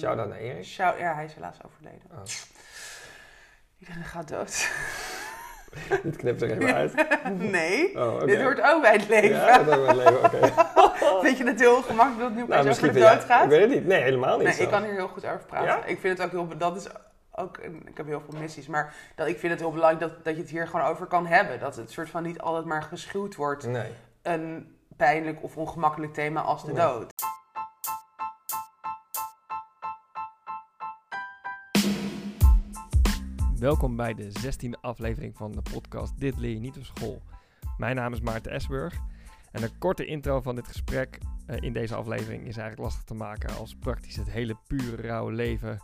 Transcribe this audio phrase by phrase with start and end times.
[0.00, 0.64] Shout-out naar Erik.
[0.64, 2.02] Shout, ja, hij is helaas overleden.
[2.12, 2.18] Oh.
[3.78, 4.68] Iedereen gaat dood.
[6.02, 6.94] Dit knipt er even uit.
[7.56, 9.30] nee, Oh, dit hoort ook bij het leven.
[9.36, 10.52] Ja, dat hoort bij het leven, oké.
[11.26, 13.44] Vind je het heel gemakkelijk dat het nu Nou, over de dood gaat?
[13.44, 13.86] Ik weet het niet.
[13.86, 14.46] Nee, helemaal niet.
[14.46, 15.66] Nee, ik kan hier heel goed over praten.
[15.66, 15.84] Ja?
[15.84, 16.58] Ik vind het ook heel...
[16.58, 16.86] Dat is
[17.32, 17.58] ook...
[17.58, 20.40] Ik heb heel veel missies, maar dat, ik vind het heel belangrijk dat, dat je
[20.40, 21.60] het hier gewoon over kan hebben.
[21.60, 23.66] Dat het soort van niet altijd maar geschuwd wordt.
[23.66, 23.92] Nee.
[24.22, 26.80] Een pijnlijk of ongemakkelijk thema als de Nee.
[26.86, 27.12] dood.
[33.60, 37.22] Welkom bij de 16e aflevering van de podcast Dit leer je niet op school.
[37.78, 39.00] Mijn naam is Maarten Esburg
[39.52, 43.14] en een korte intro van dit gesprek eh, in deze aflevering is eigenlijk lastig te
[43.14, 45.78] maken als praktisch het hele pure rauwe leven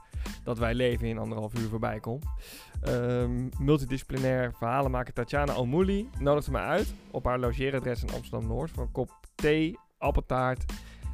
[0.45, 2.25] dat wij leven in anderhalf uur voorbij komt.
[2.83, 8.93] Ehm, multidisciplinair verhalenmaker Tatjana Almouli nodigde me uit op haar logeeradres in Amsterdam-Noord voor een
[8.93, 10.65] kop thee, appeltaart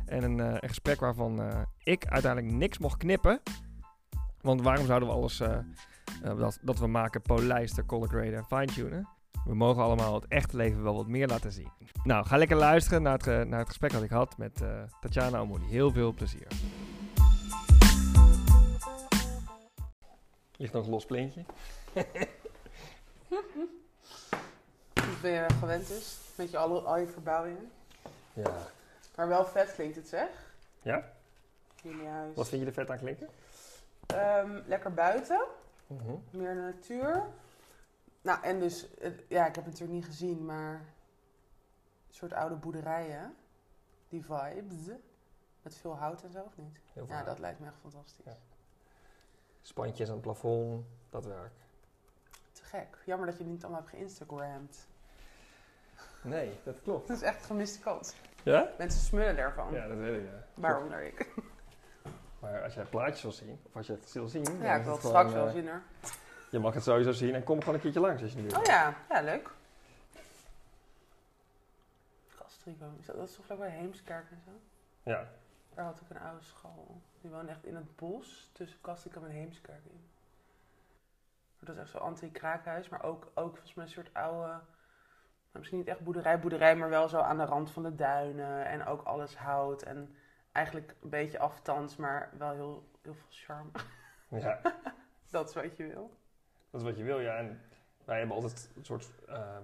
[0.07, 3.41] en een, eh, gesprek waarvan eh, ik uiteindelijk niks mocht knippen.
[4.41, 5.41] Want waarom zouden we alles
[6.23, 9.09] eh, eh, dat, dat we maken polijsten, color graden en fine-tunen.
[9.45, 11.71] We mogen allemaal het echte leven wel wat meer laten zien.
[12.05, 14.83] Nou, ga lekker luisteren naar het, ge- naar het gesprek dat ik had met eh,
[15.01, 15.65] Tatjana Omoli.
[15.67, 16.47] Heel veel plezier.
[20.57, 21.45] Ligt nog een los plintje.
[21.93, 22.07] Dat
[25.23, 26.19] ben je gewend is.
[26.35, 27.71] Met je alle, al je verbouwingen.
[28.33, 28.51] Ja.
[29.17, 30.29] Maar wel vet klinkt het zeg.
[30.83, 31.13] Ja?
[31.83, 32.37] Jullie huis.
[32.37, 33.29] Wat vind je er vet aan klinken?
[34.07, 35.45] Ehm, lekker buiten.
[35.93, 36.15] Mhm.
[36.31, 37.23] Meer de natuur.
[38.23, 42.55] Nou, en dus, het- ja, ik heb het natuurlijk niet gezien, maar een soort oude
[42.55, 43.35] boerderijen.
[44.09, 44.87] Die vibes.
[45.63, 46.79] Met veel hout en zo, of niet?
[46.93, 48.25] Heel Ja, dat lijkt me echt fantastisch.
[48.25, 48.37] Ja.
[49.63, 51.53] Spantjes aan het plafond, dat werk.
[52.53, 52.99] Te gek.
[53.07, 54.87] Jammer dat je het niet allemaal hebt geïnstagramd.
[56.23, 57.07] Nee, dat klopt.
[57.09, 58.15] Dat is echt een gemiste kans.
[58.43, 58.71] Ja?
[58.79, 59.73] Mensen smullen daarvan.
[59.73, 60.29] Ja, dat weet ik.
[60.31, 60.45] Ja.
[60.55, 61.29] Waaronder ik.
[62.43, 64.93] Maar als jij plaatjes wil zien, of als je het wil zien, Ja, ik wil
[64.93, 65.83] het straks wel eh, zien hoor.
[66.51, 68.59] Je mag het sowieso zien en kom gewoon een keertje langs als je nu wil.
[68.59, 69.51] Oh ja, ja, leuk.
[72.39, 74.51] Castrico, is dat, dat is toch vlakbij Heemskerk en zo?
[75.11, 75.29] Ja.
[75.75, 77.01] Daar had ik een oude school.
[77.21, 80.05] Die woonde echt in het bos tussen Castricum en Heemskerk in.
[81.59, 84.47] Dat is echt zo'n anti-kraakhuis, maar ook, ook volgens mij een soort oude...
[84.47, 84.63] nou,
[85.53, 88.67] misschien niet echt boerderij, boerderij, maar wel zo aan de rand van de duinen.
[88.67, 90.17] En ook alles hout en
[90.53, 93.71] eigenlijk een beetje afstands, maar wel heel, heel veel charme.
[94.29, 94.61] ja,
[95.31, 96.11] Dat is wat je wil.
[96.71, 97.37] dat is wat je wil, ja.
[97.37, 97.61] En
[98.05, 99.63] wij hebben altijd een soort, hoe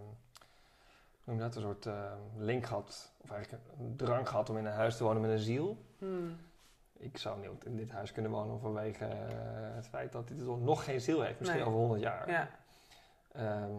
[1.24, 4.72] noem dat, een soort ehm, link gehad, of eigenlijk een drang gehad om in een
[4.72, 5.84] huis te wonen met een ziel.
[5.98, 6.36] Hmm.
[6.96, 10.84] Ik zou niet in dit huis kunnen wonen vanwege eh, het feit dat dit nog
[10.84, 11.68] geen ziel heeft, misschien Nee.
[11.68, 12.30] over 100 jaar.
[12.30, 12.48] Ja.
[13.32, 13.74] Ehm,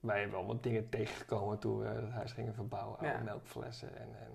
[0.00, 3.06] wij hebben wel wat dingen tegengekomen toen we het huis gingen verbouwen.
[3.06, 3.18] Ja.
[3.18, 4.32] melkflessen en, en,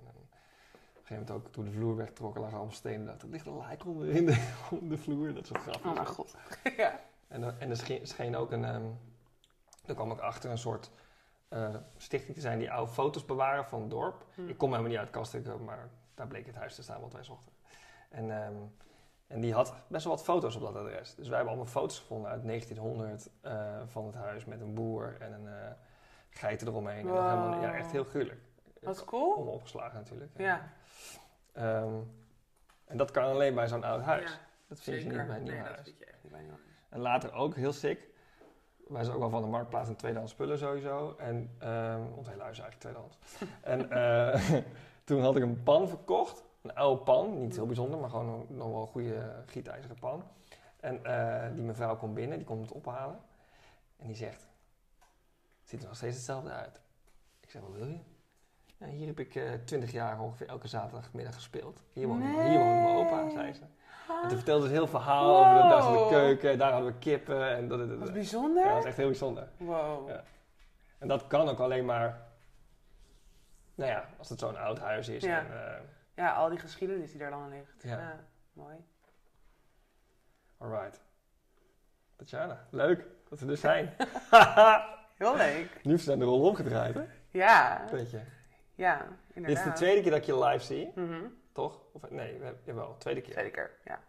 [1.12, 3.06] een gegeven moment ook toen de vloer wegtrokken lagen allemaal stenen.
[3.06, 5.34] Dat er ligt een lijk onder in de, onder de vloer.
[5.34, 5.86] Dat soort grappig.
[5.86, 6.36] Oh mijn god.
[6.78, 7.00] ja.
[7.28, 8.84] En, er- en er scheen, scheen ook een, ehm
[9.86, 10.92] er kwam ook achter een soort
[11.48, 14.26] eh, stichting te zijn die oude foto's bewaren van het dorp.
[14.36, 14.48] Hm.
[14.48, 17.24] Ik kom helemaal niet uit Kastrikum, maar daar bleek het huis te staan wat wij
[17.24, 17.52] zochten.
[18.10, 18.54] En, ehm,
[19.28, 21.16] en die had best wel wat foto's op dat adres.
[21.16, 25.16] Dus wij hebben allemaal foto's gevonden uit 1900 eh, van het huis met een boer
[25.20, 25.72] en een eh
[26.30, 26.98] geiten eromheen.
[27.00, 27.30] En dat Wow.
[27.30, 28.40] helemaal, ja, echt heel gruwelijk.
[28.86, 29.36] Wat cool.
[29.36, 30.32] Allemaal opgeslagen natuurlijk.
[30.38, 30.70] Ja.
[31.54, 31.94] Ehm,
[32.86, 34.32] en dat kan alleen bij zo'n oud huis.
[34.32, 34.38] Ja,
[34.68, 35.18] dat vind je zeker.
[35.18, 35.76] niet bij een nieuw nee, huis.
[35.76, 36.62] dat vind je echt niet bij een huis.
[36.90, 38.08] En later ook heel sick.
[38.88, 41.16] Wij zijn ook wel van de marktplaats en tweedehands spullen sowieso.
[41.18, 41.50] En
[42.16, 43.18] ons hele huis is eigenlijk tweedehands.
[43.62, 44.62] en eh,
[45.04, 46.44] toen had ik een pan verkocht.
[46.62, 50.24] Een oude pan, niet heel bijzonder, maar gewoon een, nog wel een goede gietijzeren pan.
[50.80, 53.20] En eh, die mevrouw komt binnen, die komt het ophalen.
[53.98, 54.48] En die zegt,
[55.60, 56.80] het ziet er nog steeds hetzelfde uit.
[57.40, 58.00] Ik zeg, wat wil je?
[58.78, 61.82] Hier heb ik twintig jaar ongeveer elke zaterdagmiddag gespeeld.
[61.94, 62.50] Hier woonde, Nee.
[62.50, 63.62] hier woonde mijn opa, zei ze.
[64.22, 66.92] En toen vertelde ze een heel verhaal over de, daar zat de keuken, daar hadden
[66.92, 67.50] we kippen.
[67.56, 67.98] En dat, dat, dat.
[67.98, 68.64] Wat Ja, bijzonder.
[68.68, 69.48] dat is echt heel bijzonder.
[69.58, 70.10] Wow.
[70.10, 70.24] Ja.
[70.98, 72.22] En dat kan ook alleen maar,
[73.76, 75.24] nou ja, als het zo'n oud huis is.
[75.24, 75.40] Ja.
[75.40, 75.82] En, eh,
[76.16, 77.84] Ja, al die geschiedenis die daar dan ligt.
[77.84, 77.98] Ja.
[78.00, 78.20] Ja.
[78.54, 78.76] mooi.
[80.58, 81.02] alright.
[82.16, 83.94] Tatjana, leuk dat we er zijn.
[85.18, 85.80] Heel leuk.
[85.84, 87.04] nu zijn de rol omgedraaid, hè?
[87.32, 88.12] Ja, Weet
[88.76, 88.84] je.
[88.84, 89.66] ja, Dit inderdaad.
[89.66, 91.22] is de tweede keer dat ik je live zie, Mhm.
[91.52, 91.80] toch?
[91.92, 93.32] Of, nee, we hebben- jawel, tweede keer.
[93.32, 94.00] Tweede keer, ja.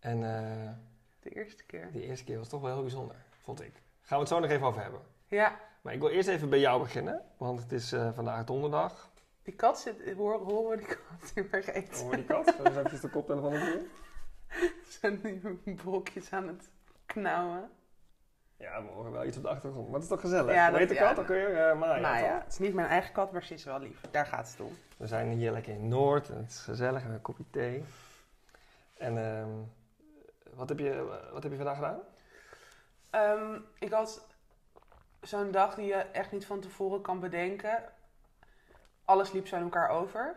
[0.00, 0.70] En eh,
[1.20, 1.88] De eerste keer.
[1.92, 3.72] die eerste keer was toch wel heel bijzonder, vond ik.
[4.00, 5.00] Gaan we het zo nog even over hebben.
[5.28, 9.10] Ja, Maar ik wil eerst even bij jou beginnen, want het is eh, vandaag donderdag.
[9.42, 11.98] die kat zit, horen, horen we die kat nu vergeten.
[12.04, 12.50] Hoor die kat?
[12.54, 13.60] Ga eens even de koptelefoon op.
[14.88, 16.68] Ze zijn nu brokjes aan het
[17.06, 17.70] knauwen.
[18.56, 19.84] Ja, we horen wel iets op de achtergrond.
[19.86, 20.54] Maar het is toch gezellig?
[20.54, 21.08] Ja, dat- heet de ja.
[21.08, 21.56] kat ook weer?
[21.68, 22.42] Eh Maya, nou ja, toch?
[22.44, 24.00] het is niet mijn eigen kat, maar ze is wel lief.
[24.10, 24.76] Daar gaat het om.
[24.96, 27.84] We zijn hier lekker in Noord en het is gezellig en een kopje thee.
[28.94, 29.48] En ehm,
[30.54, 31.98] wat, heb je, wat heb je vandaag gedaan?
[33.10, 34.26] Ehm, ik had
[35.20, 37.82] zo'n dag die je echt niet van tevoren kan bedenken.
[39.04, 40.36] Alles liep zo in elkaar over.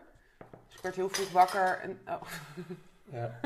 [0.67, 1.79] Dus ik werd heel vroeg wakker.
[1.79, 2.21] En, oh,
[3.03, 3.39] Ja.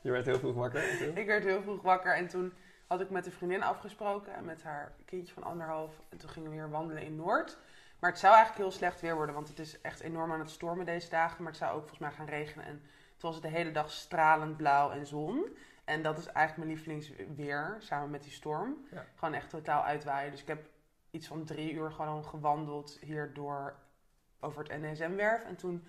[0.00, 0.90] je werd heel vroeg wakker.
[0.90, 1.16] en toen?
[1.22, 2.52] ik werd heel vroeg wakker en toen
[2.86, 4.34] had ik met een vriendin afgesproken.
[4.34, 6.00] En met haar kindje van anderhalf.
[6.08, 7.58] En toen gingen we weer wandelen in Noord.
[7.98, 9.34] Maar het zou eigenlijk heel slecht weer worden.
[9.34, 11.42] Want het is echt enorm aan het stormen deze dagen.
[11.42, 12.66] Maar het zou ook volgens mij gaan regenen.
[12.66, 12.80] En
[13.16, 15.56] toen was het de hele dag stralend blauw en zon.
[15.84, 18.86] En dat is eigenlijk mijn lievelingsweer, samen met die storm.
[18.90, 19.04] Ja.
[19.14, 20.30] Gewoon echt totaal uitwaaien.
[20.30, 20.68] Dus ik heb
[21.10, 23.76] iets van drie uur gewoon gewandeld hier door
[24.40, 25.44] over het NSM-werf.
[25.44, 25.86] En toen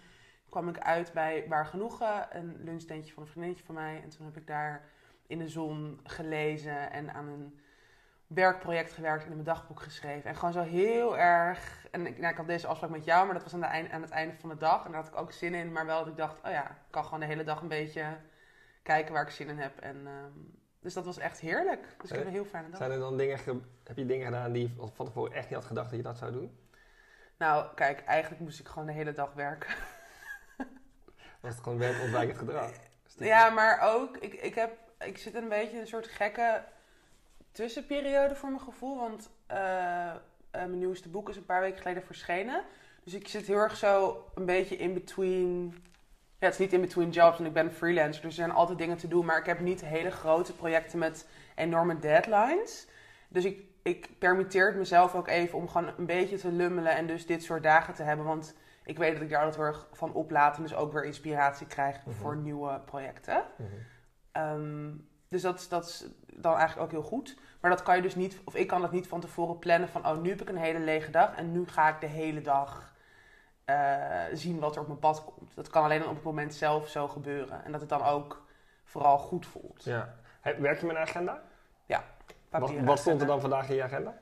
[0.49, 4.01] kwam ik uit bij Waar Genoegen, een lunchtentje van een vriendinnetje van mij.
[4.03, 4.89] En toen heb ik daar
[5.27, 7.59] in de zon gelezen en aan een
[8.27, 10.29] werkproject gewerkt en in mijn dagboek geschreven.
[10.29, 11.87] En gewoon zo heel erg...
[11.91, 13.91] En ik, nou, ik had deze afspraak met jou, maar dat was aan, de eind,
[13.91, 14.85] aan het einde van de dag.
[14.85, 16.37] En daar had ik ook zin in, maar wel dat ik dacht...
[16.45, 18.17] Oh ja, ik kan gewoon de hele dag een beetje
[18.83, 19.79] kijken waar ik zin in heb.
[19.79, 20.31] En, ehm,
[20.79, 21.95] dus dat was echt heerlijk.
[22.01, 22.77] Dus ik heb een heel fijne dag.
[22.77, 25.53] Zijn er dan dingen, ge- heb je dingen gedaan die je van tevoren echt niet
[25.55, 26.57] had gedacht dat je dat zou doen?
[27.37, 29.69] Nou, kijk, eigenlijk moest ik gewoon de hele dag werken.
[31.41, 32.71] Was het gewoon werkontwijkend gedrag?
[33.17, 36.63] Ja, maar ook, ik, ik, heb, ik zit een beetje in een soort gekke
[37.51, 38.97] tussenperiode voor mijn gevoel.
[38.97, 40.15] Want eh, eh,
[40.51, 42.63] mijn nieuwste boek is een paar weken geleden verschenen.
[43.03, 45.75] Dus ik zit heel erg zo een beetje in between.
[46.39, 48.21] Ja, het is niet in between jobs, want ik ben freelancer.
[48.21, 49.25] Dus er zijn altijd dingen te doen.
[49.25, 52.87] Maar ik heb niet hele grote projecten met enorme deadlines.
[53.27, 56.95] Dus ik, ik permitteer het mezelf ook even om gewoon een beetje te lummelen.
[56.95, 58.25] En dus dit soort dagen te hebben.
[58.25, 60.57] Want ik weet dat ik daar altijd heel erg van oplaad.
[60.57, 62.15] En dus ook weer inspiratie krijg Mhm.
[62.15, 63.43] voor nieuwe projecten.
[63.57, 63.69] Mhm.
[64.37, 64.91] Ehm,
[65.27, 67.37] dus dat, is- dat is dan eigenlijk ook heel goed.
[67.61, 70.07] Maar dat kan je dus niet, of ik kan dat niet van tevoren plannen van,
[70.07, 72.93] oh nu heb ik een hele lege dag en nu ga ik de hele dag
[73.65, 75.55] eh, zien wat er op mijn pad komt.
[75.55, 77.63] Dat kan alleen op het moment zelf zo gebeuren.
[77.65, 78.45] En dat het dan ook
[78.83, 79.83] vooral goed voelt.
[79.83, 80.15] Ja.
[80.41, 81.41] Werk je met een agenda?
[82.49, 84.17] Wat, Papieren wat stond er dan vandaag in je agenda?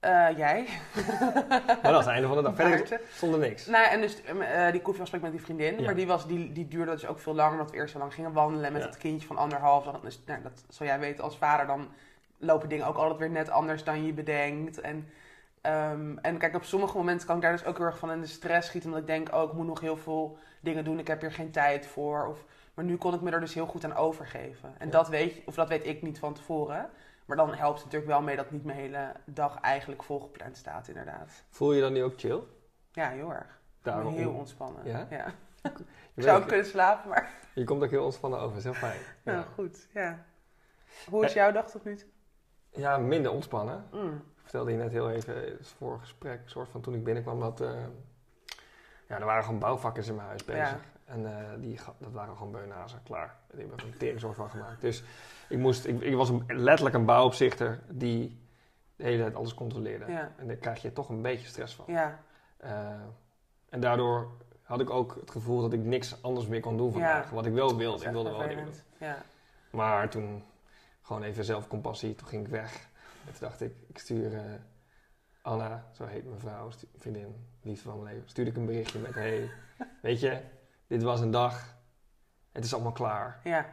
[0.00, 0.66] Eh, jij?
[1.66, 2.54] Maar dat is het einde van de dag.
[2.54, 3.00] Verder Maarten.
[3.12, 3.66] stond er niks.
[3.66, 5.78] Nou, en dus eh, die koffieafspraak met die vriendin.
[5.78, 5.84] Ja.
[5.84, 8.14] Maar die, was, die, die duurde dus ook veel langer, omdat we eerst zo lang
[8.14, 8.88] gingen wandelen met Ja.
[8.88, 9.84] het kindje van anderhalf.
[9.84, 11.88] Dan, dus, nou, dat zal jij weten als vader, dan
[12.38, 14.80] lopen dingen ook altijd weer net anders dan je bedenkt.
[14.80, 15.08] En,
[15.60, 18.20] ehm, en kijk, op sommige momenten kan ik daar dus ook heel erg van in
[18.20, 21.06] de stress schieten, omdat ik denk, oh, ik moet nog heel veel dingen doen, ik
[21.06, 22.26] heb hier geen tijd voor.
[22.26, 22.44] Of,
[22.74, 24.74] maar nu kon ik me er dus heel goed aan overgeven.
[24.78, 24.92] En Ja.
[24.92, 26.90] dat, weet, of dat weet ik niet van tevoren.
[27.24, 30.88] Maar dan helpt het natuurlijk wel mee dat niet mijn hele dag eigenlijk volgepland staat,
[30.88, 31.44] inderdaad.
[31.50, 32.42] Voel je dan nu ook chill?
[32.92, 33.60] Ja, heel erg.
[33.82, 34.84] Daarom, heel ontspannen.
[34.84, 35.06] Ja?
[36.14, 38.56] Ik zou ook kunnen slapen, maar je komt ook heel ontspannen over.
[38.56, 39.00] Is heel fijn.
[39.22, 40.24] nou Ja, goed, ja.
[41.08, 42.08] Hoe is jouw dag tot nu toe?
[42.70, 43.84] ja minder ontspannen.
[43.92, 44.14] Mm.
[44.14, 47.40] Ik vertelde je net heel even in het vorige gesprek, soort van toen ik binnenkwam,
[47.40, 47.84] dat eh,
[49.08, 50.70] ja, er waren gewoon bouwvakkers in mijn huis bezig.
[50.70, 50.80] Ja.
[51.10, 53.36] En eh, die, dat waren gewoon beunhazen, klaar.
[53.50, 54.80] Die hebben er een teringsoort van gemaakt.
[54.80, 55.02] Dus
[55.48, 58.38] ik, moest, ik, ik was een, letterlijk een bouwopzichter die
[58.96, 60.12] de hele tijd alles controleerde.
[60.12, 60.32] Ja.
[60.36, 61.84] En daar krijg je toch een beetje stress van.
[61.88, 62.18] Ja,
[62.56, 62.90] Eh,
[63.68, 64.30] en daardoor
[64.62, 67.28] had ik ook het gevoel dat ik niks anders meer kon doen vandaag.
[67.28, 67.34] Ja.
[67.34, 68.04] Wat ik wel wilde.
[68.04, 68.74] Ik wilde wel dingen doen.
[68.98, 69.22] Ja.
[69.70, 70.44] Maar toen
[71.02, 72.88] gewoon even zelfcompassie, toen ging ik weg.
[73.26, 74.40] En toen dacht ik, ik stuur eh,
[75.42, 79.14] Anna, zo heet mijn vrouw, vriendin, liefde van mijn leven, stuurde ik een berichtje met,
[79.14, 79.50] hey,
[80.02, 80.40] weet je,
[80.90, 81.76] dit was een dag,
[82.52, 83.40] het is allemaal klaar.
[83.44, 83.66] ja,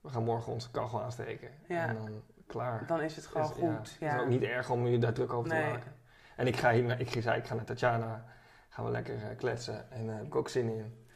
[0.00, 1.50] We gaan morgen onze kachel aansteken.
[1.68, 1.86] Ja.
[1.88, 2.86] En dan klaar.
[2.86, 3.90] dan is het gewoon Dus, goed.
[3.90, 4.14] Het Ja.
[4.14, 5.62] is ook niet erg om je daar druk over Nee.
[5.64, 5.94] te maken.
[6.36, 8.24] En ik ga hier, naar- ik zei, ik ga naar Tatjana,
[8.68, 9.90] gaan we lekker eh, kletsen.
[9.90, 11.06] En daar heb ik ook zin in.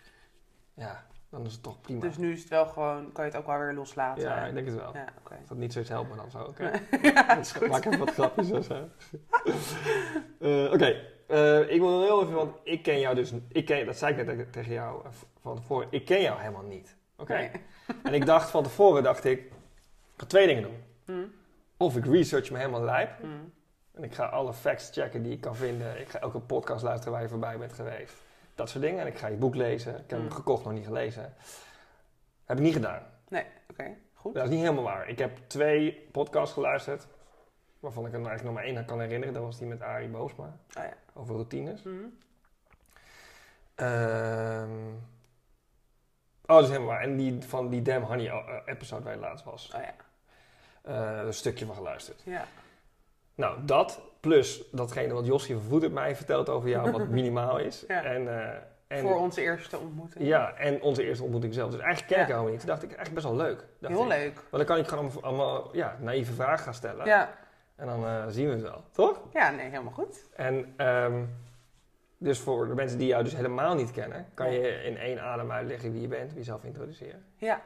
[0.74, 2.00] Ja, dan is het toch prima.
[2.00, 4.22] Dus nu is het wel gewoon, kan je het ook wel weer loslaten.
[4.22, 4.48] ja, hè?
[4.48, 4.94] ik denk het wel.
[4.94, 5.34] Ja, oké.
[5.38, 6.70] Als dat niet zoiets helpt me dan zo, oké.
[7.14, 7.68] ja, goed.
[7.68, 8.88] Maak even wat grapjes of zo.
[10.40, 13.96] Eh, Oké, eh, ik wil heel even, want ik ken jou dus, ik ken, dat
[13.96, 16.96] zei ik net tegen- jou eh, van tevoren, ik ken jou helemaal niet.
[17.16, 17.34] Oké?
[17.34, 17.50] Nee.
[18.02, 19.52] En ik dacht van tevoren, dacht ik, ik
[20.16, 20.82] ga twee dingen doen.
[21.06, 21.32] Mm,
[21.76, 23.52] Of ik research me helemaal lijp mm.
[23.92, 26.00] en ik ga alle facts checken die ik kan vinden.
[26.00, 28.14] Ik ga elke podcast luisteren waar je voorbij bent geweest.
[28.54, 29.00] Dat soort dingen.
[29.00, 29.92] En ik ga je boek lezen.
[29.92, 30.30] Ik heb hem Mm.
[30.30, 31.34] gekocht, nog niet gelezen.
[32.44, 33.02] Heb ik niet gedaan.
[33.28, 33.96] Nee, oké.
[34.14, 34.34] Goed.
[34.34, 35.08] Dat is niet helemaal waar.
[35.08, 37.06] Ik heb twee podcasts geluisterd.
[37.84, 39.34] Waarvan ik er eigenlijk nog maar één aan kan herinneren.
[39.34, 40.44] Dat was die met Arie Boosma.
[40.44, 40.92] Oh ja.
[41.14, 41.82] Over routines.
[41.82, 42.18] Mm.
[43.74, 44.70] Ehm,
[46.46, 47.00] oh, dat is helemaal waar.
[47.00, 49.72] En die van die Damn Honey eh, episode waar je laatst was.
[49.74, 49.94] Oh ja.
[50.82, 52.22] Eh, een stukje van geluisterd.
[52.24, 52.44] Ja.
[53.34, 57.84] Nou, dat plus datgene wat Josje van Voet mij vertelt over jou, wat minimaal is.
[57.88, 58.02] Ja.
[58.02, 60.26] En, eh, En, Voor onze eerste ontmoeting.
[60.26, 61.70] Ja, en onze eerste ontmoeting zelf.
[61.70, 62.34] Dus eigenlijk ken ik Ja.
[62.34, 62.58] jou niet.
[62.58, 63.64] Toen dacht ik, eigenlijk best wel leuk.
[63.80, 64.08] Dacht Heel ik.
[64.08, 64.34] leuk.
[64.34, 67.06] Want dan kan ik gewoon allemaal, allemaal ja, naïeve vragen gaan stellen.
[67.06, 67.34] Ja.
[67.76, 69.20] En dan eh, zien we het wel, toch?
[69.32, 70.24] ja, nee, helemaal goed.
[70.36, 71.24] En ehm,
[72.18, 75.50] dus voor de mensen die jou dus helemaal niet kennen, kan je in één adem
[75.52, 77.24] uitleggen wie je bent, jezelf introduceren.
[77.36, 77.60] Ja.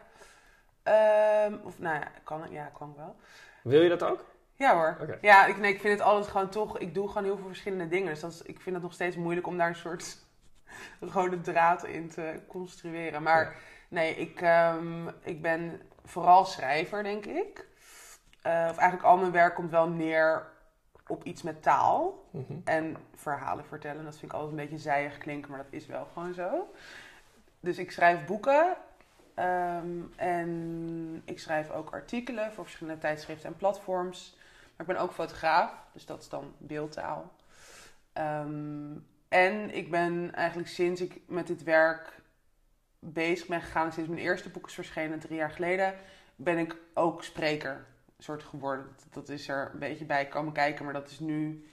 [0.82, 3.16] Ehm, of nou ja, kan ik, ja, kan wel.
[3.62, 4.24] Wil je dat ook?
[4.54, 4.96] Ja hoor.
[5.00, 5.18] Oké.
[5.20, 6.78] Ja, ik, nee, ik vind het altijd gewoon toch...
[6.78, 8.08] Ik doe gewoon heel veel verschillende dingen.
[8.08, 10.16] Dus dat is, ik vind het nog steeds moeilijk om daar een soort
[11.14, 13.22] rode draad in te construeren.
[13.22, 13.50] Maar Ja.
[13.88, 17.67] nee, ik, ehm, ik ben vooral schrijver, denk ik.
[18.42, 20.46] Eh, of eigenlijk al mijn werk komt wel neer
[21.06, 22.24] op iets met taal.
[22.30, 22.52] Mhm.
[22.64, 24.04] En verhalen vertellen.
[24.04, 26.72] Dat vind ik altijd een beetje zijig klinken, maar dat is wel gewoon zo.
[27.60, 28.76] Dus ik schrijf boeken.
[29.34, 34.36] ehm, en ik schrijf ook artikelen voor verschillende tijdschriften en platforms.
[34.76, 37.32] Maar ik ben ook fotograaf, dus dat is dan beeldtaal.
[38.12, 38.96] Ehm,
[39.28, 42.20] en ik ben eigenlijk sinds ik met dit werk
[42.98, 45.94] bezig ben gegaan, sinds mijn eerste boek is verschenen drie jaar geleden,
[46.36, 47.86] ben ik ook spreker
[48.18, 48.86] soort geworden.
[49.10, 51.68] Dat- is er een beetje bij komen kijken, maar dat is nu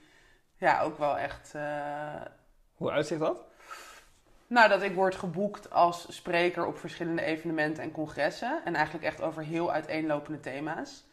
[0.58, 1.56] ja, ook wel echt.
[1.56, 2.22] eh,
[2.76, 3.44] Hoe uitziet dat?
[4.48, 8.62] nou, dat ik word geboekt als spreker op verschillende evenementen en congressen.
[8.66, 11.04] En eigenlijk echt over heel uiteenlopende thema's.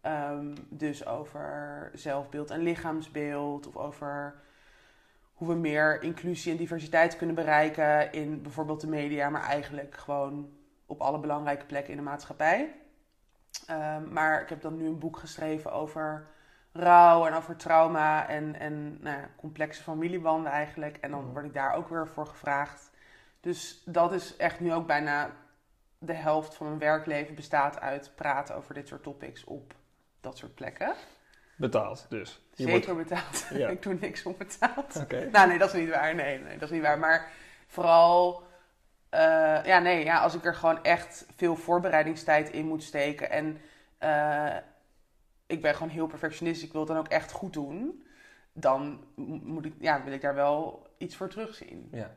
[0.00, 3.66] Ehm, dus over zelfbeeld en lichaamsbeeld.
[3.66, 4.34] Of over
[5.34, 9.30] hoe we meer inclusie en diversiteit kunnen bereiken in bijvoorbeeld de media.
[9.30, 10.50] Maar eigenlijk gewoon
[10.86, 12.74] op alle belangrijke plekken in de maatschappij.
[13.66, 16.26] Ehm, maar ik heb dan nu een boek geschreven over
[16.72, 20.96] rouw en over trauma en, en nou ja, complexe familiebanden eigenlijk.
[20.96, 21.32] En dan Mhm.
[21.32, 22.90] word ik daar ook weer voor gevraagd.
[23.40, 25.30] Dus dat is echt nu ook bijna
[25.98, 29.74] de helft van mijn werkleven bestaat uit praten over dit soort topics op
[30.20, 30.94] dat soort plekken.
[31.56, 32.40] Betaald, dus.
[32.54, 33.46] Je Zeker betaald.
[33.50, 33.68] Ja.
[33.74, 34.96] ik doe niks onbetaald.
[34.96, 35.28] Oké.
[35.32, 36.14] Nou, nee, dat is niet waar.
[36.14, 36.98] Nee, nee, dat is niet waar.
[36.98, 37.30] Maar
[37.66, 38.42] vooral,
[39.10, 43.30] eh, ja, nee, ja, als ik er gewoon echt veel voorbereidingstijd in moet steken.
[43.30, 43.58] En
[43.98, 44.56] eh,
[45.46, 46.66] ik ben gewoon heel perfectionistisch.
[46.66, 48.06] Ik wil het dan ook echt goed doen.
[48.52, 49.04] Dan
[49.44, 51.88] moet ik, ja, wil ik daar wel iets voor terugzien.
[51.92, 52.10] Ja.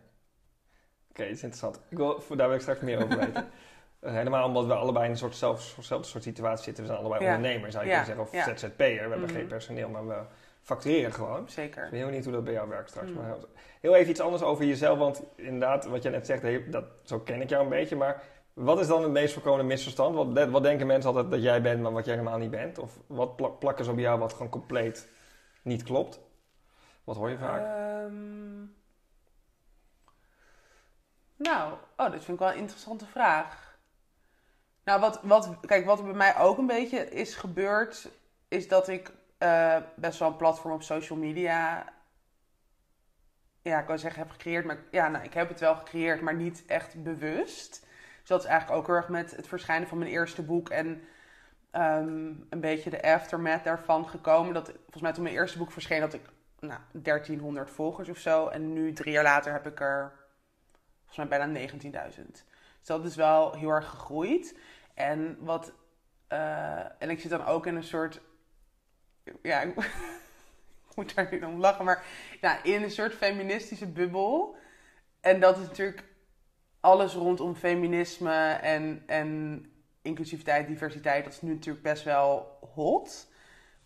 [1.09, 1.79] Oké, dat is interessant.
[1.89, 3.49] Ik wil, daar wil ik straks meer over weten.
[4.03, 6.83] Eh, Helemaal omdat we allebei in een soort zelf, soort situatie zitten.
[6.83, 7.35] We zijn allebei Ja.
[7.35, 8.39] ondernemers, zou je Ja, kunnen zeggen.
[8.41, 8.55] Of ja.
[8.57, 8.75] ZZP'er.
[8.93, 9.33] We hebben Mhm.
[9.33, 10.21] geen personeel, maar we
[10.63, 11.43] factureren gewoon.
[11.43, 11.87] Ik Zeker.
[11.89, 13.09] ben heel benieuwd hoe dat bij jou werkt straks.
[13.09, 13.15] Mm.
[13.15, 13.35] Maar
[13.79, 14.97] heel even iets anders over jezelf.
[14.97, 17.95] Want inderdaad, wat jij net zegt, hey, dat, zo ken ik jou een beetje.
[17.95, 20.15] Maar wat is dan het meest voorkomende misverstand?
[20.15, 22.79] Wat, wat denken mensen altijd dat jij bent, maar wat jij helemaal niet bent?
[22.79, 25.09] Of wat plak- plakken ze op jou wat gewoon compleet
[25.61, 26.19] niet klopt?
[27.03, 27.61] Wat hoor je vaak?
[27.61, 28.65] Ehm,
[31.35, 33.77] nou, oh, dit vind ik wel een interessante vraag.
[34.83, 38.09] Nou, wat, wat, kijk, wat er bij mij ook een beetje is gebeurd,
[38.47, 39.11] is dat ik
[39.43, 41.85] eh, best wel een platform op social media,
[43.61, 46.35] ja, ik wil zeggen heb gecreëerd, maar ja, nou, ik heb het wel gecreëerd, maar
[46.35, 47.87] niet echt bewust.
[48.19, 51.03] Dus dat is eigenlijk ook heel erg met het verschijnen van mijn eerste boek en
[51.71, 54.53] ehm, een beetje de aftermath daarvan gekomen.
[54.53, 56.21] Dat, volgens mij toen mijn eerste boek verscheen, had ik
[56.59, 58.47] nou, 1300 volgers of zo.
[58.47, 60.13] En nu, drie jaar later, heb ik er
[61.05, 62.31] volgens mij bijna 19.000.
[62.31, 62.43] Dus
[62.83, 64.57] dat is wel heel erg gegroeid.
[64.93, 65.73] En wat.
[66.27, 68.21] eh, en ik zit dan ook in een soort.
[69.41, 69.75] Ja, ik,
[70.95, 72.05] moet daar niet om lachen, maar
[72.41, 74.55] ja, in een soort feministische bubbel.
[75.21, 76.03] En dat is natuurlijk
[76.79, 79.65] alles rondom feminisme en, en
[80.01, 81.23] inclusiviteit, diversiteit.
[81.23, 83.27] Dat is nu natuurlijk best wel hot.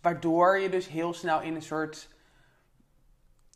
[0.02, 2.10] Waardoor je dus heel snel in een soort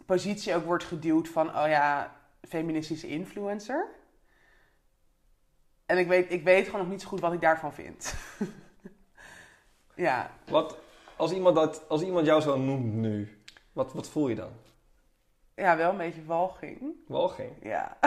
[0.05, 2.15] positie ook wordt geduwd van, oh ja,
[2.47, 3.87] feministische influencer.
[5.85, 8.13] En ik weet, ik weet gewoon nog niet zo goed wat ik daarvan vind.
[9.95, 10.77] ja, Wat,
[11.15, 13.41] als, iemand dat, als iemand jou zo noemt nu,
[13.73, 14.51] wat, wat voel je dan?
[15.55, 16.81] ja, wel een beetje walging.
[17.07, 17.51] Walging.
[17.61, 17.97] Ja.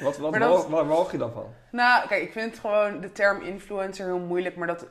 [0.00, 1.54] Wat, wat Maar dat- wal- waar walg je dan van?
[1.72, 4.86] Nou, kijk, ik vind gewoon de term influencer heel moeilijk, maar dat,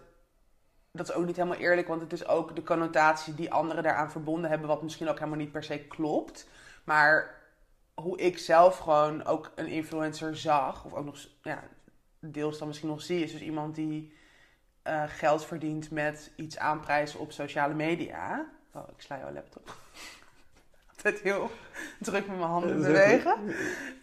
[0.91, 4.11] dat is ook niet helemaal eerlijk, want het is ook de connotatie die anderen daaraan
[4.11, 6.47] verbonden hebben, wat misschien ook helemaal niet per se klopt.
[6.83, 7.35] Maar
[7.93, 11.63] hoe ik zelf gewoon ook een influencer zag, of ook nog ja,
[12.19, 14.13] deels dan misschien nog zie, is dus iemand die
[14.87, 18.45] eh, geld verdient met iets aanprijzen op sociale media.
[18.73, 19.75] Oh, ik sla jouw laptop.
[20.95, 21.51] Altijd heel
[21.99, 23.35] druk met mijn handen bewegen.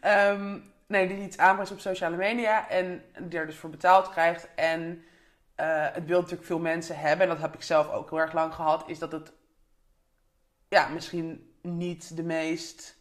[0.01, 4.49] Ehm, nee, die iets aanprijst op sociale media en die er dus voor betaald krijgt.
[4.55, 5.05] En
[5.55, 8.33] eh, het beeld natuurlijk veel mensen hebben, en dat heb ik zelf ook heel erg
[8.33, 9.33] lang gehad, is dat het
[10.69, 12.97] ja, misschien niet de meest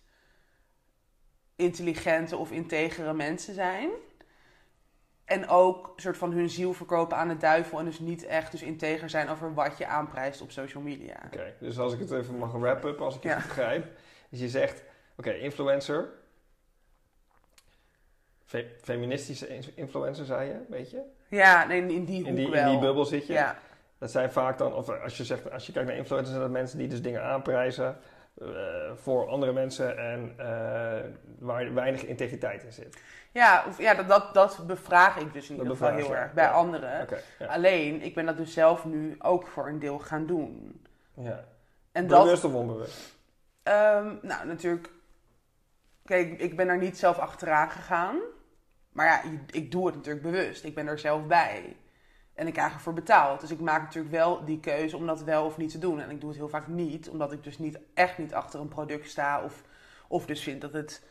[1.56, 3.90] intelligente of integere mensen zijn.
[5.26, 8.52] En ook een soort van hun ziel verkopen aan de duivel en dus niet echt
[8.52, 11.16] dus integer zijn over wat je aanprijst op social media.
[11.26, 13.36] Oké, dus als ik het even mag wrap-up, als ik Ja.
[13.40, 13.86] goed begrijp.
[14.30, 14.84] Dus je zegt,
[15.18, 16.10] oké, influencer.
[18.46, 21.02] Fe- feministische in- influencer, zei je, weet je?
[21.28, 22.64] Ja, nee, in die hoek In die, wel.
[22.66, 23.34] in die bubbel zit je.
[23.34, 23.58] Ja,
[23.98, 26.52] Dat zijn vaak dan, of als je, zegt, als je kijkt naar influencers, zijn dat
[26.52, 27.98] mensen die dus dingen aanprijzen
[28.96, 31.10] voor andere mensen en eh,
[31.40, 32.98] waar weinig integriteit in zit.
[33.32, 36.34] ja, of, ja dat, dat, dat bevraag ik dus in Dat ieder geval heel erg
[36.34, 36.52] bij ja.
[36.52, 37.08] anderen.
[37.40, 37.46] Ja.
[37.46, 40.82] Alleen, ik ben dat dus zelf nu ook voor een deel gaan doen.
[41.14, 41.44] ja.
[41.92, 43.16] En dat, Bewust of onbewust?
[43.64, 44.90] Ehm, nou, natuurlijk.
[46.06, 48.18] Kijk, ik ben er niet zelf achteraan gegaan.
[48.90, 49.22] Maar ja,
[49.52, 50.64] ik doe het natuurlijk bewust.
[50.64, 51.76] Ik ben er zelf bij.
[52.34, 53.42] En ik krijg ervoor betaald.
[53.42, 56.02] Dus ik maak natuurlijk wel die keuze om dat wel of niet te doen.
[56.02, 58.68] En ik doe het heel vaak niet, omdat ik dus niet, echt niet achter een
[58.68, 59.44] product sta.
[59.44, 59.62] Of,
[60.08, 61.04] of dus vind dat het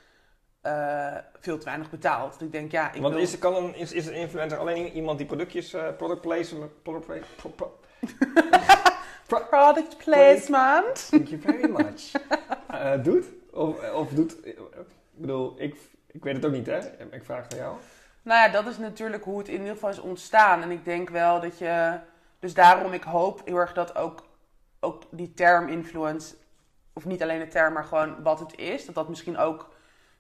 [0.61, 2.41] eh, veel te weinig betaalt.
[2.43, 3.23] Ik denk, ja, ik Want wil...
[3.23, 7.07] is, kan een, is, is een influencer alleen iemand die productjes, eh, product placement, product
[7.07, 7.49] pla- pro-
[9.27, 11.09] pro- Product placement.
[11.11, 12.13] thank you very much,
[12.69, 13.25] eh, doet?
[13.53, 14.59] Of, of doet, ik
[15.11, 15.77] bedoel, ik,
[16.07, 16.79] ik weet het ook niet hè,
[17.11, 17.77] ik vraag het aan jou.
[18.23, 20.63] Nou ja, dat is natuurlijk hoe het in ieder geval is ontstaan.
[20.63, 21.99] En ik denk wel dat je.
[22.39, 24.23] Dus daarom, ik hoop heel erg dat ook,
[24.81, 26.35] ook die term influence.
[26.93, 28.87] Of niet alleen de term, maar gewoon wat het is.
[28.87, 29.71] Dat dat misschien ook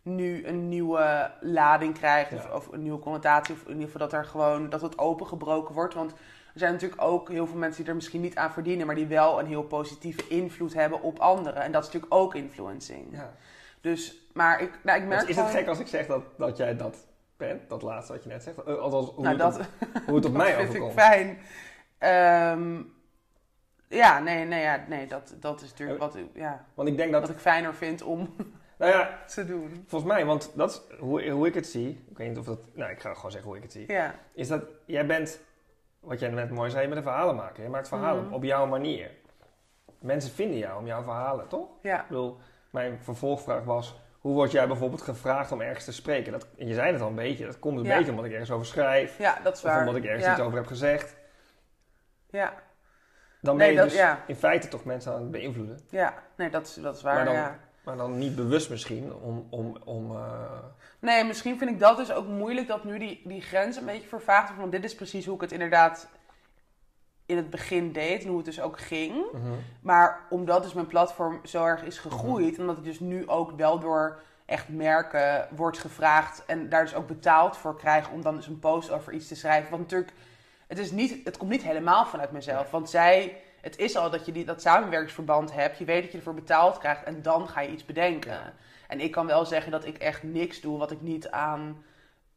[0.02, 2.52] nu een nieuwe lading krijgt.
[2.52, 3.54] Of, een nieuwe connotatie.
[3.54, 4.70] Of in ieder geval dat er gewoon.
[4.70, 5.94] Dat het opengebroken wordt.
[5.94, 8.86] Want er zijn natuurlijk ook heel veel mensen die er misschien niet aan verdienen.
[8.86, 11.62] Maar die wel een heel positieve invloed hebben op anderen.
[11.62, 13.06] En dat is natuurlijk ook influencing.
[13.12, 13.32] Ja.
[13.80, 16.22] Dus, maar ik, nou, ik merk Dus is het gewoon- gek als ik zeg dat,
[16.36, 16.96] dat jij dat
[17.68, 18.62] dat laatste wat je net zegt?
[18.64, 19.66] Eh, Althans, hoe, Nou, het, dat, op,
[20.06, 20.92] hoe het op dat mij vind overkomt.
[20.92, 21.38] ik fijn.
[21.98, 22.82] Ehm,
[23.88, 27.20] ja, nee, nee, ja, nee dat, dat is natuurlijk wat, ja, Want ik denk dat,
[27.20, 28.34] wat ik fijner vind om
[28.78, 29.84] nou ja, te doen.
[29.86, 32.04] volgens mij, want dat is hoe, hoe ik het zie.
[32.10, 33.92] Ik weet niet of dat, nou ik ga gewoon zeggen hoe ik het zie.
[33.92, 35.40] Ja, Is dat jij bent,
[36.00, 37.62] wat jij net mooi zei, met een verhalen maken.
[37.62, 38.34] Je maakt verhalen Mhm.
[38.34, 39.10] op jouw manier.
[39.98, 41.68] Mensen vinden jou om jouw verhalen, toch?
[41.82, 42.38] ja, Ik bedoel,
[42.70, 46.32] mijn vervolgvraag was, hoe word jij bijvoorbeeld gevraagd om ergens te spreken?
[46.32, 47.94] Dat, je zei het al een beetje, dat komt een Ja.
[47.96, 49.18] beetje omdat ik ergens over schrijf.
[49.18, 49.78] ja, dat is Of waar.
[49.78, 51.16] omdat ik ergens ja, iets over heb gezegd.
[52.30, 52.52] ja,
[53.40, 54.22] Dan Nee, ben je dat- dus ja.
[54.26, 55.78] in feite toch mensen aan het beïnvloeden.
[55.90, 57.58] ja, nee, dat is, dat is waar, Maar dan- ja.
[57.84, 59.46] Maar dan niet bewust misschien om...
[59.50, 60.58] om, om eh,
[60.98, 64.08] Nee, misschien vind ik dat dus ook moeilijk dat nu die, die grens een beetje
[64.08, 64.60] vervaagd wordt.
[64.60, 66.08] Want dit is precies hoe ik het inderdaad
[67.26, 69.14] in het begin deed en hoe het dus ook ging.
[69.32, 69.52] mhm.
[69.80, 73.50] Maar omdat dus mijn platform zo erg is gegroeid, en omdat ik dus nu ook
[73.50, 78.36] wel door echt merken wordt gevraagd en daar dus ook betaald voor krijg om dan
[78.36, 79.70] dus een post over iets te schrijven.
[79.70, 80.12] Want natuurlijk,
[80.66, 82.70] het, is niet, het komt niet helemaal vanuit mezelf.
[82.70, 86.18] Want zij, het is al dat je die, dat samenwerkingsverband hebt, je weet dat je
[86.18, 88.32] ervoor betaald krijgt en dan ga je iets bedenken.
[88.32, 88.52] Ja.
[88.88, 91.84] En ik kan wel zeggen dat ik echt niks doe wat ik niet aan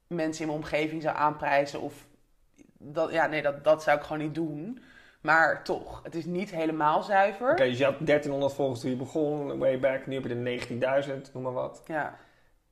[0.08, 1.82] mensen in mijn omgeving zou aanprijzen.
[1.82, 2.06] Of
[2.94, 4.80] dat, ja, nee, dat, dat zou ik gewoon niet doen.
[5.22, 7.52] Maar toch, het is niet helemaal zuiver.
[7.52, 10.06] Oké, dus je had 1300 volgers toen je begon, way back.
[10.08, 11.82] Nu heb je er 19.000, noem maar wat.
[11.86, 12.16] Ja,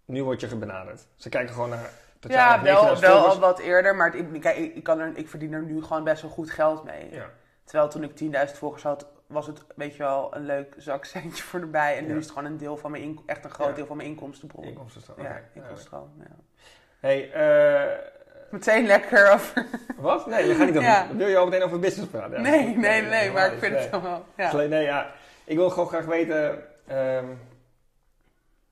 [0.05, 1.05] Nu word je gebenaderd.
[1.15, 1.89] Ze kijken gewoon naar...
[2.19, 3.95] ja wel, 19.000 wel al wat eerder.
[3.95, 6.31] Maar het- ik, kijk, ik, ik kan er, ik verdien er nu gewoon best wel
[6.31, 7.11] goed geld mee.
[7.11, 7.29] Ja.
[7.63, 8.11] Terwijl toen ik
[8.49, 11.97] 10.000 volgers had, was het weet je wel een leuk zakcentje voor erbij.
[11.97, 13.73] En nu is het gewoon een deel van mijn echt een groot Ja.
[13.75, 14.63] deel van mijn inkomstenbron.
[14.65, 15.21] Inkomstenstroom.
[15.23, 16.09] Ja, inkomstenstroom.
[16.19, 16.35] Ja.
[16.99, 17.97] Hey, eh,
[18.53, 19.65] Meteen lekker over.
[19.97, 20.27] wat?
[20.27, 20.89] Nee, we gaan niet over...
[20.89, 21.07] Ja.
[21.15, 22.31] wil je al meteen over business praten?
[22.37, 22.41] Ja.
[22.49, 23.81] Nee, nee, nee, nee, maar ik vind nee.
[23.81, 24.25] het dan wel.
[24.37, 24.55] Ja.
[24.55, 25.11] Nee, nee, ja.
[25.43, 26.63] Ik wil gewoon graag weten...
[26.87, 27.25] ehm,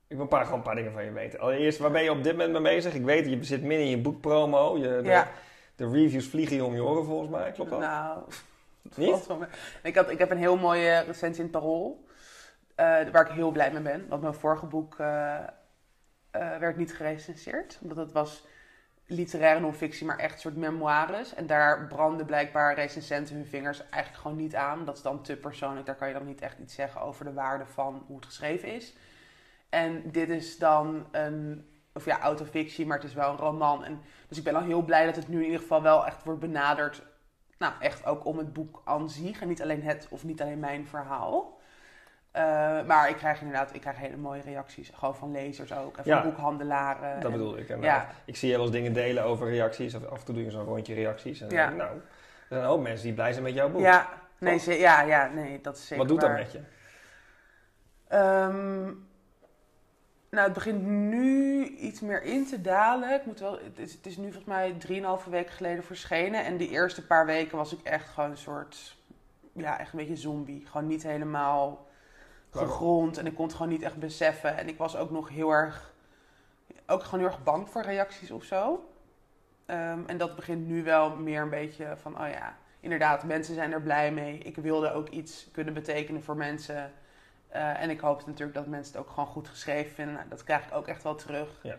[0.06, 1.40] ik wil een paar, gewoon een paar dingen van je weten.
[1.40, 2.94] Allereerst, waar ben je op dit moment mee bezig?
[2.94, 4.76] Ik weet, je zit midden in je boekpromo.
[4.78, 5.28] Je, de, Ja.
[5.76, 7.50] de reviews vliegen je om je oren volgens mij.
[7.52, 7.80] Klopt dat?
[7.80, 8.18] Nou,
[8.94, 9.26] Niet?
[9.82, 12.04] Ik, had, ik heb een heel mooie recensie in het Parool.
[12.74, 14.06] eh, waar ik heel blij mee ben.
[14.08, 15.34] Want mijn vorige boek eh,
[16.30, 17.78] eh, werd niet gerecenseerd.
[17.82, 18.44] Omdat het was
[19.06, 21.34] literaire non-fictie, maar echt een soort memoires.
[21.34, 24.84] En daar brandden blijkbaar recensenten hun vingers eigenlijk gewoon niet aan.
[24.84, 25.86] Dat is dan te persoonlijk.
[25.86, 28.74] Daar kan je dan niet echt iets zeggen over de waarde van hoe het geschreven
[28.74, 28.94] is.
[29.68, 33.84] En dit is dan een, of ja, autofictie, maar het is wel een roman.
[33.84, 36.24] En, dus ik ben al heel blij dat het nu in ieder geval wel echt
[36.24, 37.02] wordt benaderd
[37.58, 39.40] nou, echt ook om het boek aan zich.
[39.40, 41.60] En niet alleen het of niet alleen mijn verhaal.
[42.32, 42.42] Eh,
[42.86, 44.90] maar ik krijg inderdaad ik krijg hele mooie reacties.
[44.94, 45.96] Gewoon van lezers ook.
[45.96, 46.22] En van Ja.
[46.22, 47.14] boekhandelaren.
[47.20, 47.68] Dat en- bedoel ik.
[47.68, 47.96] Ja.
[48.02, 49.94] eh, ik zie je wel eens dingen delen over reacties.
[49.94, 51.40] Of af en toe doe je zo'n rondje reacties.
[51.40, 51.66] En dan Ja.
[51.68, 52.02] denk ik, nou, er
[52.48, 53.80] zijn hoop mensen die blij zijn met jouw boek.
[53.80, 56.38] Ja, nee, ze- ja, ja, nee, dat is zeker Wat doet dat waar.
[56.38, 56.60] met je?
[58.08, 58.84] Ehm,
[60.30, 63.14] nou, het begint nu iets meer in te dalen.
[63.14, 66.44] Ik moet wel, het, is, het is nu volgens mij 3,5 weken geleden verschenen.
[66.44, 68.96] En die eerste paar weken was ik echt gewoon een soort...
[69.52, 70.66] Ja, echt een beetje zombie.
[70.70, 71.86] Gewoon niet helemaal?
[72.52, 73.18] Gegrond.
[73.18, 74.56] En ik kon het gewoon niet echt beseffen.
[74.56, 75.92] En ik was ook nog heel erg...
[76.86, 78.88] Ook gewoon heel erg bang voor reacties of zo.
[79.66, 82.20] Ehm, en dat begint nu wel meer een beetje van...
[82.20, 84.38] Oh ja, inderdaad, mensen zijn er blij mee.
[84.38, 86.92] Ik wilde ook iets kunnen betekenen voor mensen...
[87.48, 90.14] Eh, en ik hoop natuurlijk dat mensen het ook gewoon goed geschreven vinden.
[90.14, 91.48] Nou, dat krijg ik ook echt wel terug.
[91.62, 91.76] Ja.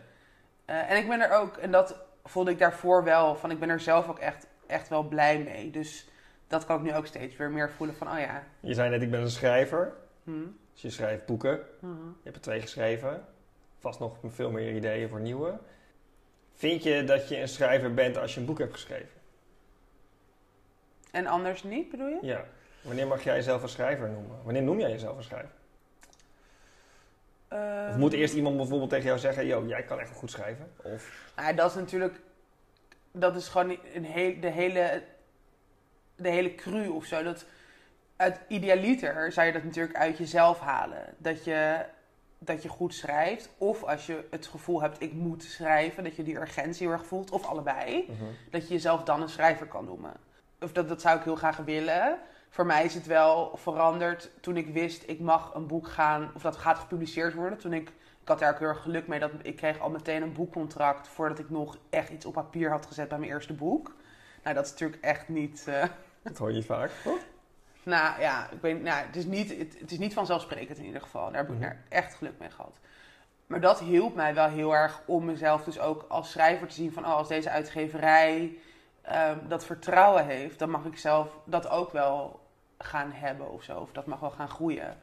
[0.65, 3.69] Eh, en ik ben er ook, en dat voelde ik daarvoor wel, van ik ben
[3.69, 5.71] er zelf ook echt, echt wel blij mee.
[5.71, 6.09] Dus
[6.47, 8.43] dat kan ik nu ook steeds weer meer voelen van, oh ja.
[8.59, 9.93] Je zei net, ik ben een schrijver.
[10.23, 10.45] Hm.
[10.73, 11.59] Dus je schrijft boeken.
[11.79, 11.93] Mhm.
[11.93, 13.25] Je hebt er twee geschreven.
[13.79, 15.59] Vast nog veel meer ideeën voor nieuwe.
[16.53, 19.21] Vind je dat je een schrijver bent als je een boek hebt geschreven?
[21.12, 22.19] En anders niet, bedoel je?
[22.21, 22.45] Ja.
[22.81, 24.43] Wanneer mag jij jezelf een schrijver noemen?
[24.43, 25.51] Wanneer noem jij jezelf een schrijver?
[27.49, 30.31] Of Ehm, moet eerst iemand bijvoorbeeld tegen jou zeggen: Yo, jij kan echt wel goed
[30.31, 30.71] schrijven?
[30.83, 32.19] Of Nou, dat is natuurlijk,
[33.12, 35.03] dat is gewoon een heel, de hele,
[36.15, 37.23] de hele cru of zo.
[37.23, 37.45] Dat,
[38.23, 41.15] uit idealiter zou je dat natuurlijk uit jezelf halen.
[41.17, 41.86] Dat je,
[42.39, 43.49] dat je goed schrijft.
[43.57, 47.05] Of als je het gevoel hebt, ik moet schrijven, dat je die urgentie heel erg
[47.05, 47.31] voelt.
[47.31, 48.05] Of allebei.
[48.51, 50.13] Dat je jezelf dan een schrijver kan noemen.
[50.62, 52.17] Of dat, dat zou ik heel graag willen.
[52.49, 56.41] Voor mij is het wel veranderd toen ik wist, ik mag een boek gaan, of
[56.41, 57.57] dat gaat gepubliceerd worden.
[57.57, 57.89] Toen ik,
[58.21, 61.07] ik had daar ook heel erg geluk mee, dat ik kreeg al meteen een boekcontract
[61.07, 63.95] voordat ik nog echt iets op papier had gezet bij mijn eerste boek.
[64.43, 65.67] Nou, dat is natuurlijk echt niet...
[65.67, 65.83] eh,
[66.23, 66.91] dat hoor je vaak.
[67.03, 67.19] toch?
[67.86, 71.02] Nou ja, ik weet, nou, het, is niet, het, het is niet vanzelfsprekend in ieder
[71.02, 71.26] geval.
[71.32, 71.62] Daar heb ik Mhm.
[71.62, 72.80] daar echt geluk mee gehad.
[73.48, 76.91] Maar dat hielp mij wel heel erg om mezelf dus ook als schrijver te zien
[76.93, 77.06] van...
[77.06, 78.58] Oh, als deze uitgeverij
[79.02, 82.39] ehm, dat vertrouwen heeft, dan mag ik zelf dat ook wel
[82.78, 83.80] gaan hebben of zo.
[83.80, 84.98] Of dat mag wel gaan groeien.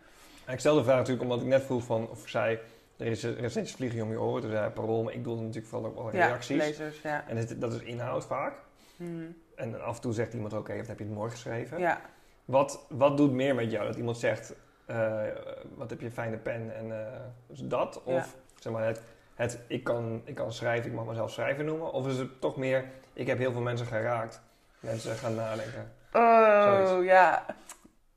[0.44, 2.58] En ik stel de vraag natuurlijk omdat ik net vroeg van, of zei,
[2.96, 4.42] er is een recensies vliegen om je oren.
[4.42, 6.56] Toen zei parool, maar ik bedoelde natuurlijk vooral ook wel Ja, reacties.
[6.56, 7.24] lezers, ja.
[7.26, 8.54] en dat is inhoud vaak.
[8.96, 9.24] Mhm.
[9.56, 11.78] En af en toe zegt iemand, oké, of heb je het mooi geschreven?
[11.78, 12.00] Ja.
[12.50, 13.86] Wat, wat doet meer met jou?
[13.86, 14.54] Dat iemand zegt,
[14.86, 15.22] eh,
[15.74, 17.20] wat heb je fijne pen en eh,
[17.62, 18.02] dat?
[18.04, 18.26] Of Ja.
[18.58, 19.02] zeg maar, het,
[19.34, 21.92] het ik, kan, ik kan schrijven, ik mag mezelf schrijver noemen?
[21.92, 24.42] Of is het toch meer, ik heb heel veel mensen geraakt,
[24.80, 25.92] mensen gaan nadenken?
[26.12, 27.06] Oh, Zoiets.
[27.08, 27.44] ja.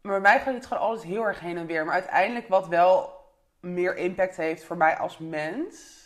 [0.01, 1.85] Maar bij mij gaat het gewoon altijd heel erg heen en weer.
[1.85, 3.21] Maar uiteindelijk wat wel
[3.59, 6.01] meer impact heeft voor mij als mens...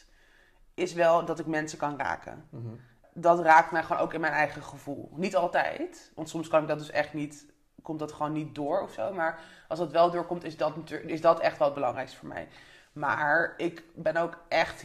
[0.73, 2.47] is wel dat ik mensen kan raken.
[2.49, 2.73] Mhm.
[3.13, 5.09] Dat raakt mij gewoon ook in mijn eigen gevoel.
[5.15, 7.55] Niet altijd, want soms kan ik dat dus echt niet...
[7.87, 9.13] komt dat gewoon niet door of zo.
[9.13, 10.73] Maar als dat wel doorkomt, is dat,
[11.05, 12.47] is dat echt wel het belangrijkste voor mij.
[12.93, 14.83] Maar ik ben ook echt,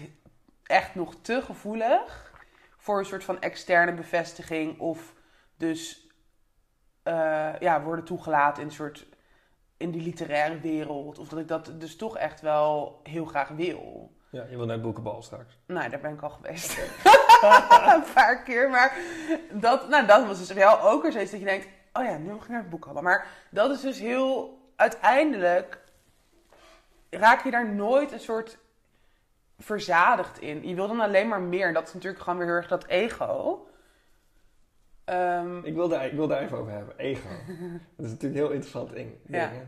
[0.63, 2.33] echt nog te gevoelig...
[2.77, 4.79] voor een soort van externe bevestiging...
[4.79, 5.15] of
[5.57, 6.07] dus
[7.03, 9.07] eh, ja, worden toegelaten in een soort
[9.77, 11.19] in die literaire wereld.
[11.19, 14.13] Of dat ik dat dus toch echt wel heel graag wil.
[14.31, 15.59] Ja, je wil net boekenbal straks.
[15.67, 16.79] Nou, daar ben ik al geweest.
[17.95, 18.71] een paar keer.
[18.71, 18.97] Maar
[19.53, 21.69] dat, nou, dat was dus wel ook er steeds dat je denkt...
[21.93, 23.03] Oh ja, nu mag ik naar het boek hebben.
[23.03, 24.61] Maar dat is dus heel...
[24.77, 25.79] Uiteindelijk
[27.11, 28.59] raak je daar nooit een soort
[29.59, 30.69] verzadigd in.
[30.69, 31.73] Je wil dan alleen maar meer.
[31.73, 33.67] Dat is natuurlijk gewoon weer heel erg dat ego.
[35.05, 37.29] Ehm, Ik wil, daar, ik wil daar even over hebben, ego.
[37.97, 39.13] dat is natuurlijk heel interessant ding.
[39.27, 39.49] Ja.
[39.49, 39.67] ding, hè.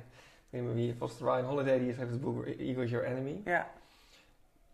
[0.59, 3.41] Ik weet wie, het Ryan Holiday, die heeft het boek Ego is Your Enemy.
[3.45, 3.71] ja.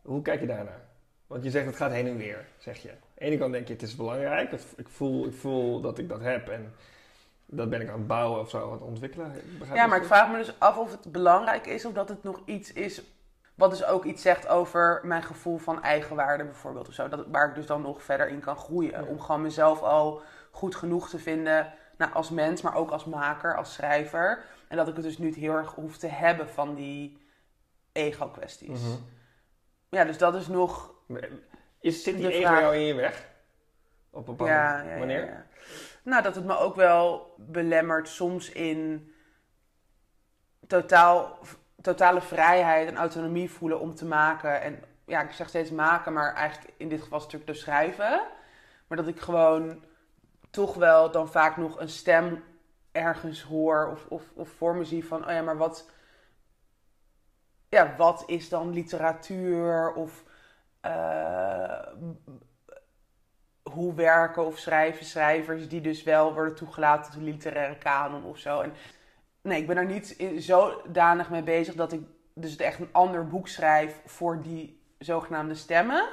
[0.02, 0.80] Hoe kijk je daarnaar?
[1.26, 2.90] Want je zegt het gaat heen en weer, zeg je.
[2.90, 6.08] Aan de ene kant denk je het is belangrijk, ik voel, ik voel dat ik
[6.08, 6.74] dat heb en
[7.50, 9.32] dat ben ik aan het bouwen of zo, aan het ontwikkelen.
[9.74, 12.42] Ja, maar ik vraag me dus af of het belangrijk is of dat het nog
[12.44, 13.02] iets is.
[13.54, 17.08] Wat dus ook iets zegt over mijn gevoel van eigenwaarde bijvoorbeeld of zo.
[17.08, 19.02] Dat, waar ik dus dan nog verder in kan groeien.
[19.02, 19.08] Ja.
[19.08, 21.72] Om gewoon mezelf al goed genoeg te vinden.
[21.96, 24.42] Nou, als mens, maar ook als maker, als schrijver.
[24.68, 27.26] En dat ik het dus niet heel erg hoef te hebben van die
[27.92, 28.82] ego-kwesties.
[28.82, 29.00] Mhm.
[29.88, 30.94] Ja, dus dat is nog...
[31.80, 33.28] Is, zit die ego vraag- jou in je weg?
[34.10, 35.46] Op een bepaalde Ja, ja, ja, manier?
[36.04, 39.12] Nou, dat het me ook wel belemmert soms in
[40.66, 41.38] totaal,
[41.82, 44.62] totale vrijheid en autonomie voelen om te maken.
[44.62, 48.20] En ja, ik zeg steeds maken, maar eigenlijk in dit geval natuurlijk dus schrijven.
[48.86, 49.84] Maar dat ik gewoon
[50.50, 52.44] toch wel dan vaak nog een stem
[52.92, 55.90] ergens hoor of, of, of voor me zie van, oh ja, maar wat,
[57.68, 59.92] ja, wat is dan literatuur?
[59.92, 60.24] Of
[60.80, 61.86] eh,
[63.70, 68.38] hoe werken of schrijven schrijvers die dus wel worden toegelaten tot de literaire kanon of
[68.38, 68.60] zo.
[68.60, 68.72] En
[69.42, 72.00] nee, ik ben er niet in- zodanig mee bezig dat ik
[72.34, 76.08] dus echt een ander boek schrijf voor die zogenaamde stemmen.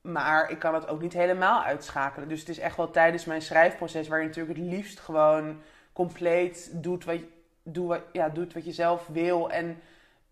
[0.00, 2.28] Maar ik kan het ook niet helemaal uitschakelen.
[2.28, 5.62] Dus het is echt wel tijdens mijn schrijfproces waar je natuurlijk het liefst gewoon
[5.92, 7.28] compleet doet wat, je-
[7.62, 9.80] doe wat, ja, doet wat je zelf wil en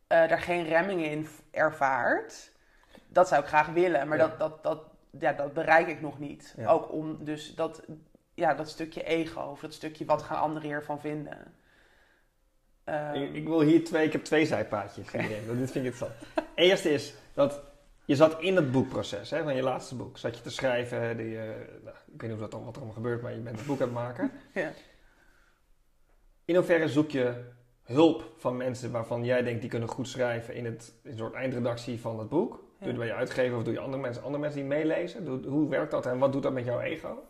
[0.07, 2.51] eh, daar geen remmingen in ervaart.
[3.09, 4.27] Dat zou ik graag willen, maar Ja.
[4.27, 4.83] dat, dat, dat,
[5.19, 6.55] ja, dat bereik ik nog niet.
[6.57, 6.71] Ja.
[6.71, 7.83] Ook om dus dat,
[8.35, 11.55] ja, dat stukje ego of dat stukje wat gaan anderen hiervan vinden.
[12.85, 15.11] Ehm, Ik, ik wil hier twee, ik heb twee zijpaadjes.
[15.47, 16.13] want Dit vind ik interessant.
[16.55, 17.61] Eerste is dat
[18.05, 20.19] je zat in het boekproces hè, van je laatste boek.
[20.19, 21.45] Zat je te schrijven, die, eh,
[21.85, 23.67] nou, ik weet niet of dat dan, wat er allemaal gebeurt, maar je bent het
[23.67, 24.31] boek aan het maken.
[24.55, 24.73] Ja.
[26.45, 27.45] In hoeverre zoek je
[27.83, 31.35] hulp van mensen waarvan jij denkt die kunnen goed schrijven in, het, in een soort
[31.35, 32.65] eindredactie van het boek?
[32.79, 35.25] Doe je het bij je uitgever of doe je andere mensen, andere mensen die meelezen?
[35.25, 37.23] Doe- hoe werkt dat en wat doet dat met jouw ego?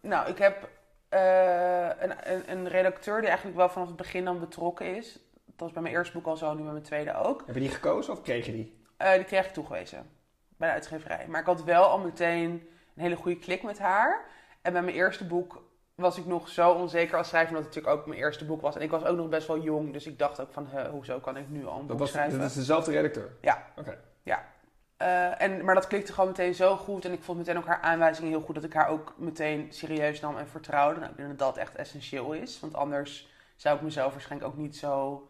[0.00, 0.68] Nou, ik heb
[1.08, 5.12] eh, een, een, een redacteur die eigenlijk wel vanaf het begin dan betrokken is.
[5.44, 7.42] Dat was bij mijn eerste boek al zo, nu bij mijn tweede ook.
[7.46, 8.82] Heb je die gekozen of kreeg je die?
[8.96, 10.10] Eh, die kreeg ik toegewezen
[10.56, 11.26] bij de uitgeverij.
[11.28, 12.50] Maar ik had wel al meteen
[12.96, 14.24] een hele goede klik met haar.
[14.62, 15.62] En bij mijn eerste boek
[15.94, 18.76] was ik nog zo onzeker als schrijver, omdat het natuurlijk ook mijn eerste boek was.
[18.76, 21.36] En ik was ook nog best wel jong, dus ik dacht ook van, hoezo kan
[21.36, 22.38] ik nu al een Dat, boek was, schrijven?
[22.38, 23.30] dat is dezelfde redacteur?
[23.40, 23.66] Ja.
[23.76, 23.98] Oké.
[25.00, 27.04] Eh, en, maar dat klikte gewoon meteen zo goed.
[27.04, 28.54] En ik vond meteen ook haar aanwijzingen heel goed.
[28.54, 31.00] Dat ik haar ook meteen serieus nam en vertrouwde.
[31.00, 32.60] Nou, ik denk dat dat echt essentieel is.
[32.60, 35.28] Want anders zou ik mezelf waarschijnlijk ook niet zo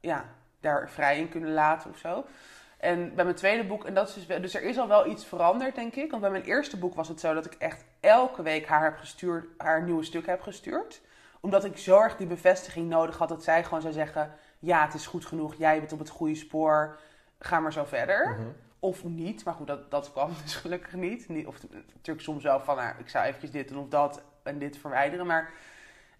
[0.00, 0.24] ja,
[0.60, 2.24] daar vrij in kunnen laten of zo.
[2.78, 5.24] En bij mijn tweede boek, en dat is dus, dus er is al wel iets
[5.24, 6.10] veranderd, denk ik.
[6.10, 8.96] Want bij mijn eerste boek was het zo dat ik echt elke week haar heb
[8.98, 11.00] gestuurd, haar nieuwe stuk heb gestuurd.
[11.40, 14.94] Omdat ik zo erg die bevestiging nodig had dat zij gewoon zou zeggen: Ja, het
[14.94, 16.98] is goed genoeg, jij bent op het goede spoor,
[17.38, 18.36] ga maar zo verder.
[18.38, 18.48] Mhm.
[18.84, 21.46] Of niet, maar goed, dat, dat kwam dus gelukkig niet.
[21.46, 21.56] of
[21.92, 25.26] natuurlijk soms wel van, nou, ik zou eventjes dit doen of dat en dit verwijderen.
[25.26, 25.50] Maar,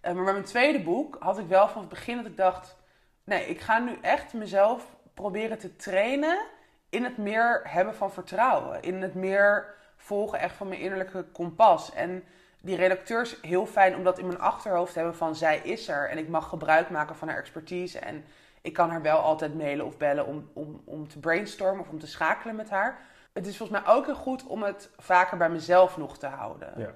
[0.01, 2.75] eh, maar bij mijn tweede boek had ik wel van het begin dat ik dacht...
[3.23, 6.45] Nee, ik ga nu echt mezelf proberen te trainen
[6.89, 8.81] in het meer hebben van vertrouwen.
[8.81, 11.93] In het meer volgen echt van mijn innerlijke kompas.
[11.93, 12.23] En
[12.61, 15.87] die redacteur is heel fijn om dat in mijn achterhoofd te hebben van zij is
[15.87, 16.09] er.
[16.09, 17.99] En ik mag gebruik maken van haar expertise.
[17.99, 18.25] En
[18.63, 21.99] ik kan haar wel altijd mailen of bellen om, om, om te brainstormen of om
[21.99, 23.01] te schakelen met haar.
[23.33, 26.73] Het is volgens mij ook heel goed om het vaker bij mezelf nog te houden.
[26.77, 26.93] Ja.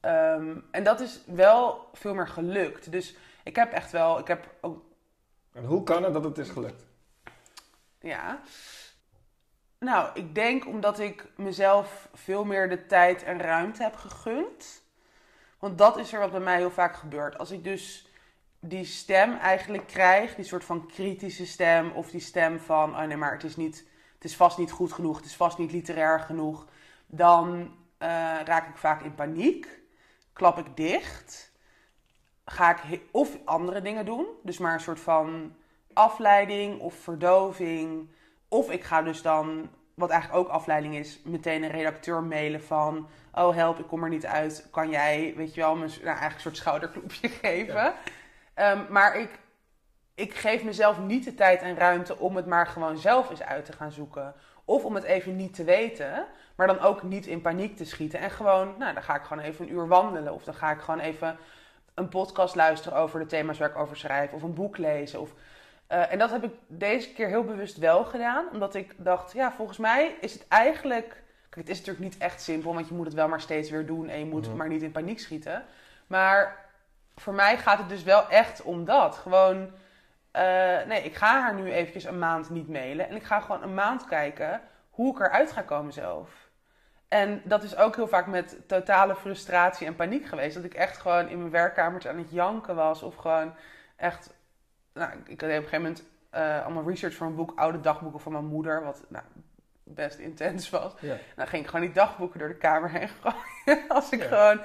[0.00, 2.92] Ehm, en dat is wel veel meer gelukt.
[2.92, 4.82] Dus ik heb echt wel, ik heb ook,
[5.52, 6.86] En hoe kan het dat het is gelukt?
[8.00, 8.40] ja.
[9.78, 14.82] Nou, ik denk omdat ik mezelf veel meer de tijd en ruimte heb gegund.
[15.58, 17.38] Want dat is er wat bij mij heel vaak gebeurt.
[17.38, 18.05] Als ik dus
[18.68, 23.16] die stem eigenlijk krijg, die soort van kritische stem, of die stem van, oh nee,
[23.16, 26.20] maar het is, niet, het is vast niet goed genoeg, het is vast niet literair
[26.20, 26.66] genoeg,
[27.06, 28.08] dan eh,
[28.44, 29.80] raak ik vaak in paniek,
[30.32, 31.52] klap ik dicht,
[32.44, 35.54] ga ik of andere dingen doen, dus maar een soort van
[35.92, 38.10] afleiding of verdoving,
[38.48, 43.08] of ik ga dus dan, wat eigenlijk ook afleiding is, meteen een redacteur mailen van,
[43.34, 46.34] oh help, ik kom er niet uit, kan jij, weet je wel, me, nou, eigenlijk
[46.34, 47.94] een soort schouderklopje geven.
[48.56, 49.38] Ehm, maar ik,
[50.14, 53.64] ik geef mezelf niet de tijd en ruimte om het maar gewoon zelf eens uit
[53.64, 54.34] te gaan zoeken.
[54.64, 58.20] Of om het even niet te weten, maar dan ook niet in paniek te schieten.
[58.20, 60.32] En gewoon, nou, dan ga ik gewoon even een uur wandelen.
[60.34, 61.36] Of dan ga ik gewoon even
[61.94, 64.32] een podcast luisteren over de thema's waar ik over schrijf.
[64.32, 65.20] Of een boek lezen.
[65.20, 65.32] Of,
[65.86, 68.44] eh, en dat heb ik deze keer heel bewust wel gedaan.
[68.52, 71.08] Omdat ik dacht, ja, volgens mij is het eigenlijk...
[71.48, 73.86] Kijk, het is natuurlijk niet echt simpel, want je moet het wel maar steeds weer
[73.86, 74.08] doen.
[74.08, 74.56] En je moet Mhm.
[74.56, 75.64] maar niet in paniek schieten.
[76.06, 76.65] Maar
[77.16, 79.16] voor mij gaat het dus wel echt om dat.
[79.16, 79.70] Gewoon,
[80.30, 80.42] eh,
[80.86, 83.08] nee, ik ga haar nu eventjes een maand niet mailen.
[83.08, 86.30] En ik ga gewoon een maand kijken hoe ik eruit ga komen zelf.
[87.08, 90.54] En dat is ook heel vaak met totale frustratie en paniek geweest.
[90.54, 93.02] Dat ik echt gewoon in mijn werkkamertje aan het janken was.
[93.02, 93.54] Of gewoon
[93.96, 94.34] echt...
[94.92, 97.52] Nou, ik had op een gegeven moment eh, allemaal research voor een boek.
[97.56, 98.84] Oude dagboeken van mijn moeder.
[98.84, 99.24] Wat nou,
[99.84, 100.92] best intens was.
[101.00, 101.16] Ja.
[101.36, 103.82] Nou ging ik gewoon die dagboeken door de kamer heen gooien.
[103.88, 104.26] Als ik Ja.
[104.28, 104.60] gewoon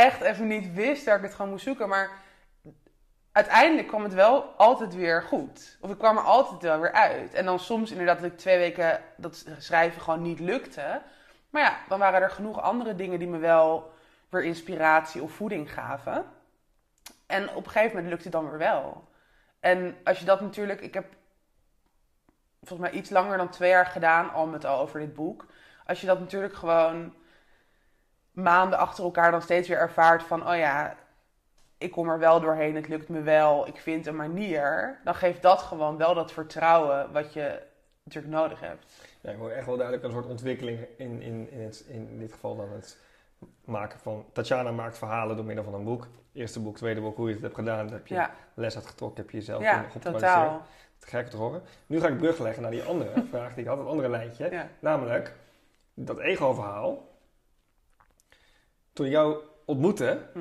[0.00, 1.88] echt even niet wist dat ik het gewoon moest zoeken.
[1.88, 2.10] Maar
[3.32, 5.78] uiteindelijk kwam het wel altijd weer goed.
[5.80, 7.34] Of ik kwam er altijd wel weer uit.
[7.34, 11.02] En dan soms inderdaad dat ik twee weken dat schrijven gewoon niet lukte.
[11.50, 13.92] Maar ja, dan waren er genoeg andere dingen die me wel
[14.28, 16.24] weer inspiratie of voeding gaven.
[17.26, 19.08] En op een gegeven moment lukte het dan weer wel.
[19.60, 20.80] En als je dat natuurlijk...
[20.80, 21.06] Ik heb
[22.62, 25.46] volgens mij iets langer dan twee jaar gedaan, al met al over dit boek.
[25.86, 27.14] Als je dat natuurlijk gewoon
[28.32, 30.48] maanden achter elkaar dan steeds weer ervaart van...
[30.48, 30.96] Oh ja,
[31.78, 34.98] ik kom er wel doorheen, het lukt me wel, ik vind een manier.
[35.04, 37.62] Dan geeft dat gewoon wel dat vertrouwen wat je
[38.04, 38.86] natuurlijk nodig hebt.
[39.20, 42.32] Ja, ik hoor echt wel duidelijk een soort ontwikkeling in, in, in, het, in dit
[42.32, 42.98] geval dan het
[43.64, 44.24] maken van...
[44.32, 46.06] Tatjana maakt verhalen door middel van een boek.
[46.32, 47.86] Eerste boek, tweede boek, hoe je het hebt gedaan.
[47.86, 50.62] Daar heb je Ja, les uitgetrokken, heb je jezelf ja totaal.
[50.98, 51.62] Te gek te horen.
[51.86, 54.50] Nu ga ik brug leggen naar die andere vraag die ik had, het andere lijntje.
[54.50, 54.68] Ja.
[54.78, 55.34] Namelijk,
[55.94, 57.08] dat ego-verhaal.
[59.00, 60.40] Toen jou ontmoette Hm.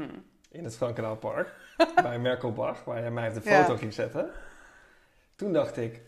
[0.51, 1.53] in het Frankenaupark
[2.03, 3.61] bij Merkelbach, waar jij mij op de Ja.
[3.63, 4.29] foto ging zetten.
[5.35, 6.01] Toen dacht ik,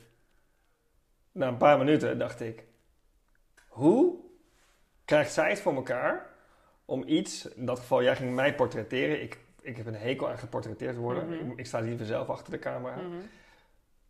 [1.32, 2.64] na een paar minuten dacht ik,
[3.68, 4.20] hoe
[5.06, 6.30] krijgt zij het voor elkaar
[6.86, 10.38] om iets, in dat geval jij ging mij portretteren, ik, ik heb een hekel aan
[10.38, 11.52] geportretteerd worden, Mhm.
[11.52, 13.18] ik, ik sta liever zelf achter de camera, Mhm.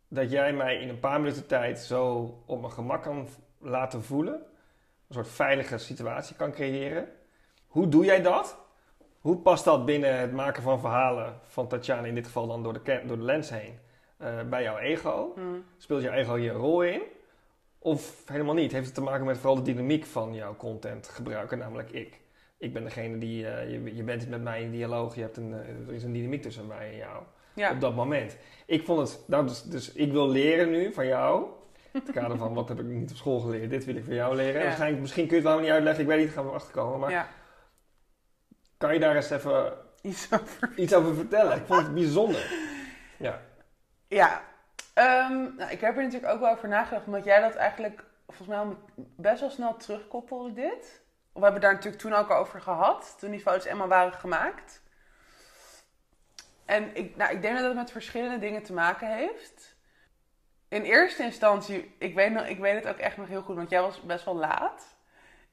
[0.08, 2.14] dat jij mij in een paar minuten tijd zo
[2.46, 3.28] op mijn gemak kan
[3.58, 7.08] laten voelen, een soort veilige situatie kan creëren.
[7.72, 8.56] Hoe doe jij dat?
[9.20, 12.72] Hoe past dat binnen het maken van verhalen van Tatjana, in dit geval dan door
[12.72, 13.78] de, door de lens heen,
[14.16, 15.32] eh, bij jouw ego?
[15.34, 15.40] Hm.
[15.76, 17.02] Speelt je ego hier een rol in?
[17.78, 18.72] Of helemaal niet?
[18.72, 22.20] Heeft het te maken met vooral de dynamiek van jouw content gebruiker, namelijk ik?
[22.58, 25.52] Ik ben degene die, eh, je, je bent met mij in dialoog, je hebt een,
[25.52, 27.22] eh, er is een dynamiek tussen mij en jou
[27.54, 27.70] Ja.
[27.72, 28.36] op dat moment.
[28.66, 31.46] Ik vond het, nou, dus, dus ik wil leren nu van jou,
[31.92, 34.14] in het kader van wat heb ik niet op school geleerd, dit wil ik van
[34.14, 34.62] jou leren.
[34.62, 34.96] Ja.
[35.00, 36.98] Misschien kun je het wel niet uitleggen, ik weet niet, gaan we achterkomen.
[37.00, 37.28] Maar ja.
[38.82, 40.72] Kan je daar eens even Iets over.
[40.82, 41.56] iets over vertellen?
[41.56, 42.52] Ik vond het bijzonder.
[43.16, 43.40] Ja.
[44.08, 44.42] Ja,
[44.94, 48.48] Ehm, nou, ik heb er natuurlijk ook wel over nagedacht, omdat jij dat eigenlijk volgens
[48.48, 51.02] mij al best wel snel terugkoppelde, dit.
[51.32, 54.82] We hebben daar natuurlijk toen ook over gehad, toen die foto's eenmaal waren gemaakt.
[56.64, 59.76] En ik, nou, ik denk dat het met verschillende dingen te maken heeft.
[60.68, 63.70] In eerste instantie, ik weet, nog, ik weet het ook echt nog heel goed, want
[63.70, 64.96] jij was best wel laat.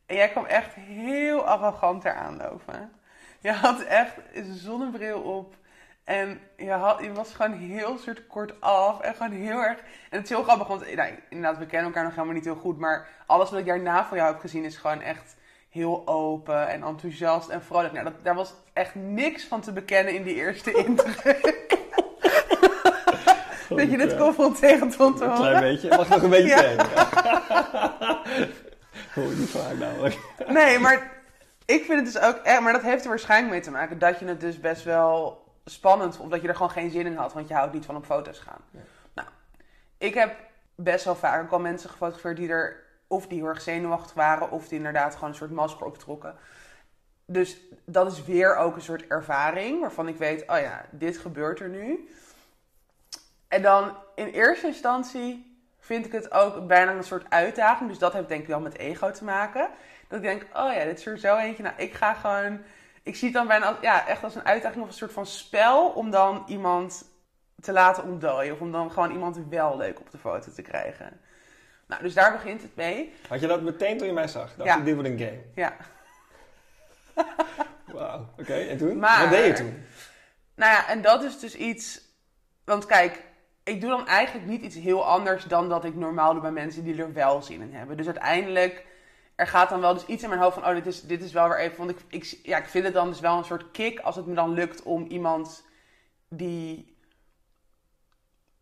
[0.05, 2.98] En jij kwam echt heel arrogant eraan lopen.
[3.41, 5.55] Je had echt een zonnebril op.
[6.03, 8.99] En je, had, je was gewoon heel soort kort af.
[8.99, 9.77] En gewoon heel erg.
[10.09, 12.55] En het is heel grappig, want nou, inderdaad, we kennen elkaar nog helemaal niet heel
[12.55, 12.77] goed.
[12.79, 15.35] Maar alles wat ik daarna van jou heb gezien is gewoon echt
[15.69, 17.93] heel open en enthousiast en vrolijk.
[17.93, 21.77] Nou, dat, daar was echt niks van te bekennen in die eerste indruk.
[23.69, 25.49] dat je dit confronterend vond te Een horen.
[25.57, 25.89] klein beetje.
[25.97, 26.55] Mag nog een beetje Ja.
[26.61, 26.89] tegen?
[26.93, 28.21] Ja.
[29.15, 30.17] Hoor ik niet vaak namelijk.
[30.47, 31.11] Nee, maar
[31.69, 32.61] ik vind het dus ook echt.
[32.61, 36.15] Maar dat heeft er waarschijnlijk mee te maken dat je het dus best wel spannend
[36.15, 36.25] vond.
[36.25, 38.05] Of dat je er gewoon geen zin in had, want je houdt niet van op
[38.05, 38.61] foto's gaan.
[38.71, 38.79] Ja.
[39.13, 39.27] Nou,
[39.97, 40.35] ik heb
[40.75, 42.87] best wel vaak ook al mensen gefotografeerd die er.
[43.07, 46.35] Of die heel erg zenuwachtig waren, of die inderdaad gewoon een soort masker optrokken.
[47.25, 51.59] Dus dat is weer ook een soort ervaring waarvan ik weet, oh ja, dit gebeurt
[51.59, 52.09] er nu.
[53.47, 57.89] En dan in eerste instantie vind ik het ook bijna een soort uitdaging.
[57.89, 59.69] Dus dat heeft denk ik wel met ego te maken.
[60.09, 61.63] Dat ik denk, oh ja, dit is er zo eentje.
[61.63, 62.61] Nou, ik ga gewoon...
[63.03, 65.25] Ik zie het dan bijna als, ja, echt als een uitdaging of een soort van
[65.25, 65.89] spel...
[65.89, 67.03] om dan iemand
[67.61, 68.53] te laten ontdooien.
[68.53, 71.21] Of om dan gewoon iemand wel leuk op de foto te krijgen.
[71.87, 73.13] Nou, dus daar begint het mee.
[73.27, 74.55] Had je dat meteen toen je mij zag?
[74.55, 74.75] Dacht Ja.
[74.77, 75.39] je, dit wordt een game.
[75.55, 75.75] Ja.
[77.93, 78.25] Wauw.
[78.39, 78.99] Oké, en toen?
[78.99, 79.83] Maar- Wat deed je toen?
[80.55, 82.01] Nou ja, en dat is dus iets.
[82.65, 83.23] Want kijk,
[83.63, 86.83] ik doe dan eigenlijk niet iets heel anders dan dat ik normaal doe bij mensen
[86.83, 87.97] die er wel zin in hebben.
[87.97, 88.85] Dus uiteindelijk,
[89.39, 91.31] er gaat dan wel dus iets in mijn hoofd van: oh, dit is, dit is
[91.31, 91.77] wel weer even.
[91.77, 94.25] Want ik, ik, ja, ik vind het dan dus wel een soort kick als het
[94.25, 95.65] me dan lukt om iemand
[96.29, 96.97] die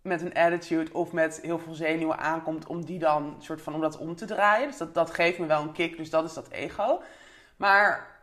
[0.01, 3.81] met een attitude of met heel veel zenuwen aankomt, om die dan soort van om
[3.81, 4.67] dat om te draaien.
[4.67, 7.01] Dus dat, dat geeft me wel een kick, dus dat is dat ego.
[7.55, 8.19] Maar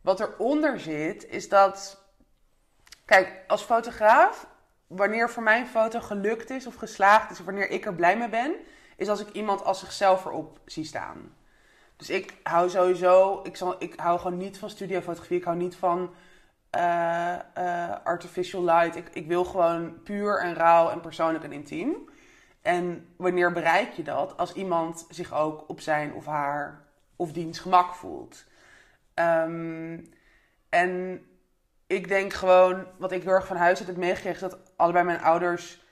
[0.00, 2.00] wat eronder zit, is dat.
[3.04, 4.46] Kijk, als fotograaf,
[4.86, 8.28] wanneer voor mij een foto gelukt is of geslaagd is, wanneer ik er blij mee
[8.28, 8.54] ben,
[8.96, 11.40] is als ik iemand als zichzelf erop zie staan.
[12.02, 15.76] Dus ik hou sowieso, ik, zal, ik hou gewoon niet van studiofotografie, ik hou niet
[15.76, 16.14] van
[16.70, 18.96] eh, eh, artificial light.
[18.96, 21.94] Ik, ik wil gewoon puur en rauw en persoonlijk en intiem.
[22.62, 24.36] En wanneer bereik je dat?
[24.36, 26.84] Als iemand zich ook op zijn of haar
[27.16, 28.44] of diens gemak voelt.
[29.14, 29.98] Ehm,
[30.68, 31.22] en
[31.86, 35.20] ik denk gewoon, wat ik heel erg van huis uit heb meegekregen, dat allebei mijn
[35.20, 35.84] ouders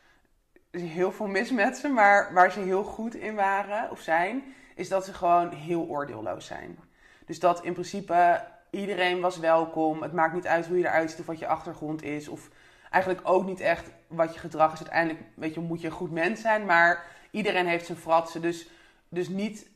[0.70, 4.54] er heel veel mis met ze, maar waar ze heel goed in waren of zijn,
[4.80, 6.78] is dat ze gewoon heel oordeelloos zijn.
[7.26, 10.02] Dus dat in principe iedereen was welkom.
[10.02, 12.28] Het maakt niet uit hoe je eruit ziet of wat je achtergrond is.
[12.28, 12.48] Of
[12.90, 14.78] eigenlijk ook niet echt wat je gedrag is.
[14.78, 18.42] Uiteindelijk weet je, moet je een goed mens zijn, maar iedereen heeft zijn fratsen.
[18.42, 18.68] Dus,
[19.08, 19.70] dus niet,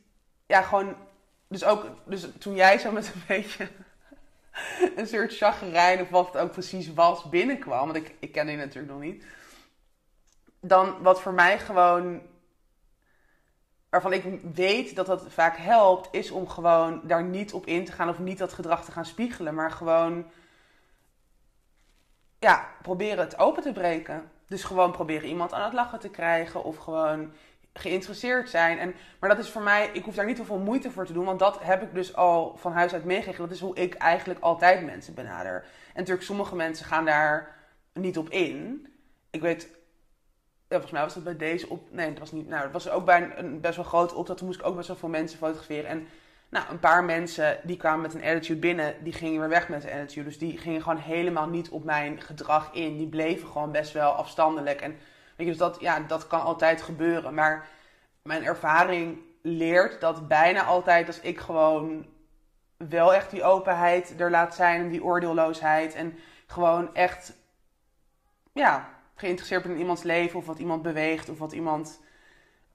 [0.45, 0.95] ja, gewoon.
[1.47, 3.67] Dus ook, dus toen jij zo met een beetje
[4.95, 8.57] een soort chagrijn of wat het ook precies was binnenkwam, want ik, ik kende je
[8.57, 9.25] natuurlijk nog niet.
[10.59, 12.21] Dan wat voor mij gewoon,
[14.01, 17.91] waarvan ik weet dat dat vaak helpt, is om gewoon daar niet op in te
[17.91, 20.25] gaan of niet dat gedrag te gaan spiegelen, maar gewoon,
[22.39, 24.31] ja, proberen het open te breken.
[24.47, 27.33] Dus gewoon proberen iemand aan het lachen te krijgen of gewoon
[27.73, 28.79] geïnteresseerd zijn.
[28.79, 31.13] En, maar dat is voor mij, ik hoef daar niet heel veel moeite voor te
[31.13, 33.43] doen, want dat heb ik dus al van huis uit meegekregen.
[33.43, 35.55] Dat is hoe ik eigenlijk altijd mensen benader.
[35.63, 37.55] En natuurlijk, sommige mensen gaan daar
[37.93, 38.87] niet op in.
[39.29, 39.69] Ik weet,
[40.81, 41.91] volgens mij was dat bij deze op.
[41.91, 42.47] Nee, dat was niet.
[42.47, 44.39] Nou, dat was ook bij een, een best wel grote opdracht.
[44.39, 45.89] Toen moest ik ook best wel veel mensen fotograferen.
[45.89, 46.07] En
[46.49, 49.83] nou, een paar mensen die kwamen met een attitude binnen, die gingen weer weg met
[49.83, 50.27] een attitude.
[50.27, 52.97] Dus die gingen gewoon helemaal niet op mijn gedrag in.
[52.97, 54.81] Die bleven gewoon best wel afstandelijk.
[54.81, 54.97] En weet
[55.35, 57.33] je, dus dat, ja, dat kan altijd gebeuren.
[57.33, 57.67] Maar
[58.21, 62.05] mijn ervaring leert dat bijna altijd als ik gewoon
[62.77, 67.33] wel echt die openheid er laat zijn en die oordeelloosheid en gewoon echt
[68.53, 72.01] ja, geïnteresseerd in iemands leven of wat iemand beweegt of wat iemand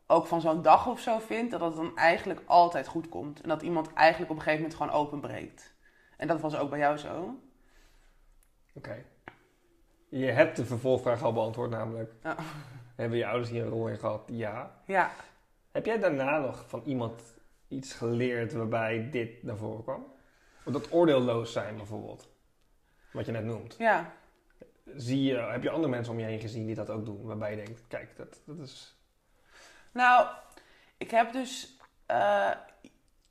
[0.07, 3.41] ook van zo'n dag of zo vindt, dat dat dan eigenlijk altijd goed komt.
[3.41, 5.75] En dat iemand eigenlijk op een gegeven moment gewoon openbreekt.
[6.17, 7.39] En dat was ook bij jou zo.
[8.75, 9.05] Oké.
[10.09, 12.13] Je hebt de vervolgvraag al beantwoord, namelijk.
[12.97, 14.23] Hebben je ouders hier een rol in gehad?
[14.33, 14.83] Ja.
[14.87, 15.11] Ja,
[15.73, 17.23] Heb jij daarna nog van iemand
[17.69, 20.07] iets geleerd waarbij dit naar voren kwam?
[20.65, 22.29] Of dat oordeelloos zijn bijvoorbeeld,
[23.13, 23.75] wat je net noemt.
[23.79, 24.13] Ja.
[24.97, 27.51] Zie je, heb je andere mensen om je heen gezien die dat ook doen, waarbij
[27.51, 28.99] je denkt, kijk, dat, dat is...
[29.93, 30.27] Nou,
[30.97, 32.51] ik heb dus eh,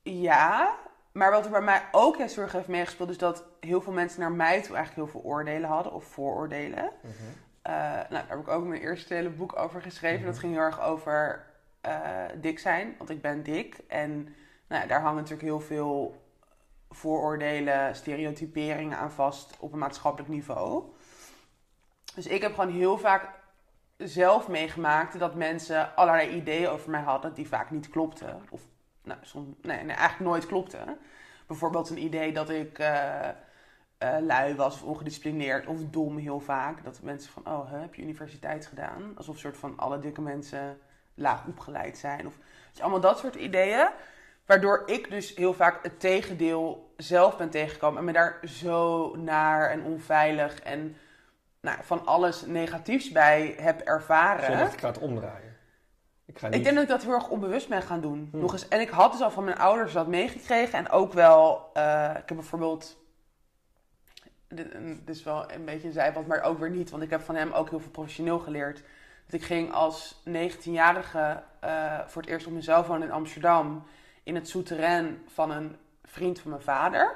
[0.01, 0.75] ja,
[1.11, 4.19] maar wat er bij mij ook heel erg heeft meegespeeld, is dat heel veel mensen
[4.19, 6.91] naar mij toe eigenlijk heel veel oordelen hadden of vooroordelen.
[7.61, 10.25] Eh, nou, daar heb ik ook mijn eerste hele boek over geschreven.
[10.25, 11.45] Dat ging heel erg over
[11.81, 13.77] eh, dik zijn, want ik ben dik.
[13.87, 14.35] En
[14.67, 16.21] nou, daar hangen natuurlijk heel veel
[16.89, 20.83] vooroordelen, stereotyperingen aan vast op een maatschappelijk niveau.
[22.15, 23.29] Dus ik heb gewoon heel vaak
[23.97, 28.41] zelf meegemaakt dat mensen allerlei ideeën over mij hadden die vaak niet klopten.
[28.49, 28.61] Of
[29.03, 30.97] nou, soms, nee, nee, eigenlijk nooit klopten.
[31.47, 33.29] Bijvoorbeeld een idee dat ik uh,
[34.03, 36.83] uh, lui was of ongedisciplineerd of dom heel vaak.
[36.83, 39.13] Dat mensen van, oh, heb je universiteit gedaan?
[39.15, 40.77] Alsof soort van alle dikke mensen
[41.13, 42.27] laag opgeleid zijn.
[42.27, 42.37] Of
[42.71, 43.89] je, allemaal dat soort ideeën.
[44.45, 47.99] Waardoor ik dus heel vaak het tegendeel zelf ben tegengekomen.
[47.99, 50.97] En me daar zo naar en onveilig en
[51.61, 54.45] nou, van alles negatiefs bij heb ervaren.
[54.45, 55.57] Zodat ik ga het omdraaien.
[56.25, 56.55] Ik, ga niet...
[56.55, 58.27] ik denk dat ik dat heel erg onbewust ben gaan doen.
[58.31, 58.41] Hmm.
[58.41, 60.79] Nog eens, en ik had dus al van mijn ouders dat meegekregen.
[60.79, 62.97] En ook wel, uh, ik heb bijvoorbeeld...
[64.47, 64.71] Dit,
[65.05, 66.89] dit, is wel een beetje een zijpad, maar ook weer niet.
[66.89, 68.83] Want ik heb van hem ook heel veel professioneel geleerd.
[69.25, 73.83] Dat ik ging als 19-jarige uh, voor het eerst op mezelf wonen in Amsterdam.
[74.23, 77.15] In het souterrain van een vriend van mijn vader.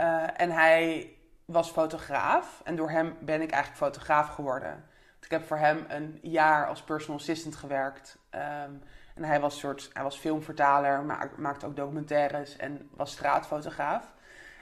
[0.00, 1.13] Uh, en hij
[1.44, 2.60] was fotograaf.
[2.64, 4.84] En door hem ben ik eigenlijk fotograaf geworden.
[5.20, 8.18] Ik heb voor hem een jaar als personal assistant gewerkt.
[8.30, 8.82] Um,
[9.14, 14.12] en hij was, soort, hij was filmvertaler, maar maakte ook documentaires en was straatfotograaf.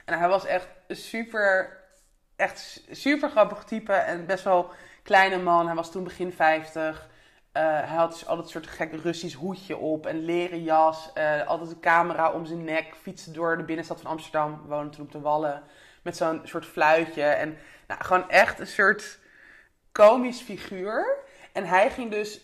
[0.05, 1.77] En hij was echt super,
[2.35, 4.71] echt super grappig type en best wel
[5.03, 5.65] kleine man.
[5.65, 7.07] Hij was toen begin 50.
[7.53, 11.11] Uh, hij had dus altijd een soort gek Russisch hoedje op en leren jas.
[11.17, 12.95] Uh, altijd een camera om zijn nek.
[13.01, 14.61] Fietste door de binnenstad van Amsterdam.
[14.61, 15.63] We woonden toen op de Wallen.
[16.03, 17.23] Met zo'n soort fluitje.
[17.23, 19.19] En nou, gewoon echt een soort
[19.91, 21.17] komisch figuur.
[21.53, 22.41] En hij ging dus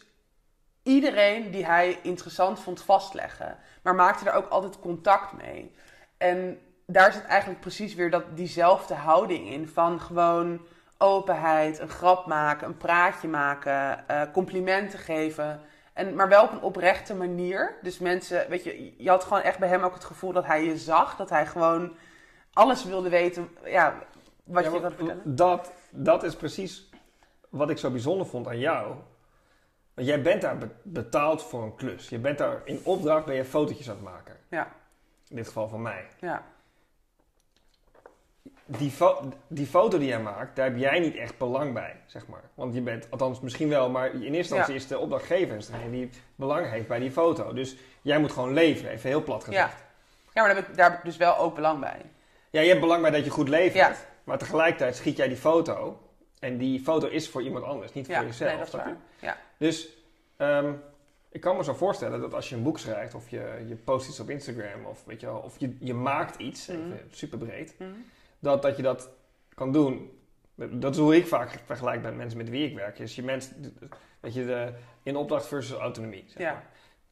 [0.84, 3.58] iedereen die hij interessant vond vastleggen.
[3.82, 5.76] Maar maakte er ook altijd contact mee.
[6.18, 9.68] En daar zit eigenlijk precies weer dat, diezelfde houding in.
[9.68, 15.62] Van gewoon openheid, een grap maken, een praatje maken, uh, complimenten geven.
[15.94, 17.78] En, maar wel op een oprechte manier.
[17.82, 20.64] Dus mensen, weet je, je had gewoon echt bij hem ook het gevoel dat hij
[20.64, 21.16] je zag.
[21.16, 21.96] Dat hij gewoon
[22.60, 23.50] alles wilde weten.
[23.66, 24.00] Ja,
[24.44, 25.36] wat je wilde vertellen.
[25.36, 26.90] Dat, dat is precies
[27.50, 28.96] wat ik zo bijzonder vond aan jou.
[29.94, 32.10] Want jij bent daar betaald voor een klus.
[32.10, 34.38] Je bent daar in opdracht ben je fotootjes aan het maken.
[34.50, 34.68] Ja.
[35.28, 36.08] In dit geval van mij.
[36.20, 36.44] Ja.
[38.66, 42.28] Die, fo die foto die jij maakt, daar heb jij niet echt belang bij, zeg
[42.28, 42.44] maar.
[42.54, 46.10] Want je bent, althans misschien wel, maar in eerste instantie is de opdrachtgever degene die
[46.36, 47.54] belang heeft bij die foto.
[47.54, 49.78] Dus jij moet gewoon leveren, even heel plat gezegd.
[49.80, 49.86] Ja,
[50.34, 52.02] ja maar daar heb, ik, daar heb ik dus wel ook belang bij.
[52.50, 53.74] Ja, je hebt belang bij dat je goed levert.
[53.74, 53.96] Ja.
[54.24, 56.00] Maar tegelijkertijd schiet jij die foto
[56.40, 58.50] en die foto is voor iemand anders, niet voor jezelf.
[58.50, 58.98] Nee, dat is waar.
[59.20, 59.38] Ja.
[59.58, 59.90] Dus
[60.38, 60.82] um,
[61.32, 64.10] ik kan me zo voorstellen dat als je een boek schrijft of je, je post
[64.10, 66.92] iets op Instagram of, weet je wel, of je, je maakt iets, mm -hmm.
[66.92, 68.06] even super breed, mm -hmm.
[68.40, 69.10] dat, dat je dat
[69.54, 70.12] kan doen.
[70.56, 73.00] Dat is hoe ik vaak vergelijk met mensen met wie ik werk.
[73.00, 73.50] Is je mens,
[74.20, 74.74] weet je, de,
[75.04, 76.24] in opdracht versus autonomie.
[76.28, 76.52] Zeg ja.
[76.52, 76.70] maar.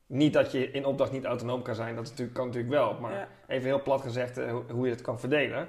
[0.08, 2.99] Niet dat je in opdracht niet autonoom kan zijn, dat natuurlijk, kan natuurlijk wel.
[2.99, 3.28] Maar ja.
[3.47, 5.68] even heel plat gezegd uh, hoe je het kan verdelen.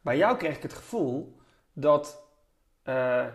[0.00, 1.36] Bij jou kreeg ik het gevoel
[1.72, 2.22] dat
[2.84, 3.26] uh,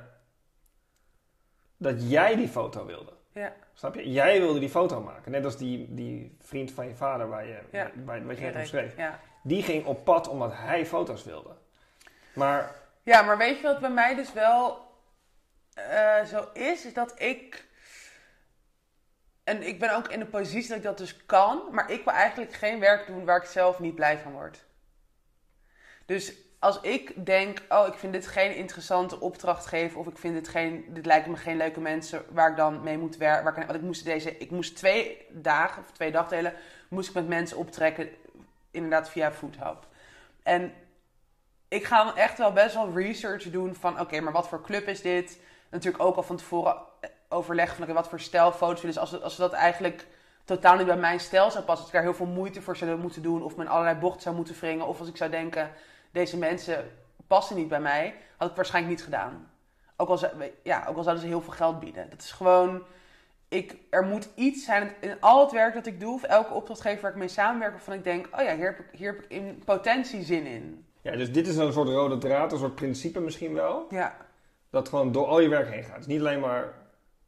[1.78, 3.14] dat jij die foto wilde.
[3.32, 3.54] Ja.
[3.74, 4.12] Snap je?
[4.12, 5.32] Jij wilde die foto maken.
[5.32, 7.92] Net als die, die vriend van je vader waar je, ja.
[8.06, 8.98] wat je net omschreef.
[8.98, 9.20] Ja.
[9.44, 11.56] Die ging op pad omdat hij foto's wilde.
[12.34, 12.76] Maar...
[13.04, 14.78] Ja, maar weet je wat bij mij dus wel
[15.78, 16.86] uh, zo is?
[16.86, 17.70] Is dat ik...
[19.44, 21.62] En ik ben ook in de positie dat ik dat dus kan.
[21.72, 24.66] Maar ik wil eigenlijk geen werk doen waar ik zelf niet blij van word.
[26.06, 30.48] Dus als ik denk, oh, ik vind dit geen interessante opdrachtgever of ik vind dit
[30.48, 33.54] geen, dit lijken me geen leuke mensen waar ik dan mee moet werken.
[33.66, 36.54] Want ik moest deze, ik moest twee dagen of twee dagdelen
[36.90, 38.10] moest ik met mensen optrekken,
[38.72, 39.88] inderdaad via Foodhub.
[40.44, 40.74] En
[41.68, 44.88] ik ga dan echt wel best wel research doen van, oké, maar wat voor club
[44.88, 45.40] is dit?
[45.70, 46.90] Natuurlijk ook al van tevoren
[47.32, 49.02] overleggen van, oké, wat voor stijl foto's willen.
[49.02, 50.08] Dus als, als dat eigenlijk
[50.46, 52.98] totaal niet bij mijn stijl zou passen, als ik daar heel veel moeite voor zou
[52.98, 55.72] moeten doen of mijn allerlei bocht zou moeten wringen, of als ik zou denken
[56.12, 56.92] deze mensen
[57.28, 59.52] passen niet bij mij, had ik waarschijnlijk niet gedaan.
[59.98, 60.20] Ook al,
[60.64, 62.10] ja, ook al zouden ze heel veel geld bieden.
[62.10, 62.84] Dat is gewoon,
[63.48, 67.02] ik, er moet iets zijn in al het werk dat ik doe, of elke opdrachtgever
[67.02, 69.30] waar ik mee samenwerk, waarvan ik denk, oh ja, hier heb ik, hier heb ik
[69.30, 70.86] in potentie zin in.
[71.02, 73.86] Ja, dus dit is een soort rode draad, een soort principe misschien wel.
[73.90, 74.16] Ja.
[74.70, 75.98] Dat gewoon door al je werk heen gaat.
[75.98, 76.74] Dus niet alleen maar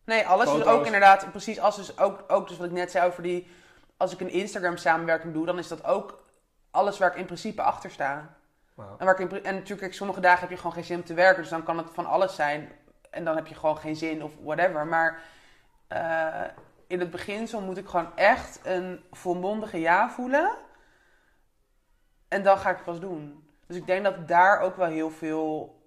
[0.06, 3.08] Nee, alles is ook inderdaad, precies, als dus ook, ook dus wat ik net zei
[3.08, 3.48] over die,
[3.98, 6.24] als ik een Instagram samenwerking doe, dan is dat ook
[6.72, 8.36] alles waar ik in principe achter sta.
[8.78, 11.04] En, waar ik in, en natuurlijk, kijk, sommige dagen heb je gewoon geen zin om
[11.04, 12.72] te werken, dus dan kan het van alles zijn.
[13.10, 14.86] En dan heb je gewoon geen zin of whatever.
[14.86, 15.22] Maar
[15.88, 16.42] eh,
[16.88, 20.58] in het beginsel moet ik gewoon echt een volmondige ja voelen.
[22.28, 23.48] En dan ga ik het pas doen.
[23.68, 25.82] Dus ik denk dat daar ook wel heel veel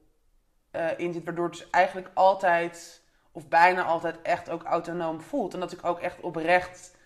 [0.70, 3.02] eh, in zit, waardoor het dus eigenlijk altijd,
[3.37, 5.55] of bijna altijd, echt ook autonoom voelt.
[5.55, 6.97] En dat ik ook echt oprecht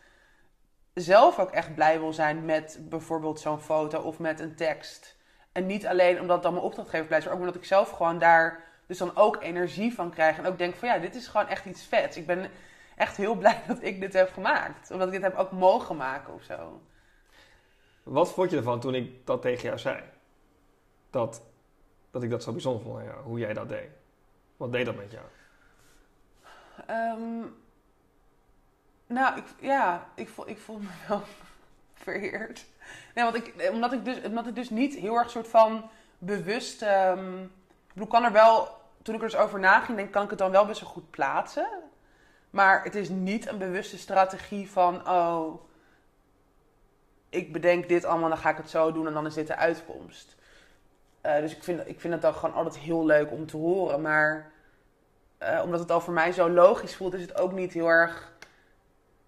[0.95, 5.17] zelf ook echt blij wil zijn met bijvoorbeeld zo'n foto of met een tekst.
[5.53, 8.19] En niet alleen omdat dan mijn opdrachtgever blij is, maar ook omdat ik zelf gewoon
[8.19, 10.39] daar dus dan ook energie van krijg.
[10.39, 12.17] En ook denk van ja, dit is gewoon echt iets vets.
[12.17, 12.51] Ik ben
[12.97, 14.91] echt heel blij dat ik dit heb gemaakt.
[14.91, 16.81] Omdat ik dit heb ook mogen maken of zo.
[18.03, 20.03] Wat vond je ervan toen ik dat tegen jou zei?
[21.11, 21.43] Dat,
[22.11, 23.89] dat ik dat zo bijzonder vond jou, hoe jij dat deed.
[24.57, 25.25] Wat deed dat met jou?
[26.91, 27.41] Ehm,
[29.07, 31.23] nou, ik, ja, ik voel, ik voel me wel
[32.05, 32.67] vereerd.
[33.15, 34.19] Ik, omdat, ik dus,
[34.55, 36.83] dus niet heel erg soort van bewust...
[36.83, 38.79] ehm, ik bedoel, kan er wel...
[39.03, 40.91] Toen ik er dus over naging, denk ik, kan ik het dan wel best wel
[40.91, 41.69] goed plaatsen.
[42.51, 45.09] Maar het is niet een bewuste strategie van...
[45.09, 45.63] Oh,
[47.29, 49.57] ik bedenk dit allemaal, dan ga ik het zo doen en dan is dit de
[49.57, 50.37] uitkomst.
[51.21, 54.01] Eh, dus ik vind, ik vind het dan gewoon altijd heel leuk om te horen.
[54.01, 54.53] Maar
[55.41, 58.33] eh, omdat het al voor mij zo logisch voelt, is het ook niet heel erg.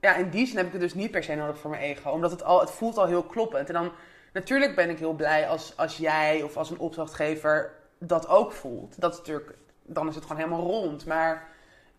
[0.01, 2.11] Ja, in die zin heb ik het dus niet per se nodig voor mijn ego.
[2.11, 3.69] Omdat het al, het voelt al heel kloppend.
[3.69, 3.93] En dan,
[4.33, 9.01] natuurlijk ben ik heel blij als, als jij of als een opdrachtgever dat ook voelt.
[9.01, 11.07] Dat is natuurlijk, dan is het gewoon helemaal rond.
[11.07, 11.49] Maar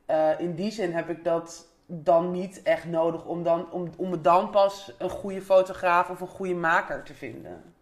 [0.05, 4.09] eh, in die zin heb ik dat dan niet echt nodig om, dan, om, om
[4.09, 7.74] me dan pas een goede fotograaf of een goede maker te vinden.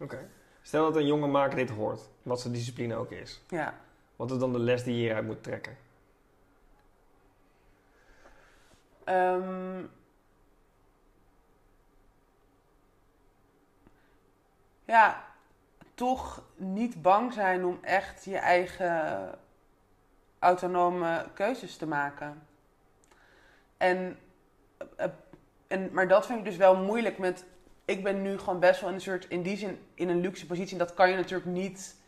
[0.00, 0.28] Oké.
[0.62, 3.42] Stel dat een jonge maker dit hoort, wat zijn discipline ook is.
[3.48, 3.74] Ja.
[4.20, 5.76] Wat is dan de les die je hieruit moet trekken?
[9.04, 9.84] Ehm,
[14.84, 15.24] ja,
[15.94, 19.38] toch niet bang zijn om echt je eigen
[20.38, 22.46] autonome keuzes te maken.
[23.76, 24.18] En,
[24.96, 25.06] eh,
[25.66, 27.44] en, maar dat vind ik dus wel moeilijk met.
[27.84, 30.46] Ik ben nu gewoon best wel in een soort, in die zin, in een luxe
[30.46, 30.72] positie.
[30.72, 31.98] En dat kan je natuurlijk niet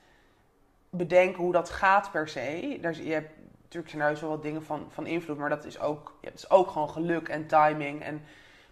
[0.97, 2.79] bedenken hoe dat gaat per se.
[2.81, 3.31] Daar, je hebt,
[3.63, 6.71] natuurlijk zijn er wel wat dingen van, van invloed, maar dat is ook, is ook
[6.71, 8.03] gewoon geluk en timing.
[8.03, 8.23] En,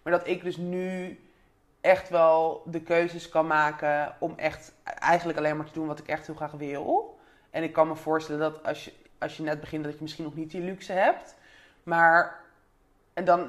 [0.03, 1.19] maar dat ik dus nu
[1.81, 6.09] echt wel de keuzes kan maken om echt eigenlijk alleen maar te doen wat ik
[6.09, 7.19] echt heel graag wil.
[7.51, 10.25] En ik kan me voorstellen dat als je, als je net begint, dat je misschien
[10.25, 11.35] nog niet die luxe hebt.
[11.83, 12.41] Maar,
[13.13, 13.41] en dan,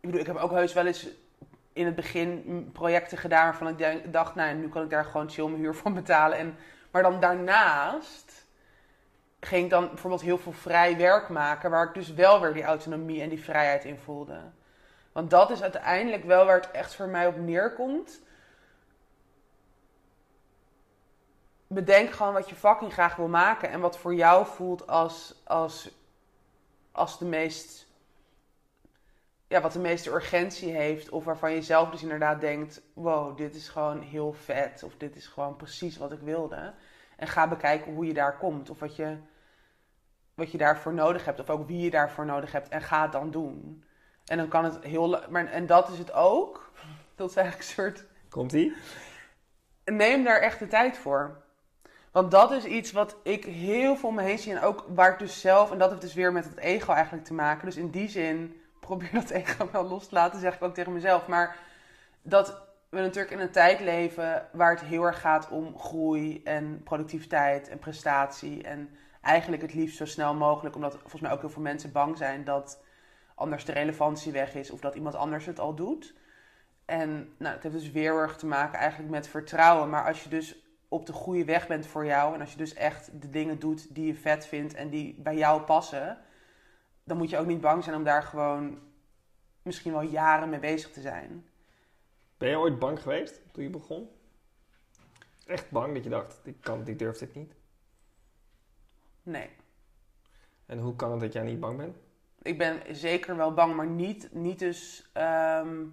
[0.00, 1.08] bedoel, ik heb ook heus wel eens
[1.72, 5.48] in het begin projecten gedaan waarvan ik dacht, nou, nu kan ik daar gewoon chill
[5.48, 6.38] mijn huur van betalen.
[6.38, 6.56] En,
[6.90, 8.46] maar dan daarnaast
[9.40, 12.64] ging ik dan bijvoorbeeld heel veel vrij werk maken, waar ik dus wel weer die
[12.64, 14.40] autonomie en die vrijheid in voelde.
[15.12, 18.20] Want dat is uiteindelijk wel waar het echt voor mij op neerkomt.
[21.66, 25.90] Bedenk gewoon wat je fucking graag wil maken en wat voor jou voelt als, als,
[26.92, 27.87] als de meest.
[29.48, 31.08] Ja, wat de meeste urgentie heeft.
[31.08, 34.82] Of waarvan je zelf dus inderdaad denkt: wow, dit is gewoon heel vet.
[34.82, 36.74] Of dit is gewoon precies wat ik wilde.
[37.16, 38.70] En ga bekijken hoe je daar komt.
[38.70, 39.16] Of wat je,
[40.34, 41.40] wat je daarvoor nodig hebt.
[41.40, 42.68] Of ook wie je daarvoor nodig hebt.
[42.68, 43.84] En ga het dan doen.
[44.26, 45.22] En dan kan het heel.
[45.28, 46.72] Maar, en dat is het ook.
[47.16, 48.04] Dat is eigenlijk een soort.
[48.28, 48.76] Komt ie?
[49.84, 51.42] Neem daar echt de tijd voor.
[52.12, 54.52] Want dat is iets wat ik heel veel om me heen zie.
[54.52, 55.70] En ook waar ik dus zelf.
[55.70, 57.66] En dat heeft dus weer met het ego eigenlijk te maken.
[57.66, 58.62] Dus in die zin.
[58.88, 60.40] Probeer dat ego wel los te laten.
[60.40, 61.26] Zeg ik ook tegen mezelf.
[61.26, 61.56] Maar
[62.22, 64.48] dat we natuurlijk in een tijd leven.
[64.52, 66.42] waar het heel erg gaat om groei.
[66.42, 67.68] En productiviteit.
[67.68, 68.62] En prestatie.
[68.62, 68.90] En
[69.22, 70.74] eigenlijk het liefst zo snel mogelijk.
[70.74, 72.82] Omdat volgens mij ook heel veel mensen bang zijn dat
[73.34, 76.14] anders de relevantie weg is of dat iemand anders het al doet.
[76.84, 79.90] En nou, het heeft dus weer erg te maken eigenlijk met vertrouwen.
[79.90, 82.74] Maar als je dus op de goede weg bent voor jou en als je dus
[82.74, 86.18] echt de dingen doet die je vet vindt en die bij jou passen,
[87.08, 88.78] dan moet je ook niet bang zijn om daar gewoon
[89.62, 91.48] misschien wel jaren mee bezig te zijn.
[92.36, 94.10] Ben je ooit bang geweest toen je begon?
[95.46, 97.54] Echt bang dat je dacht, ik, kan, ik durf dit niet?
[99.22, 99.50] Nee.
[100.66, 101.96] En hoe kan het dat jij niet bang bent?
[102.42, 105.10] Ik ben zeker wel bang, maar niet, niet dus.
[105.12, 105.84] ehm,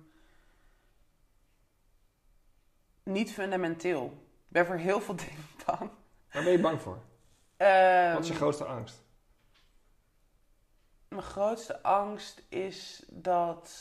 [3.03, 4.05] niet fundamenteel.
[4.47, 5.89] Ik ben voor heel veel dingen bang.
[6.31, 6.97] Waar ben je bang voor?
[7.57, 9.03] Ehm, Wat is je grootste angst?
[11.15, 13.71] Mijn grootste angst is dat.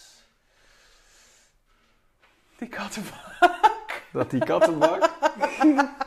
[2.59, 4.03] Die kattenbak.
[4.12, 5.11] Dat die kattenbak?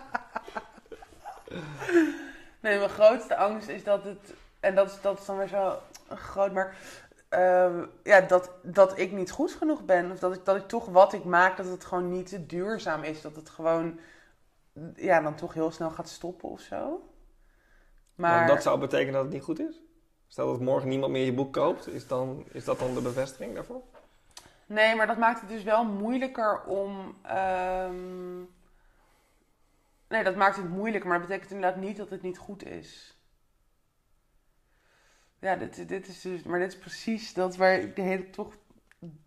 [2.60, 4.34] Nee, mijn grootste angst is dat het.
[4.60, 5.80] En dat is, dat is dan weer zo.
[6.10, 6.76] groot, maar
[7.30, 10.12] ehm, ja, dat, dat ik niet goed genoeg ben.
[10.12, 13.22] Of dat ik, dat ik toch wat ik maak, dat het gewoon niet duurzaam is.
[13.22, 14.00] Dat het gewoon,
[14.96, 17.10] ja, dan toch heel snel gaat stoppen of zo.
[18.16, 19.87] Maar Want dat zou betekenen dat het niet goed is?
[20.28, 23.54] Stel dat morgen niemand meer je boek koopt, is, dan, is dat dan de bevestiging
[23.54, 23.82] daarvoor?
[24.66, 27.18] nee, maar dat maakt het dus wel moeilijker om.
[27.24, 28.38] ehm,
[30.08, 33.18] nee, dat maakt het moeilijker, maar dat betekent inderdaad niet dat het niet goed is.
[35.40, 38.54] Ja, dit, dit is dus, maar dit is precies dat waar ik de hele toch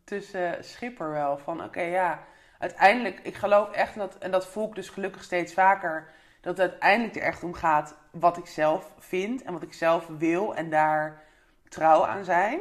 [0.05, 2.27] tussen schipper wel van, oké, ja,
[2.59, 6.71] uiteindelijk, ik geloof echt dat, en dat voel ik dus gelukkig steeds vaker, dat het
[6.71, 10.71] uiteindelijk er echt om gaat wat ik zelf vind en wat ik zelf wil en
[10.71, 11.25] daar
[11.69, 12.61] trouw aan zijn.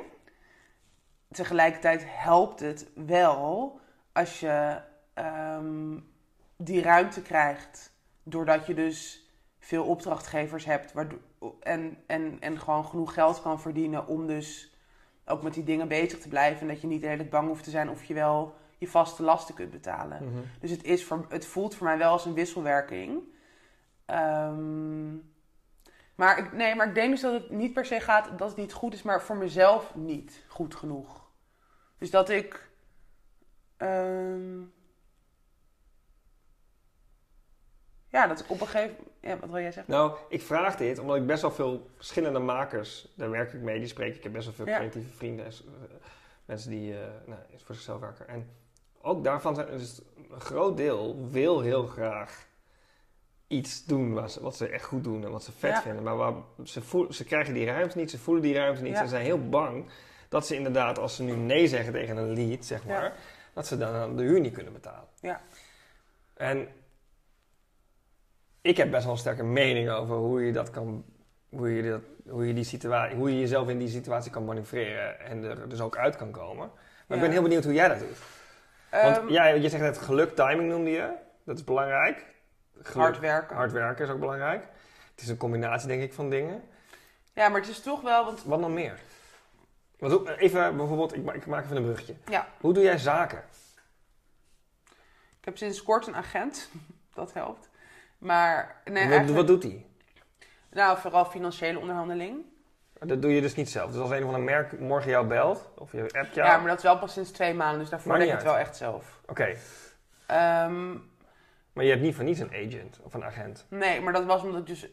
[1.32, 3.80] Tegelijkertijd helpt het wel
[4.12, 4.82] als je
[5.14, 6.00] ehm,
[6.58, 9.28] die ruimte krijgt, doordat je dus
[9.60, 11.20] veel opdrachtgevers hebt waardoor,
[11.60, 14.74] en, en, en gewoon genoeg geld kan verdienen om dus
[15.26, 16.62] ook met die dingen bezig te blijven.
[16.62, 18.88] En dat je niet de hele tijd bang hoeft te zijn of je wel je
[18.88, 20.24] vaste lasten kunt betalen.
[20.24, 20.44] Mhm.
[20.60, 23.22] Dus het, is voor, het voelt voor mij wel als een wisselwerking.
[24.10, 25.14] Ehm,
[26.16, 28.58] maar, ik, nee, maar ik denk dus dat het niet per se gaat dat het
[28.58, 31.28] niet goed is, maar voor mezelf niet goed genoeg.
[31.98, 32.70] Dus dat ik.
[33.78, 34.60] ehm,
[38.08, 39.94] ja, dat ik op een gegeven Ja, wat wil jij zeggen?
[39.94, 43.80] Nou, ik vraag dit omdat ik best wel veel verschillende makers, daar werk ik mee,
[43.80, 44.16] die spreek ik.
[44.18, 44.76] Ik heb best wel veel Ja.
[44.78, 45.52] creatieve vrienden, eh,
[46.46, 48.28] mensen die eh, nou, voor zichzelf werken.
[48.28, 48.50] En
[49.02, 52.48] ook daarvan zijn dus een groot deel wil heel graag
[53.50, 55.82] iets doen wat ze, wat ze echt goed doen en wat ze vet Ja.
[55.82, 56.04] vinden.
[56.04, 56.34] Maar waar,
[56.64, 58.94] ze, voel, ze krijgen die ruimte niet, ze voelen die ruimte niet.
[58.94, 59.02] Ja.
[59.04, 59.86] Ze zijn heel bang
[60.30, 63.14] dat ze inderdaad, als ze nu nee zeggen tegen een lied, zeg maar, Ja.
[63.54, 65.08] dat ze dan de huur niet kunnen betalen.
[65.22, 65.42] Ja.
[66.34, 66.68] En
[68.62, 71.06] ik heb best wel een sterke mening over hoe je dat kan,
[71.50, 72.02] hoe je, dat,
[72.34, 75.82] hoe je, die situatie, hoe je jezelf in die situatie kan manoeuvreren en er dus
[75.82, 76.72] ook uit kan komen.
[77.08, 78.18] Maar ik ben heel benieuwd hoe jij dat doet.
[78.92, 81.12] Want Ehm, jij, je zegt net geluk, timing noemde je.
[81.46, 82.26] Dat is belangrijk.
[82.94, 83.56] Hard werken.
[83.56, 84.64] hard werken is ook belangrijk.
[85.12, 86.64] Het is een combinatie, denk ik, van dingen.
[87.34, 89.00] Ja, maar het is toch wel, want Wat nog meer?
[90.00, 92.16] Want even bijvoorbeeld, ik, ik maak even een bruggetje.
[92.30, 93.44] ja, Hoe doe jij zaken?
[95.40, 96.70] ik heb sinds kort een agent.
[97.14, 97.70] Dat helpt.
[98.18, 99.86] Maar nee, wat, eigenlijk, wat doet hij?
[100.72, 102.46] nou, vooral financiële onderhandeling.
[103.00, 103.92] Dat doe je dus niet zelf.
[103.92, 106.48] Dus als een of ander merk morgen jou belt, of je appt jou.
[106.48, 106.58] Ja.
[106.58, 108.76] maar dat is wel pas sinds twee maanden, dus daarvoor ik niet het wel echt
[108.76, 109.20] zelf.
[109.28, 109.56] Oké,
[110.26, 110.96] Ehm,
[111.80, 113.66] maar je hebt niet voor niets een agent of een agent.
[113.70, 114.88] nee, maar dat was omdat ik dus...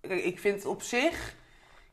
[0.00, 1.34] Kijk, ik vind het op zich...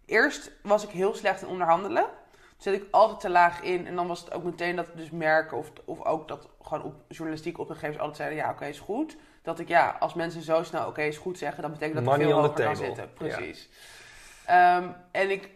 [0.06, 2.04] Eerst was ik heel slecht in onderhandelen.
[2.04, 3.88] Toen zet ik altijd te laag in.
[3.88, 6.96] En dan was het ook meteen dat dus merken of, of ook dat gewoon op
[7.08, 8.38] journalistiek opdrachtgevers altijd zeiden...
[8.38, 9.18] Ja, oké, is goed.
[9.42, 11.62] Dat ik ja, als mensen zo snel oké, is goed zeggen...
[11.62, 13.14] dan betekent dat ik Money veel on the hoger kan zitten.
[13.14, 13.70] Precies.
[14.46, 15.50] Ehm, en ik...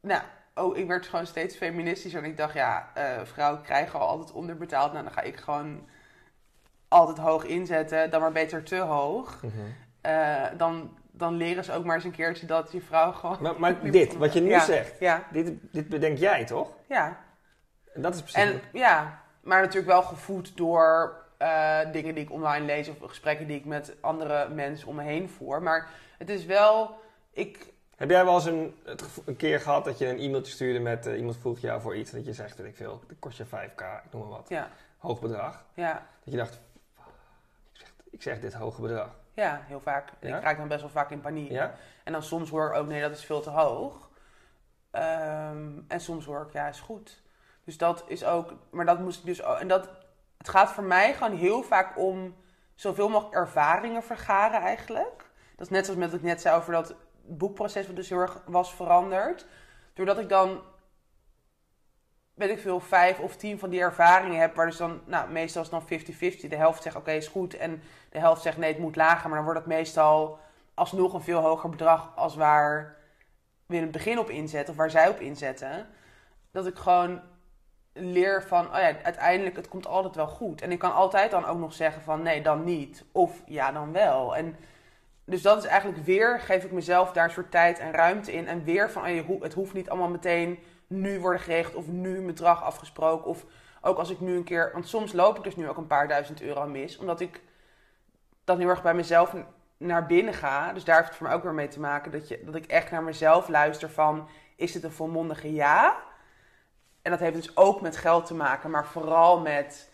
[0.00, 0.22] Nou,
[0.54, 2.22] oh, ik werd gewoon steeds feministischer.
[2.22, 4.92] En ik dacht, ja, eh, vrouwen krijgen al altijd onderbetaald.
[4.92, 5.88] Nou, dan ga ik gewoon
[6.92, 8.10] altijd hoog inzetten.
[8.10, 9.42] Dan maar beter te hoog.
[9.42, 9.52] Mhm.
[10.00, 13.36] Eh, dan, dan leren ze ook maar eens een keertje dat je vrouw gewoon...
[13.40, 16.68] Maar, maar dit, wat je nu Ja, zegt, Ja, dit, dit bedenk jij toch?
[16.88, 17.20] ja.
[17.94, 18.42] En dat is precies.
[18.42, 23.46] En ja, maar natuurlijk wel gevoed door eh, dingen die ik online lees of gesprekken
[23.46, 25.62] die ik met andere mensen om me heen voer.
[25.62, 25.88] Maar
[26.18, 26.98] het is wel,
[27.32, 28.74] ik, Heb jij wel eens een,
[29.24, 32.10] een keer gehad dat je een e-mailtje stuurde met eh, iemand vroeg jou voor iets
[32.10, 33.50] dat je zegt, weet ik veel, dat kost je 5k,
[34.04, 34.68] ik noem maar wat, ja,
[34.98, 35.64] hoog bedrag.
[35.74, 35.92] ja,
[36.24, 36.60] Dat je dacht,
[38.12, 39.08] ik zeg, dit hoge bedrag.
[39.34, 40.12] ja, heel vaak.
[40.20, 40.36] En Ja?
[40.36, 41.50] Ik raak dan best wel vaak in paniek.
[41.50, 41.74] Ja?
[42.04, 44.10] En dan soms hoor ik ook, nee, dat is veel te hoog.
[44.90, 47.22] Ehm, en soms hoor ik, ja, is goed.
[47.64, 49.88] Dus dat is ook, maar dat moest ik dus ook, en dat,
[50.38, 52.36] het gaat voor mij gewoon heel vaak om
[52.74, 55.30] zoveel mogelijk ervaringen vergaren eigenlijk.
[55.56, 56.94] Dat is net zoals met wat ik net zei over dat
[57.24, 59.46] boekproces wat dus heel erg was veranderd.
[59.94, 60.60] Doordat ik dan,
[62.46, 65.62] weet ik veel, vijf of tien van die ervaringen heb, waar dus dan, nou, meestal
[65.62, 66.48] is het dan 50-50.
[66.48, 67.56] De helft zegt, oké, is goed.
[67.56, 69.28] En de helft zegt, nee, het moet lager.
[69.28, 70.38] Maar dan wordt het meestal
[70.74, 72.96] alsnog een veel hoger bedrag als waar
[73.66, 75.86] we in het begin op inzetten, of waar zij op inzetten.
[76.50, 77.20] Dat ik gewoon
[77.92, 80.60] leer van, oh ja, uiteindelijk, het komt altijd wel goed.
[80.60, 83.04] En ik kan altijd dan ook nog zeggen van, nee, dan niet.
[83.12, 84.36] Of ja, dan wel.
[84.36, 84.56] En
[85.24, 88.48] dus dat is eigenlijk weer, geef ik mezelf daar soort tijd en ruimte in.
[88.48, 90.58] En weer van, oh, het hoeft niet allemaal meteen
[90.92, 93.26] nu worden geregeld of nu een bedrag afgesproken.
[93.26, 93.44] Of
[93.80, 96.08] ook als ik nu een keer, want soms loop ik dus nu ook een paar
[96.08, 96.98] duizend euro mis.
[96.98, 97.40] Omdat ik
[98.44, 99.34] dan heel erg bij mezelf
[99.76, 100.72] naar binnen ga.
[100.72, 102.66] Dus daar heeft het voor mij ook weer mee te maken dat, je, dat ik
[102.66, 105.96] echt naar mezelf luister van, is dit een volmondige ja?
[107.02, 109.90] En dat heeft dus ook met geld te maken, maar vooral met,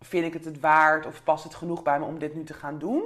[0.00, 2.54] vind ik het het waard of past het genoeg bij me om dit nu te
[2.54, 3.04] gaan doen?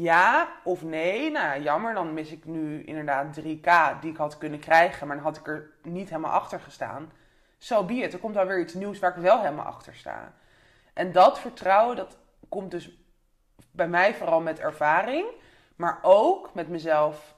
[0.00, 1.30] Ja of nee.
[1.30, 5.16] Nou, ja, jammer, dan mis ik nu inderdaad 3K die ik had kunnen krijgen, maar
[5.16, 7.12] dan had ik er niet helemaal achter gestaan.
[7.58, 8.12] Zo so be it.
[8.12, 10.32] Er komt wel weer iets nieuws waar ik wel helemaal achter sta.
[10.92, 12.18] En dat vertrouwen, dat
[12.48, 12.98] komt dus
[13.70, 15.26] bij mij vooral met ervaring,
[15.76, 17.34] maar ook met mezelf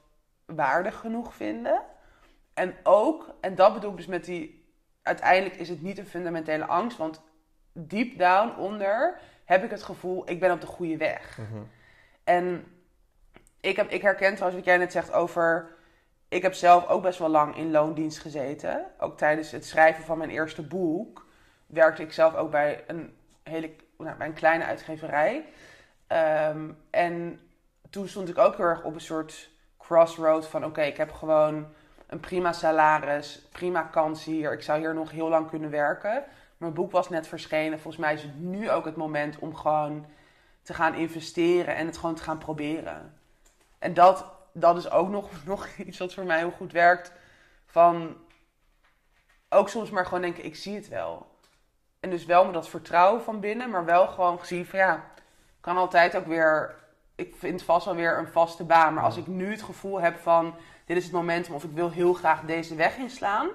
[0.46, 1.82] waardig genoeg vinden.
[2.54, 4.68] En ook, en dat bedoel ik dus met die,
[5.02, 7.22] uiteindelijk is het niet een fundamentele angst, want
[7.72, 11.38] deep down onder heb ik het gevoel, ik ben op de goede weg.
[12.24, 12.64] En
[13.60, 15.74] ik, heb, ik herken trouwens wat jij net zegt over,
[16.28, 18.86] ik heb zelf ook best wel lang in loondienst gezeten.
[18.98, 21.26] Ook tijdens het schrijven van mijn eerste boek
[21.66, 25.44] werkte ik zelf ook bij een hele, nou, bij een kleine uitgeverij.
[26.06, 27.40] Ehm, en
[27.90, 31.66] toen stond ik ook heel erg op een soort crossroad van oké, ik heb gewoon
[32.06, 34.52] een prima salaris, prima kans hier.
[34.52, 36.24] Ik zou hier nog heel lang kunnen werken.
[36.56, 37.80] Mijn boek was net verschenen.
[37.80, 40.06] Volgens mij is het nu ook het moment om gewoon
[40.64, 43.18] te gaan investeren en het gewoon te gaan proberen.
[43.78, 47.12] En dat, dat is ook nog, nog iets wat voor mij heel goed werkt.
[47.66, 48.16] Van
[49.48, 51.32] ook soms maar gewoon denken, ik zie het wel.
[52.00, 55.10] En dus wel met dat vertrouwen van binnen, maar wel gewoon gezien van ja,
[55.60, 56.74] kan altijd ook weer,
[57.14, 58.94] ik vind vast wel weer een vaste baan.
[58.94, 61.90] Maar als ik nu het gevoel heb van, dit is het momentum of ik wil
[61.90, 63.48] heel graag deze weg inslaan.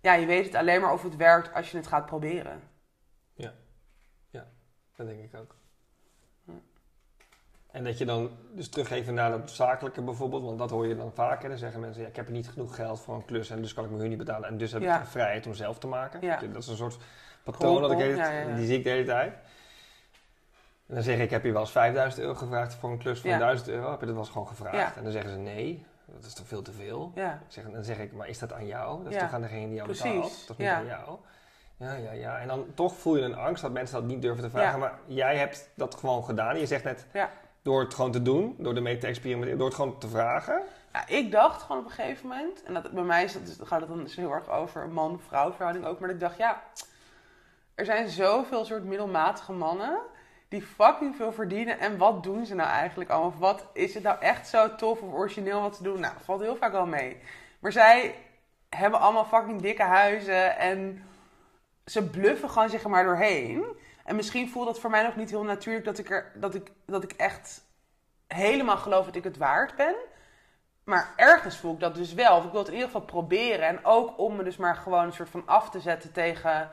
[0.00, 2.62] Ja, je weet het alleen maar of het werkt als je het gaat proberen.
[3.34, 3.54] Ja,
[4.30, 4.46] ja
[4.96, 5.56] dat denk ik ook.
[7.76, 10.96] En dat je dan dus terug even naar dat zakelijke bijvoorbeeld, want dat hoor je
[10.96, 11.48] dan vaker.
[11.48, 13.84] Dan zeggen mensen, ja, ik heb niet genoeg geld voor een klus en dus kan
[13.84, 14.48] ik mijn huur niet betalen.
[14.48, 14.96] En dus heb Ja.
[14.96, 16.20] ik de vrijheid om zelf te maken.
[16.20, 16.36] Ja.
[16.52, 16.96] Dat is een soort
[17.42, 19.32] patroon dat ik Ja, die zie ik de hele tijd.
[20.86, 23.30] En dan zeg ik, heb je wel eens 5000 euro gevraagd voor een klus van
[23.30, 23.38] Ja.
[23.38, 23.90] 1000 euro?
[23.90, 24.96] Heb je dat wel eens gewoon gevraagd?
[24.96, 27.12] En dan zeggen ze nee, dat is toch veel te veel?
[27.14, 29.04] Ik zeg, dan zeg ik, maar is dat aan jou?
[29.04, 30.44] Dat is toch aan degene die jou Precies, betaalt?
[30.46, 31.18] Dat is niet aan jou?
[31.76, 32.38] Ja, ja, ja.
[32.38, 34.78] En dan toch voel je een angst dat mensen dat niet durven te vragen.
[34.78, 36.58] Maar jij hebt dat gewoon gedaan.
[36.58, 37.30] Je zegt net, Ja.
[37.66, 40.62] Door het gewoon te doen, door ermee te experimenteren, door het gewoon te vragen.
[40.92, 43.56] Ja, ik dacht gewoon op een gegeven moment, en dat, bij mij is dat, dus,
[43.62, 46.62] gaat het dan dus heel erg over man-vrouw verhouding ook, maar ik dacht, ja,
[47.74, 49.98] er zijn zoveel soort middelmatige mannen
[50.48, 53.28] die fucking veel verdienen en wat doen ze nou eigenlijk allemaal?
[53.28, 56.00] Of wat is het nou echt zo tof of origineel wat ze doen?
[56.00, 57.16] Nou, valt heel vaak wel mee.
[57.58, 58.14] Maar zij
[58.68, 61.04] hebben allemaal fucking dikke huizen en
[61.84, 63.64] ze bluffen gewoon er maar doorheen.
[64.06, 66.72] En misschien voelt dat voor mij nog niet heel natuurlijk dat ik, er, dat ik,
[66.86, 67.64] dat ik echt
[68.26, 69.94] helemaal geloof dat ik het waard ben.
[70.84, 72.36] Maar ergens voel ik dat dus wel.
[72.36, 73.66] Of ik wil het in ieder geval proberen.
[73.66, 76.70] En ook om me dus maar gewoon een soort van af te zetten tegen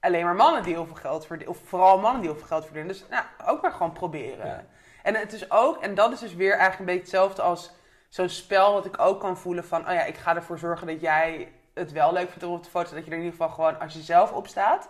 [0.00, 1.56] alleen maar mannen die heel veel geld verdienen.
[1.56, 2.92] Of vooral mannen die heel veel geld verdienen.
[2.92, 4.46] Dus nou, ook maar gewoon proberen.
[4.46, 4.64] Ja.
[5.02, 7.72] En het is ook, en dat is dus weer eigenlijk een beetje hetzelfde als
[8.08, 11.00] zo'n spel wat ik ook kan voelen van, oh ja, ik ga ervoor zorgen dat
[11.00, 13.54] jij het wel leuk vindt om op de foto, dat je er in ieder geval
[13.54, 14.88] gewoon als je zelf op staat,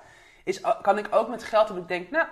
[0.50, 2.26] is, kan ik ook met geld dat ik denk, nou,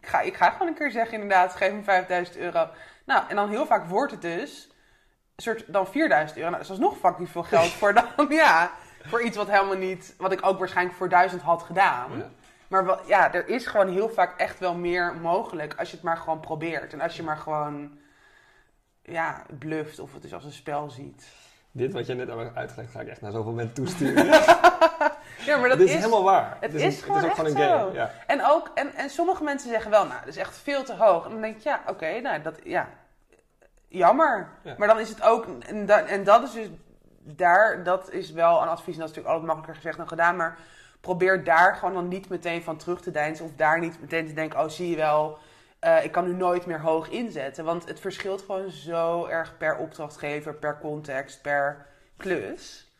[0.00, 2.68] ik ga, ik ga gewoon een keer zeggen inderdaad, geef me 5000 euro.
[3.04, 4.68] Nou, en dan heel vaak wordt het dus
[5.36, 6.50] een soort dan 4000 euro.
[6.50, 8.70] Nou, dat is alsnog fucking veel geld voor dan, ja,
[9.02, 12.18] voor iets wat helemaal niet, wat ik ook waarschijnlijk voor 1000 had gedaan.
[12.18, 12.30] Ja.
[12.68, 16.04] Maar wel, ja, er is gewoon heel vaak echt wel meer mogelijk als je het
[16.04, 16.92] maar gewoon probeert.
[16.92, 17.98] En als je maar gewoon,
[19.02, 21.26] ja, bluft of het dus als een spel ziet.
[21.76, 24.26] Dit wat je net hebt uitgelegd, ga ik echt naar zoveel mensen toesturen.
[25.44, 26.56] Ja, maar dat Dit is, is, helemaal waar.
[26.60, 27.92] het is, is een- gewoon het is ook echt gewoon een game.
[27.94, 28.10] Ja.
[28.26, 31.24] En ook, en, en sommige mensen zeggen wel, nou, dat is echt veel te hoog.
[31.24, 32.88] En dan denk je, ja, oké, nou, dat, ja,
[33.88, 34.48] jammer.
[34.62, 34.74] Ja.
[34.78, 36.66] Maar dan is het ook, en, da- en dat is dus,
[37.20, 40.36] daar, dat is wel een advies, en dat is natuurlijk altijd makkelijker gezegd dan gedaan,
[40.36, 40.58] maar
[41.00, 44.32] probeer daar gewoon dan niet meteen van terug te deinzen, of daar niet meteen te
[44.34, 45.38] denken, oh, zie je wel,
[45.84, 47.64] eh, ik kan nu nooit meer hoog inzetten.
[47.64, 52.92] Want het verschilt gewoon zo erg per opdrachtgever, per context, per klus.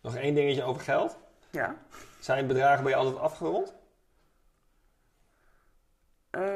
[0.00, 1.18] Nog één dingetje over geld.
[1.50, 1.76] Ja.
[2.20, 3.74] Zijn bedragen bij je altijd afgerond?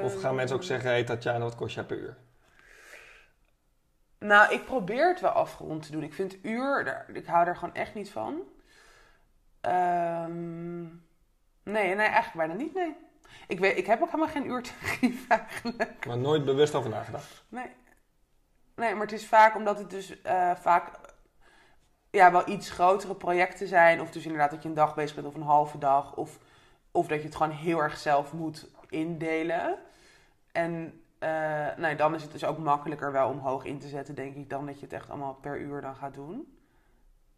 [0.02, 2.16] Of gaan mensen ook zeggen, hey Tatjana, wat kost jij per uur?
[4.18, 6.02] Nou, ik probeer het wel afgerond te doen.
[6.02, 8.42] Ik vind uur, daar, ik hou er gewoon echt niet van.
[9.60, 10.82] Ehm,
[11.62, 12.96] nee, nee, eigenlijk bijna niet, nee.
[13.46, 16.06] Ik, weet, ik heb ook helemaal geen uurtarief eigenlijk.
[16.06, 17.44] Maar nooit bewust over nagedacht.
[17.48, 17.70] Nee.
[18.74, 20.90] Nee, maar het is vaak omdat het dus eh, vaak
[22.10, 24.00] ja, wel iets grotere projecten zijn.
[24.00, 26.16] Of dus inderdaad dat je een dag bezig bent of een halve dag.
[26.16, 26.38] Of,
[26.90, 29.78] of dat je het gewoon heel erg zelf moet indelen.
[30.52, 34.14] En eh, nee, dan is het dus ook makkelijker wel om hoog in te zetten,
[34.14, 36.58] denk ik, dan dat je het echt allemaal per uur dan gaat doen.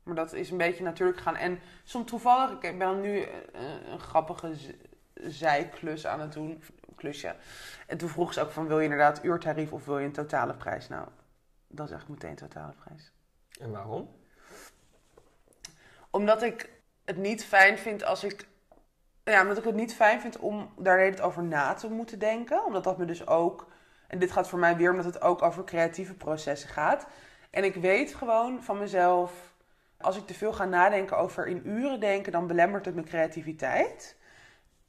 [0.02, 1.36] Maar dat is een beetje natuurlijk gegaan.
[1.36, 3.30] En soms toevallig, ik ben nu eh,
[3.92, 4.54] een grappige
[5.26, 6.62] zijklus aan het doen,
[6.96, 7.34] klusje.
[7.86, 10.54] En toen vroeg ze ook van, wil je inderdaad uurtarief of wil je een totale
[10.54, 10.88] prijs?
[10.88, 11.08] Nou,
[11.68, 13.12] dat is eigenlijk meteen totale prijs.
[13.60, 14.10] En waarom?
[16.10, 16.70] Omdat ik
[17.04, 18.48] het niet fijn vind als ik.
[19.24, 22.64] Ja, omdat ik het niet fijn vind om daar tijd over na te moeten denken.
[22.64, 23.68] Omdat dat me dus ook
[24.10, 27.06] En dit gaat voor mij weer omdat het ook over creatieve processen gaat.
[27.50, 29.54] En ik weet gewoon van mezelf,
[30.00, 34.16] als ik te veel ga nadenken over in uren denken, dan belemmert het mijn creativiteit.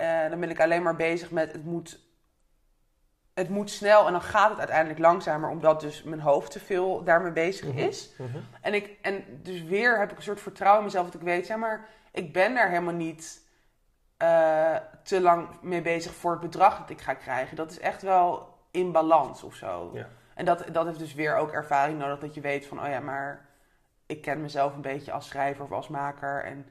[0.01, 1.99] Eh, dan ben ik alleen maar bezig met het moet,
[3.33, 7.03] het moet snel en dan gaat het uiteindelijk langzamer, omdat dus mijn hoofd te veel
[7.03, 7.77] daarmee bezig Mhm.
[7.77, 8.11] is.
[8.17, 8.37] Mhm.
[8.61, 11.47] En, ik, en dus weer heb ik een soort vertrouwen in mezelf dat ik weet,
[11.47, 13.49] ja, maar ik ben daar helemaal niet
[14.17, 17.55] eh, te lang mee bezig voor het bedrag dat ik ga krijgen.
[17.55, 19.91] Dat is echt wel in balans of zo.
[19.93, 20.07] Ja.
[20.35, 22.99] En dat, dat heeft dus weer ook ervaring nodig, dat je weet van, oh ja,
[22.99, 23.45] maar
[24.05, 26.43] ik ken mezelf een beetje als schrijver of als maker.
[26.43, 26.65] En,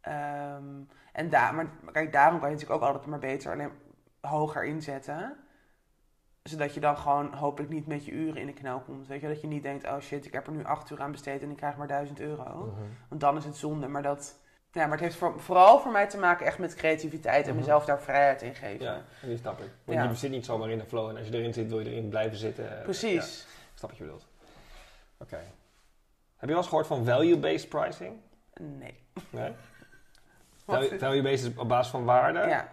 [0.00, 0.64] ehm,
[1.12, 3.70] en daar, maar kijk, daarom kan je natuurlijk ook altijd maar beter alleen
[4.20, 5.36] hoger inzetten.
[6.42, 9.06] Zodat je dan gewoon hopelijk niet met je uren in de knel komt.
[9.06, 11.10] Weet je, dat je niet denkt, oh shit, ik heb er nu acht uur aan
[11.10, 12.44] besteed en ik krijg maar duizend euro.
[12.66, 12.80] Mhm.
[13.08, 13.88] Want dan is het zonde.
[13.88, 14.38] Maar, dat,
[14.72, 17.58] ja, maar het heeft voor- vooral voor mij te maken echt met creativiteit en Mhm.
[17.60, 18.84] mezelf daar vrijheid in geven.
[18.84, 19.70] Ja, die snap ik.
[19.84, 20.04] Want Ja.
[20.08, 22.08] je zit niet zomaar in de flow en als je erin zit, wil je erin
[22.08, 22.64] blijven zitten.
[22.64, 23.40] Ja, Precies.
[23.72, 24.26] ik snap wat je bedoelt.
[25.18, 25.36] Oké.
[26.36, 28.16] Heb je wel eens gehoord van value-based pricing?
[28.60, 28.94] Nee.
[29.30, 29.52] Nee?
[30.70, 32.38] Wat- Value- Value-based is op basis van waarde.
[32.38, 32.68] ja.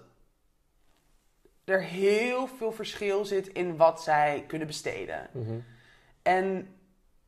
[1.65, 5.27] er heel veel verschil zit in wat zij kunnen besteden.
[5.31, 5.59] Mhm.
[6.21, 6.75] En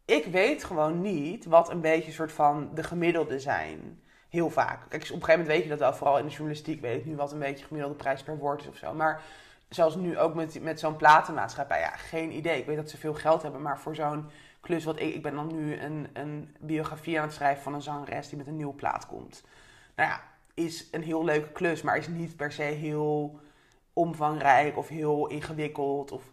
[0.05, 4.01] ik weet gewoon niet wat een beetje soort van de gemiddelde zijn.
[4.29, 4.79] Heel vaak.
[4.89, 5.93] Kijk, op een gegeven moment weet je dat wel.
[5.93, 8.67] Vooral in de journalistiek weet ik nu wat een beetje gemiddelde prijs per woord is
[8.67, 8.93] of zo.
[8.93, 9.21] Maar
[9.69, 11.79] zoals nu ook met, met zo'n platenmaatschappij.
[11.79, 12.59] Ja, geen idee.
[12.59, 13.61] Ik weet dat ze veel geld hebben.
[13.61, 14.29] Maar voor zo'n
[14.61, 15.13] klus wat ik...
[15.13, 18.47] Ik ben dan nu een, een biografie aan het schrijven van een zangeres die met
[18.47, 19.43] een nieuwe plaat komt.
[19.95, 20.21] Nou ja,
[20.53, 21.81] is een heel leuke klus.
[21.81, 23.39] Maar is niet per se heel
[23.97, 26.11] omvangrijk of heel ingewikkeld.
[26.11, 26.23] Of...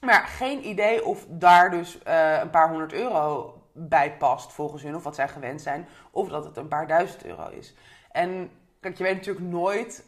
[0.00, 4.96] Maar geen idee of daar dus eh, een paar honderd euro bij past volgens hun.
[4.96, 5.88] Of wat zij gewend zijn.
[6.10, 7.74] Of dat het een paar duizend euro is.
[8.12, 8.50] En
[8.80, 10.04] kijk, je weet natuurlijk nooit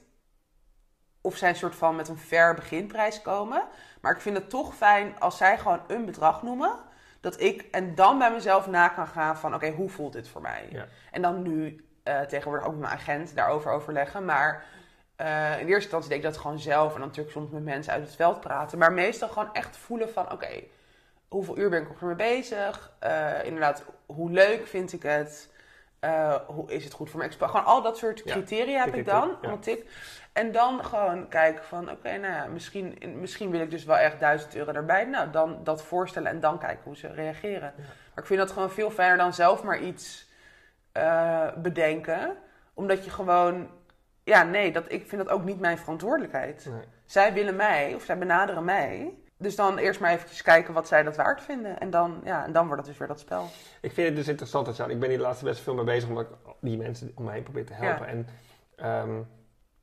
[1.20, 3.62] of zij een soort van met een fair beginprijs komen.
[4.00, 6.78] Maar ik vind het toch fijn als zij gewoon een bedrag noemen.
[7.20, 10.40] Dat ik en dan bij mezelf na kan gaan van oké, hoe voelt dit voor
[10.40, 10.68] mij?
[10.70, 10.86] Ja.
[11.10, 14.24] En dan nu eh, tegenwoordig ook met mijn agent daarover overleggen.
[14.24, 14.64] Maar
[15.22, 16.92] eh, in eerste instantie deed ik dat gewoon zelf.
[16.92, 18.78] En dan natuurlijk soms met mensen uit het veld praten.
[18.78, 20.62] Maar meestal gewoon echt voelen van oké,
[21.28, 22.92] hoeveel uur ben ik er mee bezig?
[22.98, 25.50] Eh, inderdaad, hoe leuk vind ik het?
[26.00, 27.46] Eh, hoe is het goed voor mijn expo?
[27.46, 29.36] Gewoon al dat soort Ja, criteria heb ik dan.
[29.42, 29.56] ja.
[29.56, 29.86] tik.
[30.32, 34.20] En dan gewoon kijken van, oké, nou ja, misschien, misschien wil ik dus wel echt
[34.20, 35.04] 1000 euro erbij.
[35.04, 37.72] Nou, dan dat voorstellen en dan kijken hoe ze reageren.
[37.76, 37.82] Ja.
[37.84, 40.30] Maar ik vind dat gewoon veel fijner dan zelf maar iets
[41.56, 42.36] bedenken.
[42.74, 43.68] Omdat je gewoon,
[44.24, 46.66] ja, nee, dat, ik vind dat ook niet mijn verantwoordelijkheid.
[46.70, 46.82] Nee.
[47.04, 49.14] Zij willen mij, of zij benaderen mij.
[49.36, 51.78] Dus dan eerst maar eventjes kijken wat zij dat waard vinden.
[51.80, 53.48] En dan, ja, en dan wordt het dus weer dat spel.
[53.80, 55.84] Ik vind het dus interessant dat jou, ik ben hier de laatste best veel mee
[55.84, 58.06] bezig omdat ik die mensen om me heen probeer te helpen.
[58.06, 58.12] Ja.
[58.12, 58.26] En
[58.76, 59.22] ehm,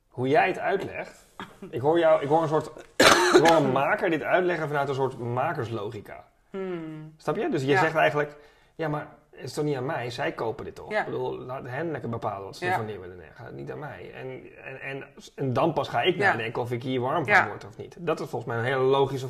[0.08, 1.26] hoe jij het uitlegt,
[1.70, 2.70] ik hoor jou, ik hoor een soort,
[3.36, 6.24] ik hoor een maker dit uitleggen vanuit een soort makerslogica.
[6.50, 7.14] Hmm.
[7.16, 7.48] Snap je?
[7.48, 7.80] Dus je Ja.
[7.80, 8.36] zegt eigenlijk,
[8.74, 9.06] ja maar
[9.42, 10.90] is toch niet aan mij, zij kopen dit toch?
[10.90, 10.98] Ja.
[10.98, 13.20] Ik bedoel, laat hen lekker bepalen wat ze ervan neer willen.
[13.34, 14.10] Gaat niet aan mij.
[14.14, 17.64] En, en, en, en dan pas ga ik nadenken of ik hier warm van word
[17.64, 17.96] of niet.
[17.98, 19.26] Dat is volgens mij een hele logische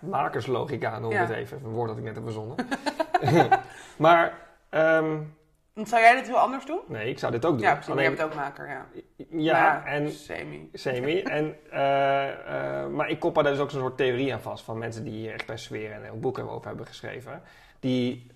[0.00, 1.60] makerslogica, noem ik het even.
[1.64, 2.56] Een woord dat ik net heb verzonnen.
[3.96, 4.32] maar,
[4.68, 5.18] ehm,
[5.74, 6.80] Zou jij dit heel anders doen?
[6.88, 7.60] nee, ik zou dit ook doen.
[7.60, 7.90] Ja, precies.
[7.92, 8.86] Alleen- Jij bent ook maker, ja.
[9.30, 10.70] ja, Maar en Semi.
[10.72, 11.22] semi.
[11.38, 12.28] en, eh,
[12.82, 15.12] eh, maar ik koppel daar dus ook zo'n soort theorie aan vast van mensen die
[15.12, 17.42] hier echt bij sfeer en een boek over hebben geschreven.
[17.80, 18.30] Die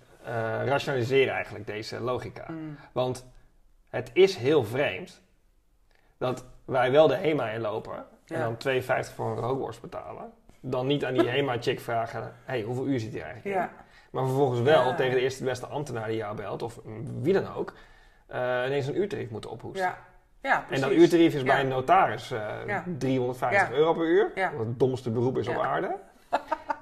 [0.65, 2.45] rationaliseren eigenlijk deze logica.
[2.51, 2.77] Mm.
[2.91, 3.25] Want
[3.89, 5.21] het is heel vreemd
[6.17, 7.95] dat wij wel de HEMA inlopen
[8.25, 8.39] en Ja.
[8.43, 10.31] dan 2,50 voor een rookworst betalen.
[10.59, 13.61] Dan niet aan die HEMA-chick vragen, hey, hoeveel uur zit hier eigenlijk in?
[13.61, 13.71] Ja.
[14.11, 14.95] Maar vervolgens wel Ja.
[14.95, 16.79] tegen de eerste beste ambtenaar die jou belt, of
[17.21, 17.73] wie dan ook,
[18.27, 19.85] eh, ineens een uurtarief moeten ophoesten.
[19.85, 19.97] Ja.
[20.41, 22.83] Ja, En dat uurtarief is bij een notaris eh, Ja.
[22.97, 23.75] 350 Ja.
[23.75, 24.31] euro per uur.
[24.35, 25.95] Wat het domste beroep is op aarde.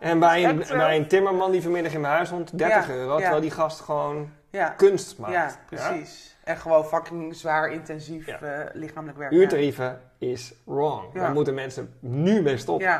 [0.03, 2.93] En bij een, bij een timmerman die vanmiddag in mijn huis stond, 30 Ja.
[2.93, 3.17] euro.
[3.17, 4.69] Terwijl die gast gewoon Ja.
[4.69, 5.33] kunst maakt.
[5.33, 6.35] Ja, precies.
[6.43, 9.31] En gewoon fucking zwaar, intensief eh, lichamelijk werk.
[9.31, 11.13] Uurtarieven is wrong.
[11.13, 12.87] Daar moeten mensen nu mee stoppen.
[12.87, 12.97] Ja,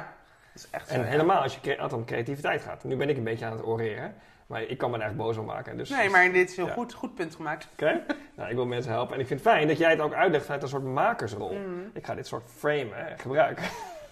[0.53, 0.93] dat is echt zo.
[0.93, 2.83] En helemaal als je het om creativiteit gaat.
[2.83, 4.15] Nu ben ik een beetje aan het oreren.
[4.47, 5.77] Maar ik kan me er echt boos om maken.
[5.77, 6.71] Dus, Nee, maar dit is een Ja.
[6.73, 7.67] goed, goed punt gemaakt.
[7.73, 8.01] Oké?
[8.35, 9.13] nou, ik wil mensen helpen.
[9.15, 11.53] En ik vind het fijn dat jij het ook uitlegt vanuit een soort makersrol.
[11.53, 11.89] Mm.
[11.93, 13.63] Ik ga dit soort framen hè, gebruiken.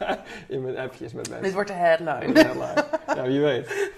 [0.48, 1.44] in mijn appjes met mensen.
[1.46, 2.20] Dit wordt de headline.
[2.26, 2.86] In de headline.
[3.16, 3.92] ja, wie weet.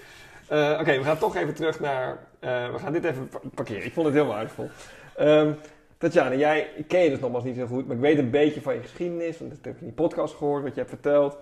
[0.48, 2.18] Eh, Oké, we gaan toch even terug naar...
[2.38, 3.84] eh, we gaan dit even pa- parkeren.
[3.84, 4.70] Ik vond het heel waardevol.
[5.16, 5.52] Ehm
[5.98, 8.74] Tatjana, jij ken je dus nogmaals niet zo goed, maar ik weet een beetje van
[8.74, 9.38] je geschiedenis.
[9.38, 11.36] Want dat heb ik in die podcast gehoord, wat je hebt verteld.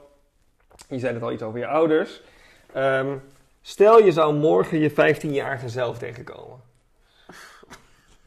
[0.89, 2.23] Je zei het al iets over je ouders.
[2.73, 3.17] Ehm,
[3.63, 6.61] stel je zou morgen je 15-jarige zelf tegenkomen.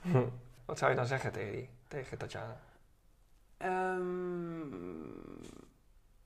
[0.02, 0.18] Hm.
[0.66, 2.58] Wat zou je dan zeggen tegen, die, tegen Tatjana?
[3.58, 4.02] Ehm,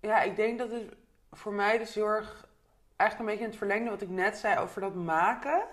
[0.01, 0.95] ja, ik denk dat het
[1.31, 2.47] voor mij dus erg...
[2.95, 5.63] Eigenlijk een beetje in het verlengde wat ik net zei over dat maken.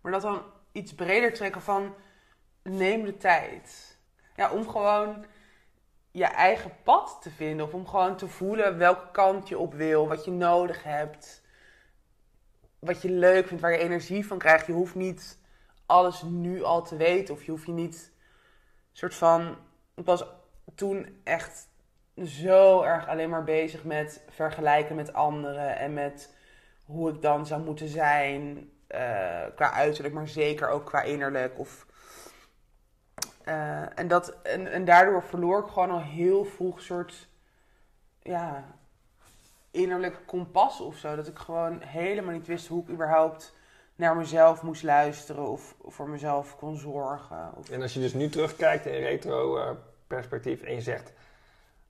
[0.00, 1.94] Maar dat dan iets breder trekken van...
[2.62, 3.98] Neem de tijd.
[4.36, 5.24] Ja, om gewoon
[6.10, 7.66] je eigen pad te vinden.
[7.66, 10.08] Of om gewoon te voelen welke kant je op wil.
[10.08, 11.42] Wat je nodig hebt.
[12.78, 14.66] Wat je leuk vindt, waar je energie van krijgt.
[14.66, 15.38] Je hoeft niet
[15.86, 17.34] alles nu al te weten.
[17.34, 18.12] Of je hoeft je niet...
[18.92, 19.56] soort van...
[19.94, 20.24] Was
[20.74, 21.68] toen echt
[22.22, 26.34] zo erg alleen maar bezig met vergelijken met anderen en met
[26.84, 31.58] hoe ik dan zou moeten zijn eh, qua uiterlijk, maar zeker ook qua innerlijk.
[31.58, 31.86] Of,
[33.44, 37.28] eh, en, dat, en, daardoor verloor ik gewoon al heel vroeg soort
[38.22, 38.64] ja,
[39.70, 41.16] innerlijk kompas of zo.
[41.16, 43.54] Dat ik gewoon helemaal niet wist hoe ik überhaupt
[43.96, 47.52] naar mezelf moest luisteren of voor mezelf kon zorgen.
[47.56, 51.12] Of, En als je dus nu terugkijkt in retro perspectief en je zegt,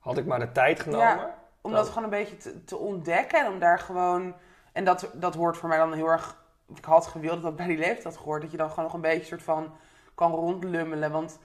[0.04, 1.34] had ik maar de tijd genomen?
[1.60, 4.34] om dat gewoon een beetje te, te ontdekken en om daar gewoon.
[4.72, 6.44] En dat, dat hoort voor mij dan heel erg.
[6.74, 8.42] Ik had gewild dat dat bij die leeftijd had gehoord.
[8.42, 9.76] Dat je dan gewoon nog een beetje soort van
[10.14, 11.10] kan rondlummelen.
[11.10, 11.38] Want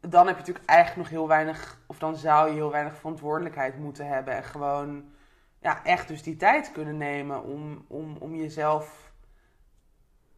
[0.00, 1.80] dan heb je natuurlijk eigenlijk nog heel weinig.
[1.86, 4.34] Of dan zou je heel weinig verantwoordelijkheid moeten hebben.
[4.34, 5.10] En gewoon
[5.60, 9.12] ja, echt dus die tijd kunnen nemen om, om, om jezelf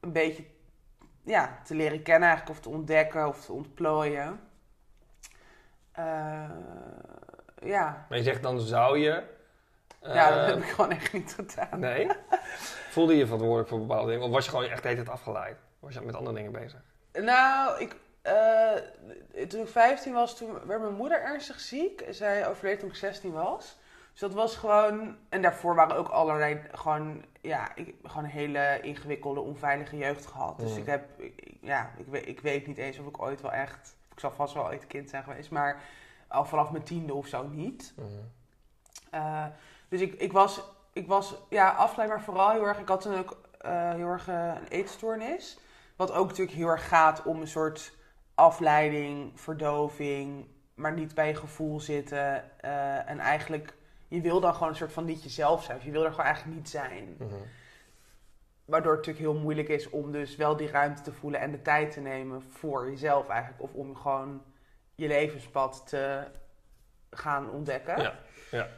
[0.00, 0.44] een beetje
[1.24, 2.58] ja, te leren kennen eigenlijk.
[2.58, 4.40] Of te ontdekken of te ontplooien.
[5.92, 6.50] Eh,
[7.60, 9.22] ja, Maar je zegt dan zou je...
[10.02, 11.80] ja, dat eh, heb ik gewoon echt niet gedaan.
[11.80, 12.08] Nee?
[12.90, 14.26] Voelde je je verantwoordelijk voor bepaalde dingen?
[14.26, 15.56] Of was je gewoon echt de hele tijd afgeleid?
[15.78, 16.80] Was je met andere dingen bezig?
[17.12, 22.04] Nou, ik, eh, toen ik 15 was, toen werd mijn moeder ernstig ziek.
[22.10, 23.78] Zij overleed toen ik 16 was.
[24.10, 25.16] Dus dat was gewoon...
[25.28, 27.24] En daarvoor waren ook allerlei gewoon...
[27.40, 30.58] Ja, ik gewoon een hele ingewikkelde, onveilige jeugd gehad.
[30.58, 30.78] Dus Mm.
[30.78, 31.04] ik heb...
[31.60, 33.96] Ja, ik weet, ik weet niet eens of ik ooit wel echt...
[34.12, 35.80] Ik zal vast wel ooit kind zijn geweest, maar
[36.30, 37.94] al vanaf mijn tiende of zo niet.
[37.96, 38.08] Mhm.
[39.10, 39.46] Eh,
[39.88, 40.62] dus ik, ik was,
[40.92, 42.78] ik was ja, afgeleid, maar vooral heel erg...
[42.78, 45.58] Ik had toen ook eh, heel erg eh, een eetstoornis.
[45.96, 47.92] Wat ook natuurlijk heel erg gaat om een soort
[48.34, 50.46] afleiding, verdoving...
[50.74, 52.60] maar niet bij je gevoel zitten.
[53.06, 53.74] en eigenlijk,
[54.08, 55.76] je wil dan gewoon een soort van niet jezelf zijn.
[55.76, 57.16] Of je wil er gewoon eigenlijk niet zijn.
[57.18, 57.34] Mhm.
[58.64, 61.40] Waardoor het natuurlijk heel moeilijk is om dus wel die ruimte te voelen...
[61.40, 63.62] en de tijd te nemen voor jezelf eigenlijk.
[63.62, 64.42] Of om gewoon
[65.00, 66.24] je levenspad te
[67.10, 68.00] gaan ontdekken.
[68.02, 68.14] Ja,
[68.50, 68.68] ja.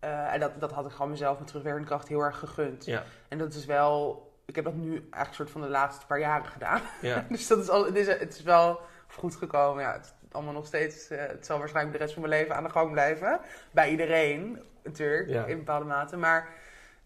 [0.00, 2.84] Eh, en dat, dat had ik gewoon mezelf met terugwerkende kracht heel erg gegund.
[2.84, 3.02] Ja.
[3.28, 4.30] En dat is wel...
[4.44, 6.80] Ik heb dat nu eigenlijk soort van de laatste paar jaren gedaan.
[7.00, 7.24] Ja.
[7.30, 9.82] dus dat is al, het, is, het is wel goed gekomen.
[9.82, 11.08] Ja, het is allemaal nog steeds...
[11.10, 13.40] eh, het zal waarschijnlijk de rest van mijn leven aan de gang blijven.
[13.70, 15.44] Bij iedereen, natuurlijk, Ja.
[15.44, 16.16] in bepaalde mate.
[16.16, 16.48] Maar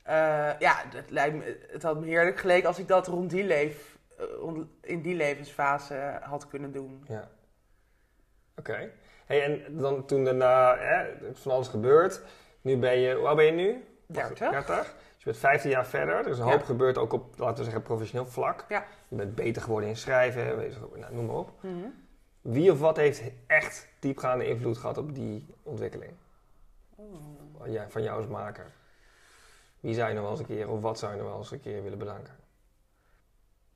[0.02, 0.14] eh,
[0.58, 3.96] ja, het, lijkt me, het had me heerlijk geleken als ik dat rond die leef,
[4.40, 7.04] rond- in die levensfase had kunnen doen.
[7.08, 7.28] Ja.
[8.58, 8.90] Oké.
[9.26, 12.20] Hey, en dan toen daarna hè, van alles gebeurd.
[12.60, 13.84] Nu ben je, hoe oud ben je nu?
[14.06, 14.38] 30.
[14.50, 14.76] 30.
[14.76, 14.84] Dus
[15.18, 16.14] je bent 15 jaar verder.
[16.14, 16.52] Er is een Ja.
[16.52, 18.64] hoop gebeurd ook op, laten we zeggen, professioneel vlak.
[18.68, 18.84] Ja.
[19.08, 21.50] Je bent beter geworden in schrijven, bezig, nou, noem maar op.
[21.60, 21.74] Mhm.
[22.40, 26.12] Wie of wat heeft echt diepgaande invloed gehad op die ontwikkeling?
[27.64, 28.66] Ja, van jou als maker.
[29.80, 31.50] Wie zou je nog wel eens een keer, of wat zou je nog wel eens
[31.50, 32.34] een keer willen bedanken?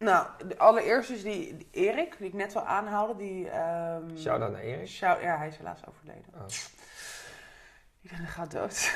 [0.01, 3.17] Nou, de allereerst is die, die Erik, die ik net al aanhaalde.
[3.17, 4.89] Die, ehm, Shout-out naar Erik.
[4.89, 6.25] shout- ja, hij is helaas overleden.
[6.35, 6.45] Oh.
[8.03, 8.91] Iedereen gaat dood.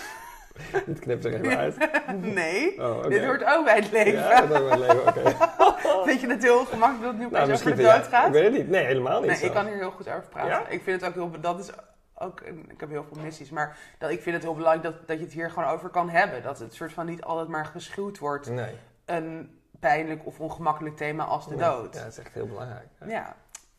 [0.86, 1.76] Dit knipt er even uit.
[2.40, 4.12] nee, Oh, dit hoort ook bij het leven.
[4.20, 6.04] Ja, dat hoort bij het leven, oké.
[6.08, 8.26] Vind je het heel gemakkelijk dat het nu opeens Nou, over de dood gaat?
[8.26, 8.68] Ik weet het niet.
[8.68, 9.46] Nee, helemaal niet Nee, zo.
[9.46, 10.50] ik kan hier heel goed over praten.
[10.50, 10.66] Ja?
[10.68, 11.40] Ik vind het ook heel...
[11.40, 11.70] Dat is
[12.14, 12.40] ook...
[12.40, 15.24] Ik heb heel veel missies, maar dat, ik vind het heel belangrijk dat, dat je
[15.24, 16.42] het hier gewoon over kan hebben.
[16.42, 18.50] Dat het soort van niet altijd maar geschuwd wordt.
[18.50, 18.74] Nee.
[19.04, 21.94] Een pijnlijk of ongemakkelijk thema als de dood.
[21.94, 22.88] Ja, dat is echt heel belangrijk.
[23.06, 23.36] Ja.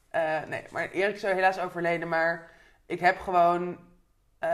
[0.10, 2.08] Eh, nee, maar Erik is helaas overleden.
[2.08, 2.50] Maar
[2.86, 3.78] ik heb gewoon...
[4.40, 4.50] eh,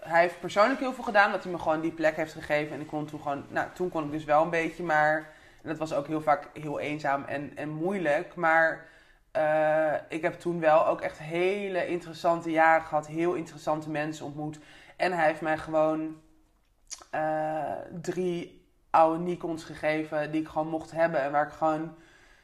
[0.00, 1.32] hij heeft persoonlijk heel veel gedaan.
[1.32, 2.74] Dat hij me gewoon die plek heeft gegeven.
[2.74, 3.44] En ik kon toen gewoon...
[3.48, 4.82] Nou, toen kon ik dus wel een beetje.
[4.82, 5.16] Maar
[5.62, 8.34] en dat was ook heel vaak heel eenzaam en, en moeilijk.
[8.34, 8.86] Maar
[9.30, 13.06] eh, ik heb toen wel ook echt hele interessante jaren gehad.
[13.06, 14.58] Heel interessante mensen ontmoet.
[14.96, 16.20] En hij heeft mij gewoon
[18.00, 18.61] drie
[18.92, 21.20] oude Nikons gegeven die ik gewoon mocht hebben.
[21.20, 21.94] En waar ik gewoon,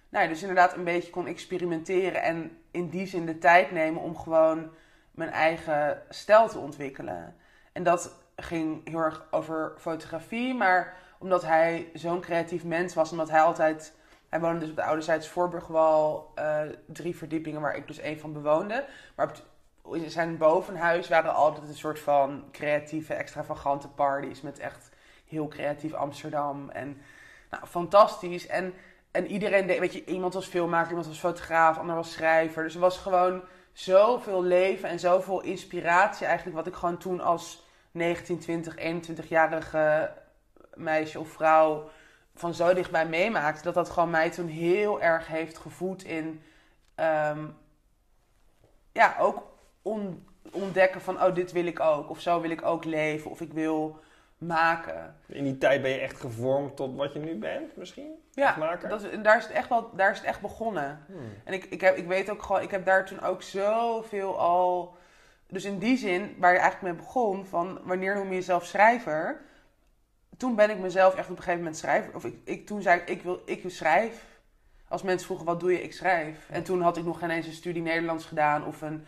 [0.08, 2.22] nou ja, dus inderdaad een beetje kon experimenteren.
[2.22, 4.70] En in die zin de tijd nemen om gewoon
[5.10, 7.36] mijn eigen stijl te ontwikkelen.
[7.72, 10.54] En dat ging heel erg over fotografie.
[10.54, 13.96] Maar omdat hij zo'n creatief mens was, omdat hij altijd...
[14.28, 18.32] Hij woonde dus op de ouderzijds Voorburgwal, eh drie verdiepingen waar ik dus één van
[18.32, 18.84] bewoonde.
[19.16, 24.87] Maar op zijn bovenhuis waren altijd een soort van creatieve, extravagante parties met echt
[25.28, 26.70] heel creatief Amsterdam.
[26.70, 27.00] En
[27.50, 28.46] nou, fantastisch.
[28.46, 28.74] En,
[29.10, 32.62] en iedereen deed, weet je, iemand was filmmaker, iemand was fotograaf, ander was schrijver.
[32.62, 37.66] Dus er was gewoon zoveel leven en zoveel inspiratie eigenlijk, wat ik gewoon toen als
[37.90, 40.12] 19, 20, 21-jarige
[40.74, 41.88] meisje of vrouw
[42.34, 46.42] van zo dichtbij meemaakte, dat dat gewoon mij toen heel erg heeft gevoed in,
[46.94, 47.46] ehm,
[48.92, 49.42] ja, ook
[49.82, 52.10] on- ontdekken van, oh, dit wil ik ook.
[52.10, 53.30] Of zo wil ik ook leven.
[53.30, 54.00] Of ik wil
[54.38, 55.16] maken.
[55.26, 58.22] In die tijd ben je echt gevormd tot wat je nu bent, misschien?
[58.32, 58.88] Ja, maker?
[58.88, 61.04] dat, is- en daar is het echt wel, daar is het echt begonnen.
[61.06, 61.32] Hmm.
[61.44, 64.96] En ik, ik, heb, ik weet ook gewoon, ik heb daar toen ook zoveel al.
[65.46, 69.40] Dus in die zin, waar je eigenlijk mee begon, van wanneer noem je jezelf schrijver?
[70.36, 72.14] Toen ben ik mezelf echt op een gegeven moment schrijver.
[72.14, 74.24] Of ik, ik, toen zei ik, ik wil, ik schrijf.
[74.88, 75.82] Als mensen vroegen, wat doe je?
[75.82, 76.48] Ik schrijf.
[76.50, 78.64] En toen had ik nog geen eens een studie Nederlands gedaan.
[78.66, 79.06] Of een,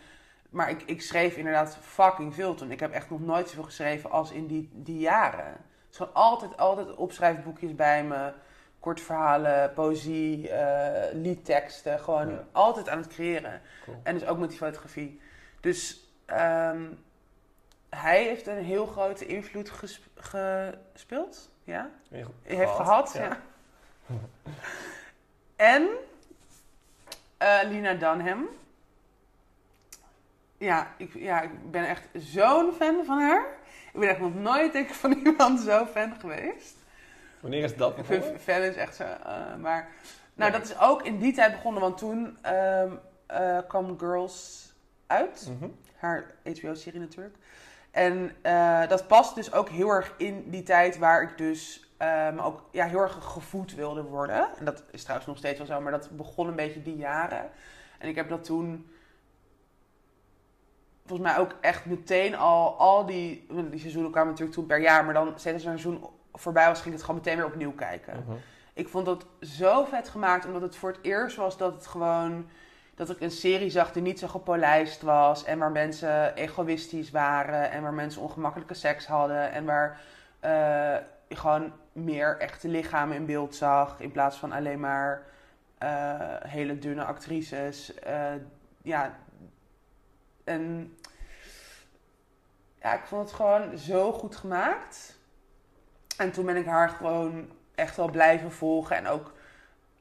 [0.51, 2.71] maar ik, ik schreef inderdaad fucking veel toen.
[2.71, 5.57] Ik heb echt nog nooit zoveel geschreven als in die, die jaren.
[5.91, 8.33] Is gewoon altijd, altijd opschrijfboekjes bij me.
[8.81, 11.99] Korte verhalen, poëzie, eh, liedteksten.
[12.01, 12.45] Gewoon Ja.
[12.53, 13.61] altijd aan het creëren.
[13.85, 14.01] Cool.
[14.03, 15.21] En dus ook met die fotografie.
[15.61, 16.83] Dus ehm,
[17.89, 21.51] hij heeft een heel grote invloed ges- gespeeld.
[21.65, 21.91] Ja?
[22.43, 23.13] Heeft gehad.
[23.15, 23.39] ja.
[24.07, 24.15] Ja.
[25.57, 25.89] En
[27.39, 28.49] eh, Lina Dunham.
[30.61, 33.45] Ja ik, ja, ik ben echt zo'n fan van haar.
[33.93, 36.77] Ik ben echt nog nooit denk ik, van iemand zo fan geweest.
[37.41, 38.41] Wanneer is dat Ik vind begonnen?
[38.41, 39.03] fan is echt zo.
[39.05, 39.89] eh, maar
[40.35, 40.61] nou, Nee.
[40.61, 42.93] dat is ook in die tijd begonnen, want toen ehm
[43.27, 44.73] eh, kwam Girls
[45.07, 45.71] uit Mhm.
[45.97, 47.35] haar HBO-serie natuurlijk.
[47.91, 51.89] En eh, dat past dus ook heel erg in die tijd waar ik dus
[52.41, 54.49] ook ja, heel erg gevoed wilde worden.
[54.59, 57.51] En dat is trouwens nog steeds wel zo, maar dat begon een beetje die jaren.
[57.99, 58.91] En ik heb dat toen
[61.11, 65.05] volgens mij ook echt meteen al, al die, die seizoenen kwamen natuurlijk toen per jaar,
[65.05, 67.47] maar dan steeds als er een seizoen voorbij was, ging ik het gewoon meteen weer
[67.47, 68.25] opnieuw kijken.
[68.27, 68.37] Mhm.
[68.75, 72.49] Ik vond dat zo vet gemaakt, omdat het voor het eerst was dat het gewoon.
[72.95, 75.45] Dat ik een serie zag die niet zo gepolijst was.
[75.45, 77.71] En waar mensen egoïstisch waren.
[77.71, 79.53] En waar mensen ongemakkelijke seks hadden.
[79.53, 80.01] En waar
[80.41, 80.51] eh,
[81.29, 84.01] je gewoon meer echte lichamen in beeld zag.
[84.01, 85.23] In plaats van alleen maar
[85.79, 87.95] eh, hele dunne actrices.
[87.95, 88.33] Eh,
[88.83, 89.19] ja.
[90.45, 90.95] En.
[92.81, 95.19] Ja, ik vond het gewoon zo goed gemaakt.
[96.17, 98.97] En toen ben ik haar gewoon echt wel blijven volgen.
[98.97, 99.33] En ook,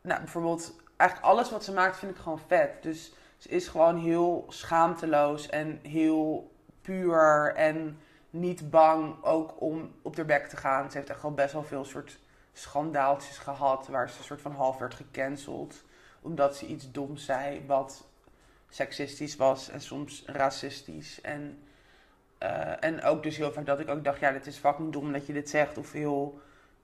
[0.02, 2.84] nou, bijvoorbeeld, eigenlijk alles wat ze maakt vind ik gewoon vet.
[2.84, 6.52] Dus ze is gewoon heel schaamteloos en heel
[6.82, 8.00] puur en
[8.30, 10.92] niet bang ook om op haar bek te gaan.
[10.92, 12.20] Ze heeft echt wel best wel veel soort
[12.54, 15.84] schandaaltjes gehad waar ze een soort van half werd gecanceld.
[16.22, 18.08] Omdat ze iets doms zei wat
[18.70, 21.22] seksistisch was en soms racistisch.
[21.22, 21.64] En,
[22.40, 25.12] eh, en ook dus heel vaak dat ik ook dacht, ja, dit is fucking dom
[25.12, 25.78] dat je dit zegt.
[25.78, 26.40] Of heel,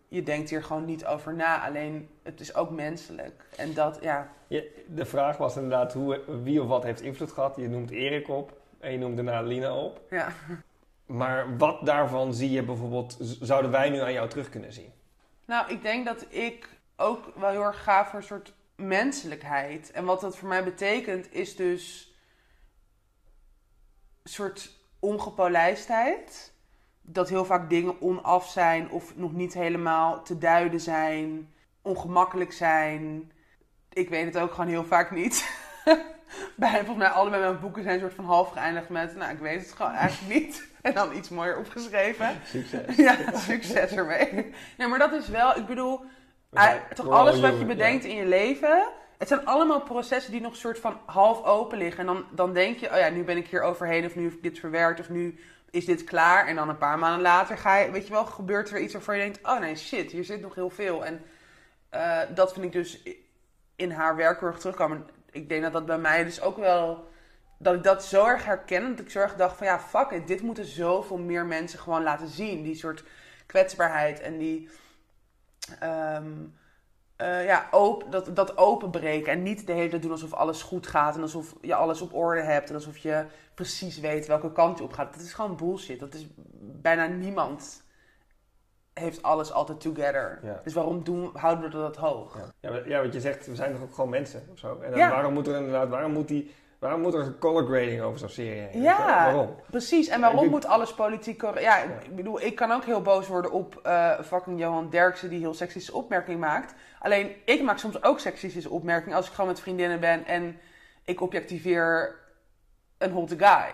[0.07, 1.65] je denkt hier gewoon niet over na.
[1.65, 3.45] Alleen, het is ook menselijk.
[3.57, 4.31] En dat, ja,
[4.87, 7.55] de vraag was inderdaad hoe, wie of wat heeft invloed gehad.
[7.55, 10.01] Je noemt Erik op en je noemt daarna Lina op.
[10.09, 10.27] ja.
[11.05, 14.93] Maar wat daarvan zie je bijvoorbeeld, zouden wij nu aan jou terug kunnen zien?
[15.45, 19.91] Nou, ik denk dat ik ook wel heel erg ga voor een soort menselijkheid.
[19.91, 22.13] En wat dat voor mij betekent, is dus
[24.23, 24.74] een soort
[25.05, 26.53] ongepolijstheid.
[27.01, 33.31] Dat heel vaak dingen onaf zijn of nog niet helemaal te duiden zijn, ongemakkelijk zijn.
[33.93, 35.49] Ik weet het ook gewoon heel vaak niet.
[36.55, 39.39] bij, volgens mij allebei mijn boeken zijn een soort van half geëindigd met, nou, ik
[39.39, 40.63] weet het gewoon eigenlijk niet.
[40.81, 42.29] En dan iets mooier opgeschreven.
[42.45, 42.95] Succes.
[42.95, 44.53] Ja, succes ermee.
[44.77, 46.05] Nee, maar dat is wel, ik bedoel,
[46.55, 48.87] Ah, toch alles wat je bedenkt in je leven.
[49.17, 51.99] Het zijn allemaal processen die nog soort van half open liggen.
[51.99, 54.05] En dan, dan denk je, oh ja, nu ben ik hier overheen.
[54.05, 54.99] Of nu heb ik dit verwerkt.
[54.99, 55.39] Of nu
[55.69, 56.47] is dit klaar.
[56.47, 59.17] En dan een paar maanden later ga je, weet je wel, gebeurt er iets waarvan
[59.17, 61.05] je denkt, oh nee, shit, hier zit nog heel veel.
[61.05, 61.21] En
[61.89, 63.03] eh, dat vind ik dus
[63.75, 65.07] in haar werk terugkomen.
[65.31, 67.07] Ik denk dat dat bij mij dus ook wel,
[67.57, 68.89] dat ik dat zo erg herken.
[68.89, 72.03] Dat ik zo erg dacht van, ja, fuck it, dit moeten zoveel meer mensen gewoon
[72.03, 72.63] laten zien.
[72.63, 73.03] Die soort
[73.45, 74.69] kwetsbaarheid en die
[75.79, 76.31] ehm,
[77.15, 79.31] eh, ja, open, dat, dat openbreken.
[79.31, 81.15] En niet de hele tijd doen alsof alles goed gaat.
[81.15, 82.69] En alsof je alles op orde hebt.
[82.69, 85.13] En alsof je precies weet welke kant je op gaat.
[85.13, 85.99] Dat is gewoon bullshit.
[85.99, 86.27] Dat is
[86.81, 87.83] bijna niemand
[88.93, 90.39] heeft alles altijd together.
[90.43, 90.59] Ja.
[90.63, 92.37] Dus waarom doen, houden we dat hoog?
[92.37, 92.51] Ja.
[92.59, 94.79] Ja, maar- ja, wat je zegt, we zijn toch ook gewoon mensen of zo.
[94.81, 98.01] En dan waarom moet er inderdaad, waarom moet, die, waarom moet er een color grading
[98.01, 98.81] over zo'n serie heen?
[98.81, 99.05] Ja.
[99.05, 99.55] Waarom?
[99.69, 101.65] Precies, en waarom moet alles politiek correct...
[101.65, 105.39] Ja, ik bedoel, ik kan ook heel boos worden op eh, fucking Johan Derksen die
[105.39, 106.73] heel seksistische opmerkingen maakt.
[106.99, 110.59] Alleen, ik maak soms ook seksistische opmerkingen als ik gewoon met vriendinnen ben en
[111.03, 112.15] ik objectiveer
[112.97, 113.71] een hotte guy.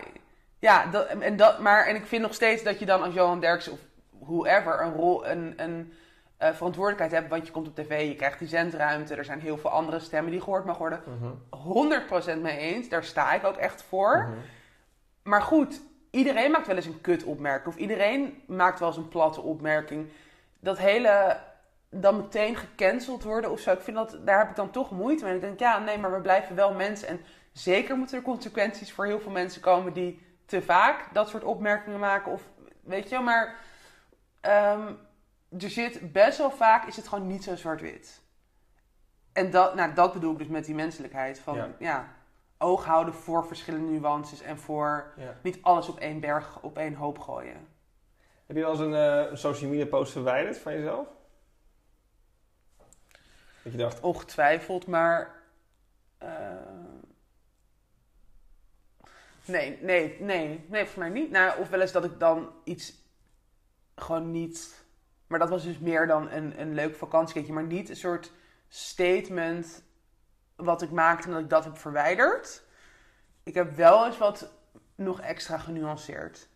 [0.58, 3.40] Ja, dat, en dat, maar en ik vind nog steeds dat je dan als Johan
[3.40, 3.78] Derksen of
[4.18, 5.92] whoever een rol, een, een
[6.42, 9.58] eh, verantwoordelijkheid hebt, want je komt op tv, je krijgt die zendruimte, er zijn heel
[9.58, 11.02] veel andere stemmen die gehoord mogen worden.
[11.06, 11.32] Mhm.
[12.36, 14.16] 100% mee eens, daar sta ik ook echt voor.
[14.18, 14.38] Mhm.
[15.22, 17.74] Maar goed, iedereen maakt wel eens een kut opmerking.
[17.74, 20.08] Of iedereen maakt wel eens een platte opmerking.
[20.60, 21.36] Dat hele
[21.90, 23.72] dan meteen gecanceld worden of zo.
[23.72, 25.34] Ik vind dat, daar heb ik dan toch moeite mee.
[25.34, 27.08] Ik denk, ja, nee, maar we blijven wel mensen.
[27.08, 27.20] En
[27.52, 31.98] zeker moeten er consequenties voor heel veel mensen komen die te vaak dat soort opmerkingen
[31.98, 32.32] maken.
[32.32, 32.42] Of
[32.80, 33.56] weet je, wel, maar
[34.40, 34.92] ehm,
[35.60, 38.20] er zit best wel vaak, is het gewoon niet zo zwart-wit.
[39.32, 41.38] En dat, nou, dat bedoel ik dus met die menselijkheid.
[41.40, 41.68] Van, Ja.
[41.78, 42.14] ja.
[42.58, 45.34] oog houden voor verschillende nuances en voor Ja.
[45.42, 47.68] niet alles op één berg, op één hoop gooien.
[48.46, 51.06] Heb je wel eens een, eh, social media post verwijderd van jezelf?
[53.62, 55.42] Dat je dacht, Ongetwijfeld, maar.
[56.18, 56.28] eh,
[59.44, 61.30] nee, nee, nee, nee, voor mij niet.
[61.30, 62.94] Nou, of wel eens dat ik dan iets
[63.96, 64.81] gewoon niet.
[65.32, 68.32] Maar dat was dus meer dan een, een leuk vakantieketje, maar niet een soort
[68.68, 69.82] statement
[70.56, 72.62] wat ik maakte en dat ik dat heb verwijderd.
[73.42, 74.52] Ik heb wel eens wat
[74.94, 76.48] nog extra genuanceerd.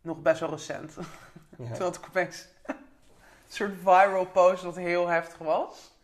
[0.00, 0.94] Nog best wel recent.
[1.58, 1.66] ja.
[1.66, 2.76] Terwijl het opeens een
[3.46, 5.94] soort viral post dat heel heftig was.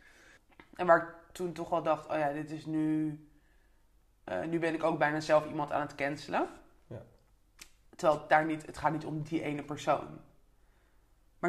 [0.74, 3.18] En waar ik toen toch wel dacht, oh ja, dit is nu...
[4.24, 6.48] eh, nu ben ik ook bijna zelf iemand aan het cancelen.
[6.86, 7.02] Ja.
[7.96, 10.20] Terwijl het, daar niet, het gaat niet om die ene persoon.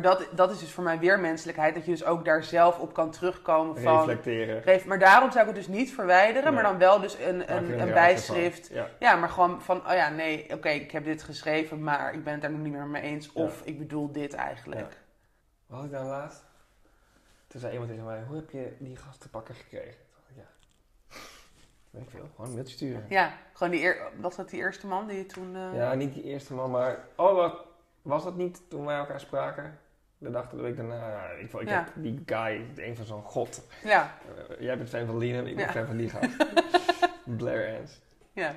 [0.02, 1.74] Maar dat, dat is dus voor mij weer menselijkheid.
[1.76, 3.98] Dat je dus ook daar zelf op kan terugkomen van...
[3.98, 4.88] reflecteren.
[4.88, 6.44] Maar daarom zou ik het dus niet verwijderen.
[6.44, 6.54] Nee.
[6.54, 8.68] Maar dan wel dus een, een, een bijschrift.
[8.68, 8.88] Ja.
[9.00, 12.34] Ja, maar gewoon van, oh ja, nee, oké, ik heb dit geschreven, maar ik ben
[12.34, 13.32] het daar nog niet meer mee eens.
[13.34, 14.98] Of ik bedoel dit eigenlijk.
[15.66, 16.46] Wat had ik dan laatst?
[17.48, 20.02] Toen zei iemand tegen mij, hoe heb je die gast te pakken gekregen?
[20.30, 20.48] Ik, ja,
[21.90, 23.06] weet ik veel, gewoon een mailtje sturen.
[23.10, 25.56] Ja, gewoon die eer, was dat die eerste man die je toen...
[25.56, 27.00] eh, Ja, niet die eerste man, maar...
[27.16, 27.66] Oh, wat,
[28.02, 29.80] was dat niet toen wij elkaar spraken?
[30.18, 31.30] De dag de week daarna.
[31.30, 31.84] Ik, ik Ja.
[31.84, 33.68] heb die guy, een van zo'n god.
[33.84, 34.18] ja,
[34.50, 35.72] Eh, jij bent fan van Liam, ik ben Ja.
[35.72, 36.36] fan van die gast.
[37.38, 38.00] Blair Ans.
[38.32, 38.56] ja,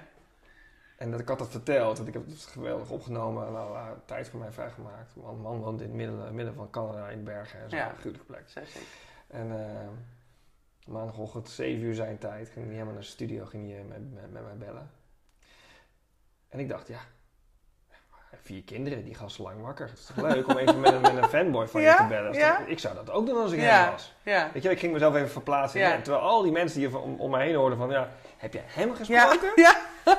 [0.97, 3.53] En dat ik had dat verteld, want ik heb het geweldig opgenomen.
[3.53, 5.17] Nou, uh, tijd voor mij vrijgemaakt.
[5.17, 7.77] Man, man woont in het midden, midden van Canada in bergen en zo.
[7.77, 7.91] Ja.
[7.91, 8.49] Een gruwelijke plek.
[8.49, 8.81] zeker.
[9.27, 9.89] En eh,
[10.87, 14.33] maandagochtend 7 uur zijn tijd ging hij helemaal naar de studio, ging hij met, met,
[14.33, 14.91] met mij bellen.
[16.49, 17.01] En ik dacht, ja,
[18.43, 19.87] vier kinderen, die gaan zo lang wakker.
[19.89, 22.07] Het is toch leuk om even met een, met een fanboy van Ja, je te
[22.09, 22.33] bellen.
[22.33, 22.57] Ja.
[22.57, 23.83] toch- ik zou dat ook doen als ik Ja.
[23.83, 24.15] hem was.
[24.23, 25.81] Ja, Weet je, ik ging mezelf even verplaatsen.
[25.83, 28.63] En terwijl al die mensen die om, om mij heen hoorden van, ja, heb jij
[28.67, 29.51] hem gesproken?
[29.55, 29.77] ja,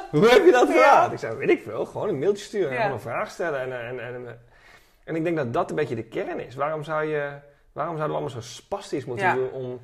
[0.09, 1.11] Hoe heb je dat gedaan?
[1.11, 3.59] Ik zei, weet ik veel, gewoon een mailtje sturen en een vraag stellen.
[3.61, 4.39] En, en, en,
[5.03, 6.55] en, ik denk dat dat een beetje de kern is.
[6.55, 7.29] Waarom, zou je,
[7.71, 9.81] waarom zouden we allemaal zo spastisch moeten doen om...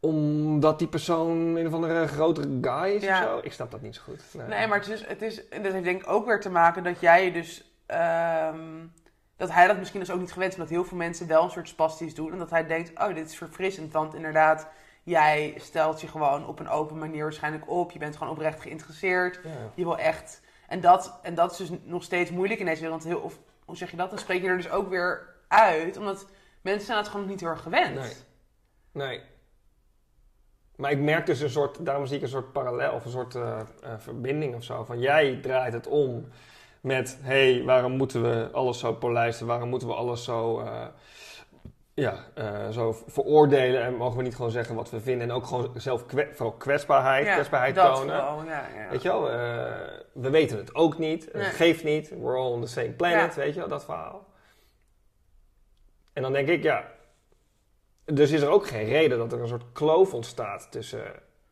[0.00, 3.22] Omdat die persoon een of andere grotere guy is Ja.
[3.24, 3.40] of zo?
[3.42, 4.22] Ik snap dat niet zo goed.
[4.48, 6.82] Nee, maar het is, het is, en dat heeft denk ik ook weer te maken
[6.82, 7.72] dat jij dus...
[7.86, 8.86] ehm,
[9.36, 11.50] dat hij dat misschien dus ook niet gewend is, omdat heel veel mensen wel een
[11.50, 12.32] soort spastisch doen.
[12.32, 13.92] En dat hij denkt, oh, dit is verfrissend.
[13.92, 14.68] Want inderdaad,
[15.02, 17.90] jij stelt je gewoon op een open manier waarschijnlijk op.
[17.90, 19.40] Je bent gewoon oprecht geïnteresseerd.
[19.44, 19.50] Ja.
[19.74, 20.40] Je wil echt...
[20.68, 23.04] En dat, en dat is dus nog steeds moeilijk in deze wereld.
[23.04, 24.10] Heel, of hoe zeg je dat?
[24.10, 25.96] Dan spreek je er dus ook weer uit.
[25.96, 26.26] Omdat
[26.60, 27.94] mensen zijn het gewoon niet heel erg gewend.
[27.94, 28.12] Nee.
[28.92, 29.20] Nee.
[30.78, 33.34] Maar ik merk dus een soort, daarom zie ik een soort parallel of een soort
[33.34, 34.84] eh, eh, verbinding of zo.
[34.84, 36.28] Van jij draait het om
[36.80, 39.46] met, hé, hey, waarom moeten we alles zo polijsten?
[39.46, 40.86] Waarom moeten we alles zo, eh,
[41.94, 42.24] ja,
[42.72, 45.28] zo veroordelen en mogen we niet gewoon zeggen wat we vinden.
[45.28, 48.16] En ook gewoon zelf kwe- vooral kwetsbaarheid, Ja, kwetsbaarheid dat tonen.
[48.46, 48.90] ja, ja.
[48.90, 49.22] Weet je wel,
[50.12, 51.28] we weten het ook niet.
[51.32, 52.08] Het geeft niet.
[52.08, 54.26] We're all on the same planet, weet je wel, dat verhaal.
[56.12, 56.84] En dan denk ik, ja...
[58.12, 61.02] Dus is er ook geen reden dat er een soort kloof ontstaat tussen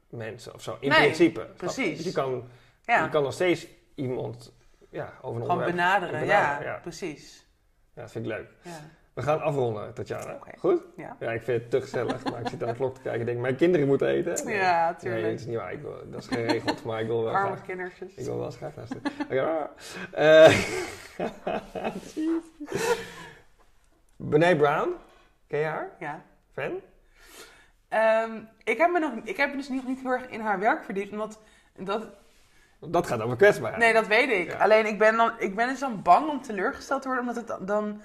[0.09, 0.77] mensen of zo.
[0.81, 1.47] In Nee, principe.
[1.57, 1.97] precies.
[1.97, 2.49] Dus je kan,
[2.85, 4.53] Ja, je kan nog steeds iemand
[4.91, 6.78] ja, over een gewoon benaderen, benaderen, ja, ja.
[6.83, 7.47] precies.
[7.95, 8.49] Ja, dat vind ik leuk.
[8.62, 8.70] Ja.
[9.15, 10.35] We gaan afronden, Tatjana.
[10.35, 10.51] Oké.
[10.59, 10.83] Goed?
[10.97, 11.16] Ja.
[11.20, 13.27] Ja, ik vind het te gezellig, maar ik zit aan de klok te kijken en
[13.27, 14.49] denk, mijn kinderen moeten eten.
[14.49, 15.23] Ja, Nee, tuurlijk.
[15.31, 15.73] dat is niet waar.
[15.73, 18.15] Ik wil, dat is geregeld, maar ik wil wel Arme graag kindertjes.
[18.15, 18.73] ik wil wel eens graag.
[19.24, 19.69] Oké,
[20.12, 20.59] eh,
[24.16, 24.95] Brene Brown,
[25.47, 25.91] ken je haar?
[26.01, 26.24] Ja.
[26.57, 26.81] Fan?
[27.89, 30.59] Ehm, ik, heb me nog, ik heb me dus nog niet heel erg in haar
[30.59, 31.41] werk verdiept, omdat
[31.77, 32.07] dat,
[32.81, 33.83] Dat gaat over kwetsbaarheid.
[33.83, 34.51] nee, dat weet ik.
[34.51, 34.59] Ja.
[34.59, 37.47] Alleen ik ben, dan, ik ben dus dan bang om teleurgesteld te worden, omdat, het
[37.47, 38.03] dan- dan,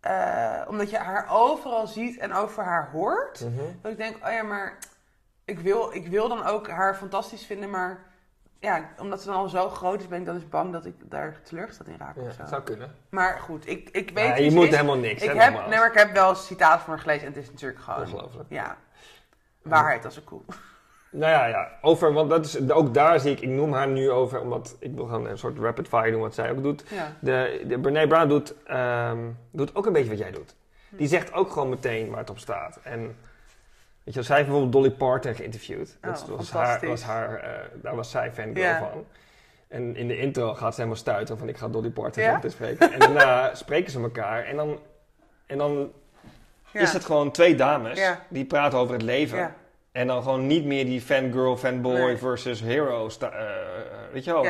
[0.00, 3.40] eh, omdat je haar overal ziet en over haar hoort.
[3.40, 3.64] Mhm.
[3.82, 4.78] Dat ik denk, oh ja, maar
[5.44, 8.06] ik wil, ik wil dan ook haar fantastisch vinden, maar
[8.60, 10.94] ja, omdat ze dan al zo groot is, ben ik dan dus bang dat ik
[11.10, 12.42] daar teleurgesteld in raak Ja, of zo.
[12.46, 12.94] zou kunnen.
[13.10, 14.70] Maar goed, ik, ik weet Ja, je moet is.
[14.74, 17.32] helemaal niks, Ik hè, heb, nee, maar ik heb wel citaat van haar gelezen en
[17.32, 18.00] het is natuurlijk gewoon...
[18.00, 18.46] Ongelooflijk.
[18.48, 18.76] Ja,
[19.62, 20.40] waarheid als een koe.
[21.10, 24.10] Nou ja, ja, over, want dat is, ook daar zie ik, ik noem haar nu
[24.10, 26.84] over, omdat ik wil gewoon een soort rapid fire doen wat zij ook doet.
[26.90, 27.12] Ja.
[27.20, 29.18] De, de Brene Brown doet, ehm,
[29.52, 30.54] doet ook een beetje wat jij doet.
[30.88, 30.96] Hm.
[30.96, 32.78] Die zegt ook gewoon meteen waar het op staat.
[32.82, 33.16] En
[34.08, 35.96] weet je, zij heeft bijvoorbeeld Dolly Parton geïnterviewd.
[36.00, 37.50] Dat Oh, was haar, was haar, eh,
[37.82, 38.78] daar was zij fangirl Ja.
[38.78, 39.06] van.
[39.68, 42.38] En in de intro gaat ze helemaal stuiten van ik ga Dolly Parton Ja?
[42.38, 42.92] te spreken.
[42.92, 44.78] En daarna spreken ze elkaar en dan,
[45.46, 45.92] en dan
[46.72, 46.80] Ja.
[46.80, 48.24] is het gewoon twee dames Ja.
[48.28, 49.54] die praten over het leven.
[49.92, 52.16] En dan gewoon niet meer die fangirl, fanboy Nee.
[52.16, 53.30] versus hero, eh,
[54.12, 54.46] weet je wel,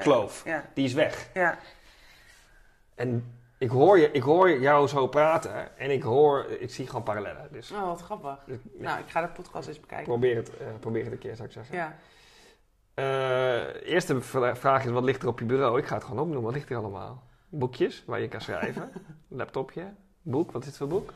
[0.00, 0.44] kloof.
[0.74, 1.28] Die is weg.
[1.34, 1.58] ja.
[2.94, 7.02] En ik hoor, je, ik hoor jou zo praten en ik hoor, ik zie gewoon
[7.02, 7.48] parallellen.
[7.52, 8.38] Dus Oh, wat grappig.
[8.46, 10.06] ja, Nou, ik ga de podcast eens bekijken.
[10.06, 11.76] probeer, het, eh, probeer het een keer, zou ik zeggen.
[11.76, 11.96] Ja.
[12.94, 15.78] Eh, eerste vra- vraag is, wat ligt er op je bureau?
[15.78, 16.44] Ik ga het gewoon opnoemen.
[16.44, 17.22] Wat ligt er allemaal?
[17.48, 18.92] Boekjes waar je kan schrijven.
[19.28, 19.92] Laptopje.
[20.22, 20.52] Boek.
[20.52, 21.12] Wat is het voor boek?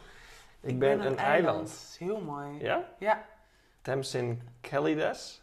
[0.60, 1.96] Ik, ben, een, eiland.
[1.98, 2.58] Heel mooi.
[2.58, 2.84] Ja?
[2.98, 3.24] Ja.
[3.82, 5.42] Tamsin Kellydes.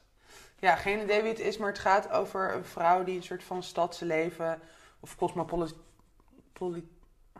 [0.59, 3.43] Ja, geen idee wie het is, maar het gaat over een vrouw die een soort
[3.43, 4.59] van stadse leven
[4.99, 5.75] of cosmopolit...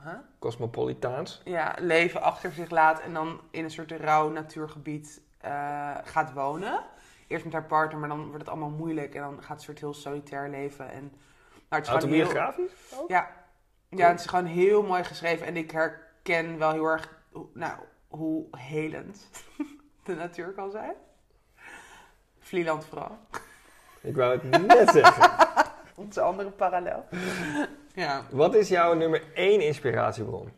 [0.04, 0.14] Huh?
[0.40, 1.42] Cosmopolitaans.
[1.46, 6.84] ja, leven achter zich laat en dan in een soort rauw natuurgebied eh, gaat wonen.
[7.28, 9.80] Eerst met haar partner, maar dan wordt het allemaal moeilijk en dan gaat een soort
[9.80, 10.90] heel solitair leven.
[10.92, 11.02] En,
[11.70, 11.88] nou, het
[12.26, 12.70] heel-?
[13.08, 13.30] Ja.
[13.90, 17.80] ja, het is gewoon heel mooi geschreven en ik herken wel heel erg hoe- nou,
[18.08, 19.30] hoe helend
[20.06, 20.94] de natuur kan zijn.
[22.40, 23.18] Vlieland vooral.
[24.02, 25.32] Ik wou het net zeggen.
[26.04, 27.06] Onze andere parallel.
[27.96, 28.26] Ja.
[28.32, 30.52] Wat is jouw nummer één inspiratiebron?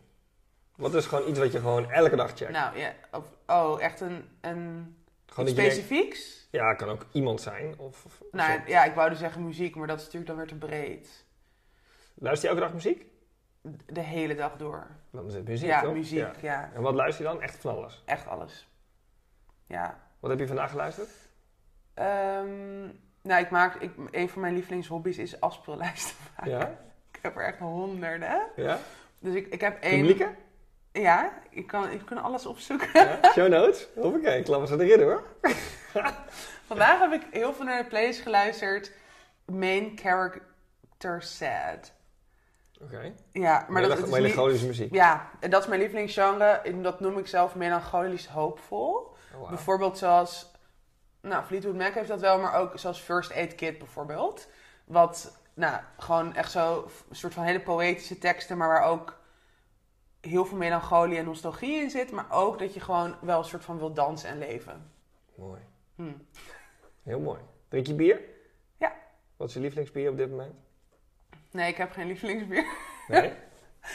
[0.75, 2.51] Wat is gewoon iets wat je gewoon elke dag checkt?
[2.51, 4.95] Nou ja, of, oh, echt een, een
[5.25, 6.47] gewoon iets denkt, specifieks?
[6.51, 7.79] ja, het kan ook iemand zijn.
[7.79, 10.47] Of, of Nou ja, ik wou dus zeggen muziek, maar dat is natuurlijk dan weer
[10.47, 11.25] te breed.
[12.13, 13.05] Luister je elke dag muziek?
[13.85, 14.87] De hele dag door.
[15.11, 15.93] Dan is het muziek, ja, toch?
[15.93, 16.33] muziek, Ja.
[16.41, 16.71] ja.
[16.73, 17.41] En wat luister je dan?
[17.41, 18.03] Echt van alles.
[18.05, 18.67] Echt alles.
[19.65, 19.99] Ja.
[20.19, 21.09] Wat heb je vandaag geluisterd?
[21.93, 22.89] Ehm,
[23.25, 26.51] nou, ik maak, ik, een van mijn lievelingshobby's is afspeellijsten maken.
[26.51, 26.79] Ja?
[27.11, 28.41] Ik heb er echt honderden.
[28.55, 28.79] Ja?
[29.19, 30.05] Dus ik, ik heb één...
[30.05, 30.29] Publieke?
[30.91, 32.89] Ja, ik kan, ik kan alles opzoeken.
[32.93, 33.19] Ja?
[33.31, 33.87] Show notes?
[33.95, 35.23] Hoppakee, klappen ze erin hoor.
[36.67, 38.91] Vandaag heb ik heel veel naar de playlist geluisterd.
[39.45, 41.93] Main character sad.
[42.81, 43.13] Oké.
[43.31, 44.09] Ja, maar dat is.
[44.09, 44.93] Melancholische muziek.
[44.93, 46.45] Ja, en dat is mijn lievelingsgenre.
[46.45, 48.95] En dat noem ik zelf melancholisch hoopvol.
[48.95, 49.49] Oh, wauw.
[49.49, 50.53] Bijvoorbeeld zoals...
[51.25, 54.47] Nou, Fleetwood Mac heeft dat wel, maar ook zoals First Aid Kit bijvoorbeeld.
[54.85, 59.19] Wat, nou, gewoon echt zo een soort van hele poëtische teksten, maar waar ook
[60.21, 62.11] heel veel melancholie en nostalgie in zit.
[62.11, 64.91] Maar ook dat je gewoon wel een soort van wil dansen en leven.
[65.35, 65.61] Mooi.
[65.95, 66.13] Hm.
[67.03, 67.39] Heel mooi.
[67.67, 68.21] Drink je bier?
[68.77, 68.95] Ja.
[69.37, 70.55] Wat is je lievelingsbier op dit moment?
[71.51, 72.65] Nee, ik heb geen lievelingsbier.
[73.07, 73.33] Nee?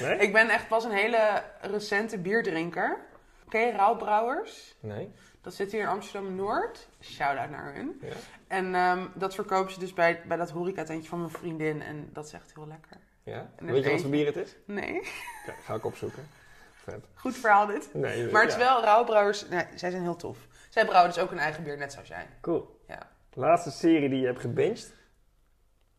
[0.01, 0.19] Nee?
[0.19, 2.98] Ik ben echt pas een hele recente bierdrinker.
[3.44, 4.77] Oké, Rauwbrouwers.
[4.81, 5.11] Nee?
[5.41, 6.89] Dat zit hier in Amsterdam-Noord.
[7.01, 7.99] Shout-out naar hun.
[8.03, 8.12] Ja?
[8.47, 11.83] En ehm, dat verkopen ze dus bij, bij dat horecatentje van mijn vriendin.
[11.83, 12.97] En dat is echt heel lekker.
[13.23, 13.51] Ja?
[13.59, 14.57] Weet je wat voor bier het is?
[14.65, 14.93] Nee,
[15.47, 16.29] Kijk, ga ik opzoeken.
[16.75, 17.05] Vet.
[17.15, 17.95] goed verhaal dit.
[17.95, 19.49] Nee, Maar het is wel Rauwbrouwers.
[19.49, 20.39] Nee, zij zijn heel tof.
[20.69, 22.27] Zij brouwen dus ook hun eigen bier, net zoals jij.
[22.41, 22.81] Cool.
[22.89, 22.99] Ja.
[23.33, 24.95] Laatste serie die je hebt gebinged?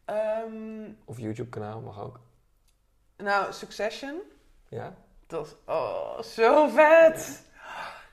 [0.06, 2.20] Ehm, Of YouTube kanaal, mag ook.
[3.18, 4.22] nou, Succession.
[4.68, 4.94] Ja?
[5.28, 7.44] Dat is oh, zo vet.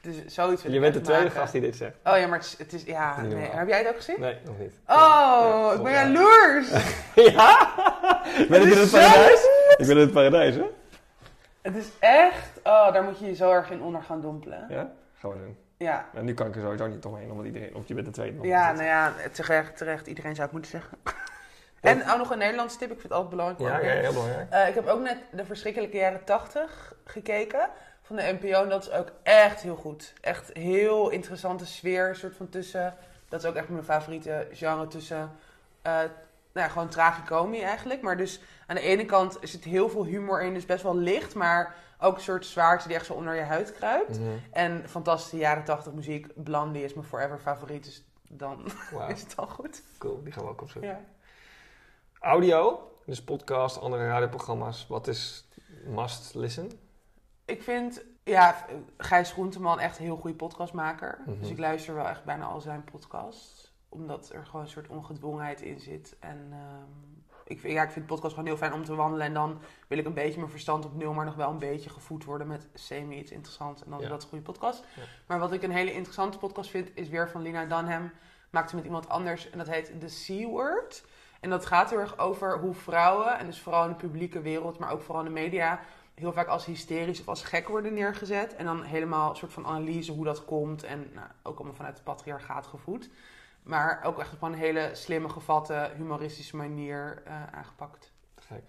[0.08, 1.40] Dus zoiets Je bent de tweede maken.
[1.40, 1.96] gast die dit zegt.
[2.04, 2.58] Oh ja, maar het is...
[2.58, 3.48] Het is ja, nee.
[3.50, 4.20] Heb jij het ook gezien?
[4.20, 4.72] Nee, nog niet.
[4.86, 6.02] Oh, ik ben ja.
[6.02, 6.70] jaloers.
[7.32, 7.74] Ja?
[8.48, 9.48] Ben ik in het paradijs?
[9.76, 10.64] Ik ben in het paradijs, hè?
[11.62, 12.60] Het is echt...
[12.64, 14.66] Oh, daar moet je je zo erg in onder gaan dompelen.
[14.68, 14.90] Ja?
[15.18, 15.56] Gaan we doen.
[15.76, 16.06] Ja.
[16.14, 17.74] En nu kan ik er sowieso niet omheen, omdat iedereen...
[17.74, 18.46] Of je bent de tweede nog.
[18.46, 20.06] Ja, nou ja, terecht, terecht.
[20.06, 20.98] Iedereen zou het moeten zeggen.
[21.80, 22.90] En ook nog een Nederlandse tip.
[22.90, 23.82] Ik vind het altijd belangrijk.
[23.82, 24.50] Ja, ja, heel belangrijk.
[24.50, 27.68] Eh, ik heb ook net de verschrikkelijke jaren 80 gekeken
[28.08, 28.62] van de NPO.
[28.62, 30.12] En dat is ook echt heel goed.
[30.20, 32.08] Echt heel interessante sfeer.
[32.08, 32.94] Een soort van tussen.
[33.28, 35.30] Dat is ook echt mijn favoriete genre tussen.
[35.82, 35.92] eh
[36.52, 38.02] nou ja, gewoon tragicomie eigenlijk.
[38.02, 40.54] Maar dus aan de ene kant zit heel veel humor in.
[40.54, 41.34] Dus best wel licht.
[41.34, 44.18] Maar ook een soort zwaarte die echt zo onder je huid kruipt.
[44.18, 44.28] Mhm.
[44.50, 46.26] En fantastische jaren 80 muziek.
[46.44, 47.84] Blondie is mijn forever favoriet.
[47.84, 49.82] Dus dan Wauw, is het al goed.
[49.98, 50.22] cool.
[50.22, 50.90] Die gaan we ook opzoeken.
[50.90, 51.00] Ja.
[52.20, 54.86] Audio, dus podcast, andere radioprogramma's.
[54.88, 55.48] Wat is
[55.84, 56.70] must listen?
[57.48, 58.66] Ik vind ja,
[58.98, 61.18] Gijs Groenteman echt een heel goede podcastmaker.
[61.26, 61.38] Mhm.
[61.40, 63.72] Dus ik luister wel echt bijna al zijn podcasts.
[63.88, 66.16] Omdat er gewoon een soort ongedwongenheid in zit.
[66.20, 69.26] En ehm, ik, vind, ja, ik vind podcast gewoon heel fijn om te wandelen.
[69.26, 71.90] En dan wil ik een beetje mijn verstand op nul, maar nog wel een beetje
[71.90, 73.82] gevoed worden met semi iets interessants.
[73.84, 74.04] En dan Ja.
[74.04, 74.84] is dat een goede podcast.
[74.96, 75.02] Ja.
[75.26, 78.10] Maar wat ik een hele interessante podcast vind, is weer van Lina Dunham.
[78.50, 81.04] Maakte met iemand anders en dat heet The C-Word.
[81.40, 84.78] En dat gaat heel erg over hoe vrouwen, en dus vooral in de publieke wereld,
[84.78, 85.80] maar ook vooral in de media,
[86.18, 88.56] heel vaak als hysterisch of als gek worden neergezet.
[88.56, 90.82] En dan helemaal een soort van analyse hoe dat komt.
[90.82, 93.10] En nou, ook allemaal vanuit het patriarchaat gevoed.
[93.62, 98.12] Maar ook echt op een hele slimme, gevatte, humoristische manier eh, aangepakt.
[98.36, 98.62] Gek.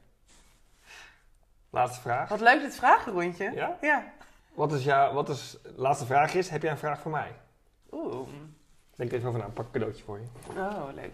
[1.70, 2.30] Laatste vraag.
[2.30, 3.52] Wat leuk dit vragenrondje.
[3.52, 3.78] Ja?
[3.82, 4.14] Ja.
[4.54, 5.14] Wat is jouw...
[5.14, 5.58] Wat is...
[5.76, 7.36] Laatste vraag is, heb jij een vraag voor mij?
[7.92, 8.28] Oeh.
[8.96, 9.48] Denk even over na.
[9.48, 10.26] Pak een cadeautje voor je.
[10.58, 11.14] Oh, leuk.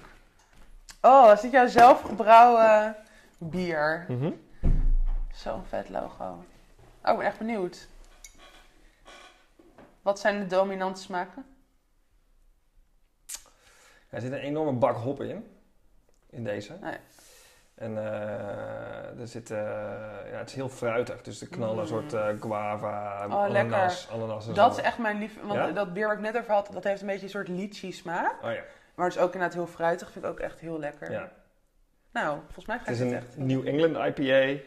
[1.01, 2.95] Oh, is dit jouw zelfgebrouwen
[3.37, 4.05] bier?
[4.07, 4.31] Mhm.
[5.35, 6.23] Zo'n vet logo.
[7.03, 7.87] Oh, ik ben echt benieuwd.
[10.01, 11.45] Wat zijn de dominante smaken?
[14.09, 15.47] Er zit een enorme bak hop in.
[16.29, 16.77] In deze.
[16.81, 16.97] Nee.
[17.75, 19.57] En eh, er zit, eh,
[20.31, 21.21] ja, het is heel fruitig.
[21.21, 21.87] Dus er knallen een Mm.
[21.87, 24.79] soort eh, guava, Oh, ananas, ananas Dat zo.
[24.79, 25.41] is echt mijn lief.
[25.41, 25.71] Want Ja?
[25.71, 28.43] dat bier waar ik net over had, dat heeft een beetje een soort lychee smaak.
[28.43, 28.63] Oh ja,
[28.95, 30.11] Maar het is ook inderdaad heel fruitig.
[30.11, 31.11] Vind ik ook echt heel lekker.
[31.11, 31.31] ja.
[32.11, 33.37] Nou, volgens mij ga Het is ik een het echt...
[33.37, 34.61] New England IPA.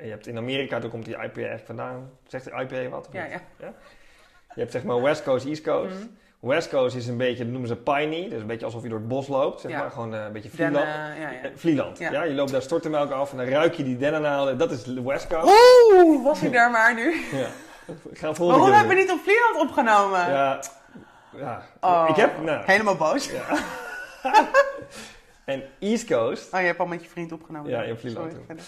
[0.00, 2.10] En je hebt in Amerika, daar komt die IPA eigenlijk vandaan.
[2.26, 3.08] Zegt de IPA wat?
[3.12, 3.32] Ja, niet?
[3.60, 3.72] ja.
[4.54, 5.94] Je hebt zeg maar West Coast, East Coast.
[5.94, 6.06] Mhm.
[6.40, 8.28] West Coast is een beetje, dat noemen ze piney.
[8.28, 9.60] Dus een beetje alsof je door het bos loopt.
[9.60, 9.78] Zeg Ja.
[9.78, 10.84] maar gewoon eh, een beetje Vlieland.
[10.86, 11.50] eh, ja, ja.
[11.54, 11.98] Vlieland.
[11.98, 12.10] Ja.
[12.12, 12.22] Ja.
[12.24, 14.58] je loopt daar stortenmelk af en dan ruik je die dennennaalden.
[14.58, 15.46] Dat is de West Coast.
[15.92, 17.14] Oeh, was ik daar maar nu.
[17.32, 17.46] Ja.
[18.10, 20.18] Ik ga het volgende Waarom keer hebben we niet op Vlieland opgenomen?
[20.18, 20.60] Ja,
[21.36, 21.62] ja.
[21.80, 23.30] Oh, ik heb, nou, Helemaal boos.
[23.30, 23.44] ja.
[25.44, 27.70] en East Coast, Oh, je hebt al met je vriend opgenomen.
[27.70, 28.60] Ja, in Vlieland Sorry,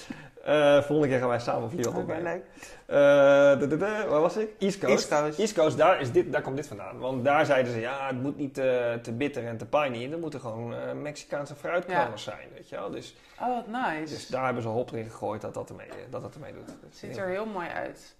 [0.44, 2.32] eh volgende keer gaan wij samen Vlieland Oké, opnemen.
[2.32, 2.44] leuk.
[2.86, 4.48] Eh, de- de- de- waar was ik?
[4.58, 4.92] East Coast.
[4.92, 5.38] East Coast.
[5.38, 6.98] East Coast, daar, is dit, daar komt dit vandaan.
[6.98, 10.12] Want daar zeiden ze, ja, het moet niet te, te bitter en te piney.
[10.12, 12.90] Er moeten gewoon eh, Mexicaanse fruitknallers zijn, weet je wel.
[12.90, 14.14] Dus, Oh, wat nice.
[14.14, 16.68] dus daar hebben ze hop erin gegooid dat dat ermee, dat dat ermee doet.
[16.82, 18.16] Het ziet er heel mooi uit.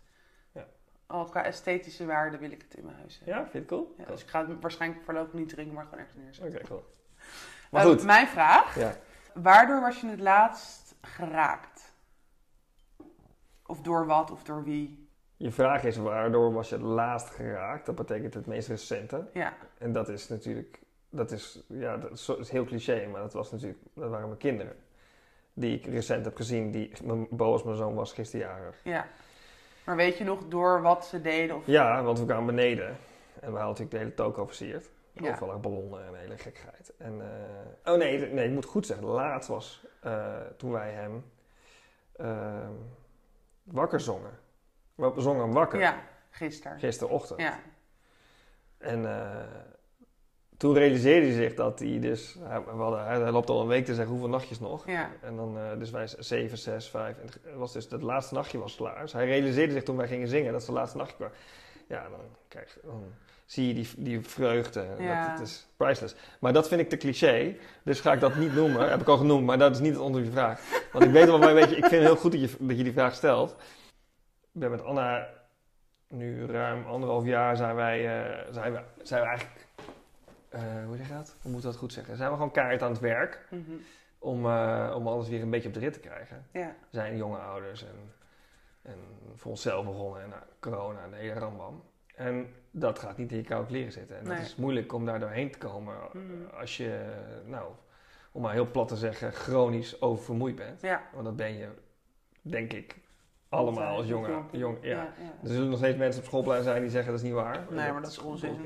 [0.52, 0.64] Ja.
[1.06, 3.34] Al qua esthetische waarde wil ik het in mijn huis hebben.
[3.34, 3.94] Ja, vind het cool?
[3.98, 6.54] Ja, dus ik ga het waarschijnlijk voorlopig niet drinken, maar gewoon ergens neerzetten.
[6.58, 6.84] Oké, cool.
[7.70, 8.04] Maar Eh, goed.
[8.04, 8.78] Mijn vraag.
[8.78, 8.94] Ja.
[9.34, 11.71] Waardoor was je het laatst geraakt?
[13.72, 15.08] Of door wat of door wie?
[15.36, 17.86] Je vraag is, waardoor was je het laatst geraakt?
[17.86, 19.28] Dat betekent het meest recente.
[19.32, 20.80] Ja, En dat is natuurlijk,
[21.10, 24.76] dat is, ja, dat is, heel cliché, maar dat was natuurlijk, dat waren mijn kinderen.
[25.54, 28.80] Die ik recent heb gezien, die, mijn Boas, mijn zoon, was gisterjarig.
[28.84, 29.06] ja.
[29.84, 31.56] Maar weet je nog door wat ze deden?
[31.56, 31.66] Of...
[31.66, 32.86] Ja, want we kwamen beneden
[33.40, 34.90] en we hadden natuurlijk de hele toko versierd.
[35.12, 35.30] Ja.
[35.30, 36.92] Overal ballonnen en hele gekkigheid.
[36.98, 41.24] En, eh, oh nee, nee, ik moet goed zeggen, laatst was eh, toen wij hem
[42.16, 42.72] ehm,
[43.62, 44.38] wakker zongen.
[44.94, 46.78] We zongen wakker, Ja, gisteren.
[46.78, 47.40] gisterochtend.
[47.40, 47.60] Ja.
[48.78, 49.44] En eh,
[50.56, 52.36] toen realiseerde hij zich dat hij dus...
[52.40, 54.86] Hij, hadden, hij, loopt al een week te zeggen hoeveel nachtjes nog.
[54.86, 55.10] Ja.
[55.20, 57.18] En dan, eh, dus wij 7, 6, 5.
[57.18, 59.00] En het was dus het laatste nachtje was klaar.
[59.00, 61.30] Dus hij realiseerde zich toen wij gingen zingen dat het laatste nachtje kwam.
[61.88, 63.04] Ja, dan, krijg, dan
[63.46, 64.86] zie je die, die vreugde.
[64.98, 65.20] Ja.
[65.28, 66.14] Dat, het is priceless.
[66.40, 67.56] Maar dat vind ik te cliché.
[67.84, 68.90] Dus ga ik dat niet noemen.
[68.90, 70.60] Heb ik al genoemd, maar dat is niet het onder je vraag.
[70.92, 72.76] Want ik weet wel, maar weet je, ik vind het heel goed dat je, dat
[72.76, 73.50] je die vraag stelt.
[74.52, 75.28] Ik ben met Anna
[76.08, 79.66] nu ruim anderhalf jaar zijn wij, eh, zijn we, zijn we eigenlijk...
[80.48, 81.36] eh, hoe zeg je dat?
[81.42, 82.16] Hoe moet ik dat goed zeggen?
[82.16, 83.72] Zijn we gewoon kaart aan het werk Mhm.
[84.18, 86.46] om, eh, om alles weer een beetje op de rit te krijgen.
[86.52, 86.66] Ja.
[86.66, 88.12] We zijn jonge ouders en,
[88.82, 88.98] en
[89.36, 91.82] voor onszelf begonnen en nou, corona en de hele rambam.
[92.26, 94.18] En dat gaat niet in je koude kleren zitten.
[94.18, 94.36] En Nee.
[94.36, 96.54] dat is moeilijk om daar doorheen te komen Mhm.
[96.60, 97.14] als je,
[97.46, 97.72] nou,
[98.32, 100.80] om maar heel plat te zeggen, chronisch oververmoeid bent.
[100.80, 101.02] Ja.
[101.12, 101.68] Want dat ben je,
[102.42, 102.96] denk ik,
[103.48, 104.56] allemaal als jonge, Klopt.
[104.56, 104.88] jong, ja.
[104.90, 105.14] ja.
[105.42, 107.66] Er zullen nog steeds mensen op schoolplein zijn die zeggen dat is niet waar.
[107.70, 108.56] Nee, maar dat is onzin.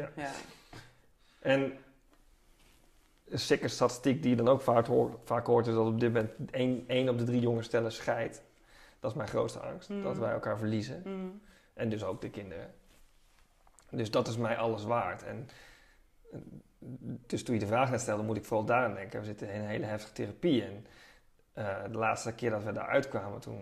[1.40, 1.72] En
[3.28, 6.12] een sikke statistiek die je dan ook vaak hoort, vaak hoort is dat op dit
[6.12, 6.30] moment
[6.86, 8.42] 1, op de drie jonge stellen scheidt.
[9.00, 9.88] Dat is mijn grootste angst.
[9.88, 10.02] Mm.
[10.02, 11.02] Dat wij elkaar verliezen.
[11.04, 11.40] Mm.
[11.74, 12.70] En dus ook de kinderen.
[13.90, 15.22] Dus dat is mij alles waard.
[15.24, 15.48] En,
[16.32, 16.38] eh,
[17.26, 19.20] dus toen je de vraag net stelde, moet ik vooral daaraan denken.
[19.20, 20.64] We zitten in een hele heftige therapie.
[20.64, 20.86] En
[21.52, 23.60] eh, de laatste keer dat we daaruit kwamen, toen,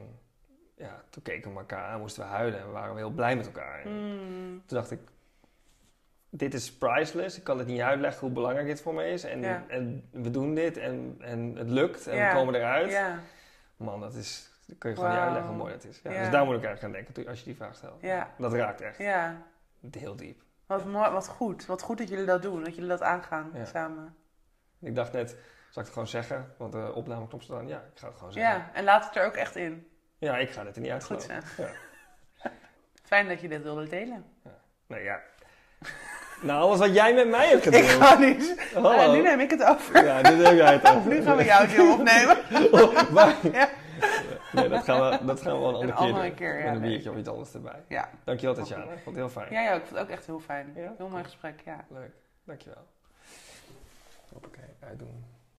[0.76, 2.58] ja, toen keken we elkaar aan, moesten we huilen.
[2.60, 3.80] En we waren heel blij met elkaar.
[3.84, 4.62] En Mm.
[4.66, 4.98] Toen dacht ik,
[6.30, 7.36] dit is priceless.
[7.38, 9.24] Ik kan het niet uitleggen hoe belangrijk dit voor me is.
[9.24, 9.64] En, Ja.
[9.68, 12.28] en we doen dit en, en het lukt en Ja.
[12.32, 12.90] we komen eruit.
[12.90, 13.18] Ja,
[13.76, 16.02] Man, dat is, dat kun je gewoon niet uitleggen hoe mooi dat is.
[16.02, 18.02] Dus daar moet ik eigenlijk aan denken als je die vraag stelt.
[18.38, 19.42] Dat raakt echt ja.
[19.90, 20.42] Heel diep.
[20.66, 21.66] Wat mooi, wat goed.
[21.66, 23.64] Wat goed dat jullie dat doen, dat jullie dat aangaan Ja.
[23.64, 24.16] samen.
[24.80, 25.36] Ik dacht net, zal
[25.70, 26.54] ik het gewoon zeggen?
[26.58, 27.68] Want de opnameknop staat aan.
[27.68, 28.54] Ja, ik ga het gewoon zeggen.
[28.54, 29.88] Ja, en laat het er ook echt in.
[30.18, 31.56] Ja, ik ga het er niet uit Goed zeg.
[31.56, 31.68] Ja.
[33.02, 34.24] Fijn dat je dit wilde delen.
[34.86, 35.20] Nee, ja.
[36.42, 38.02] nou, alles wat jij met mij hebt Ik gedeeld.
[38.02, 38.70] ga niet.
[38.74, 38.92] Hallo.
[38.92, 40.04] Ja, nu neem ik het over.
[40.04, 41.10] Ja, heb jij het over.
[41.10, 42.36] Nu gaan we jouw deel opnemen.
[42.72, 43.34] Oh, waar?
[43.52, 43.68] Ja.
[44.54, 46.34] Nee, dat gaan we, dat gaan we wel een andere Een keer andere doen.
[46.34, 47.82] keer, ja, Met een biertje of iets anders erbij.
[47.88, 48.08] Ja.
[48.24, 49.52] Dankjewel Tatjana, ik vond het heel fijn.
[49.52, 50.72] Ja, ja, ik vond het ook echt heel fijn.
[50.74, 51.84] Heel mooi gesprek, ja.
[51.88, 52.12] Leuk,
[52.44, 52.86] dankjewel.
[54.32, 55.24] Hoppakee, uitdoen.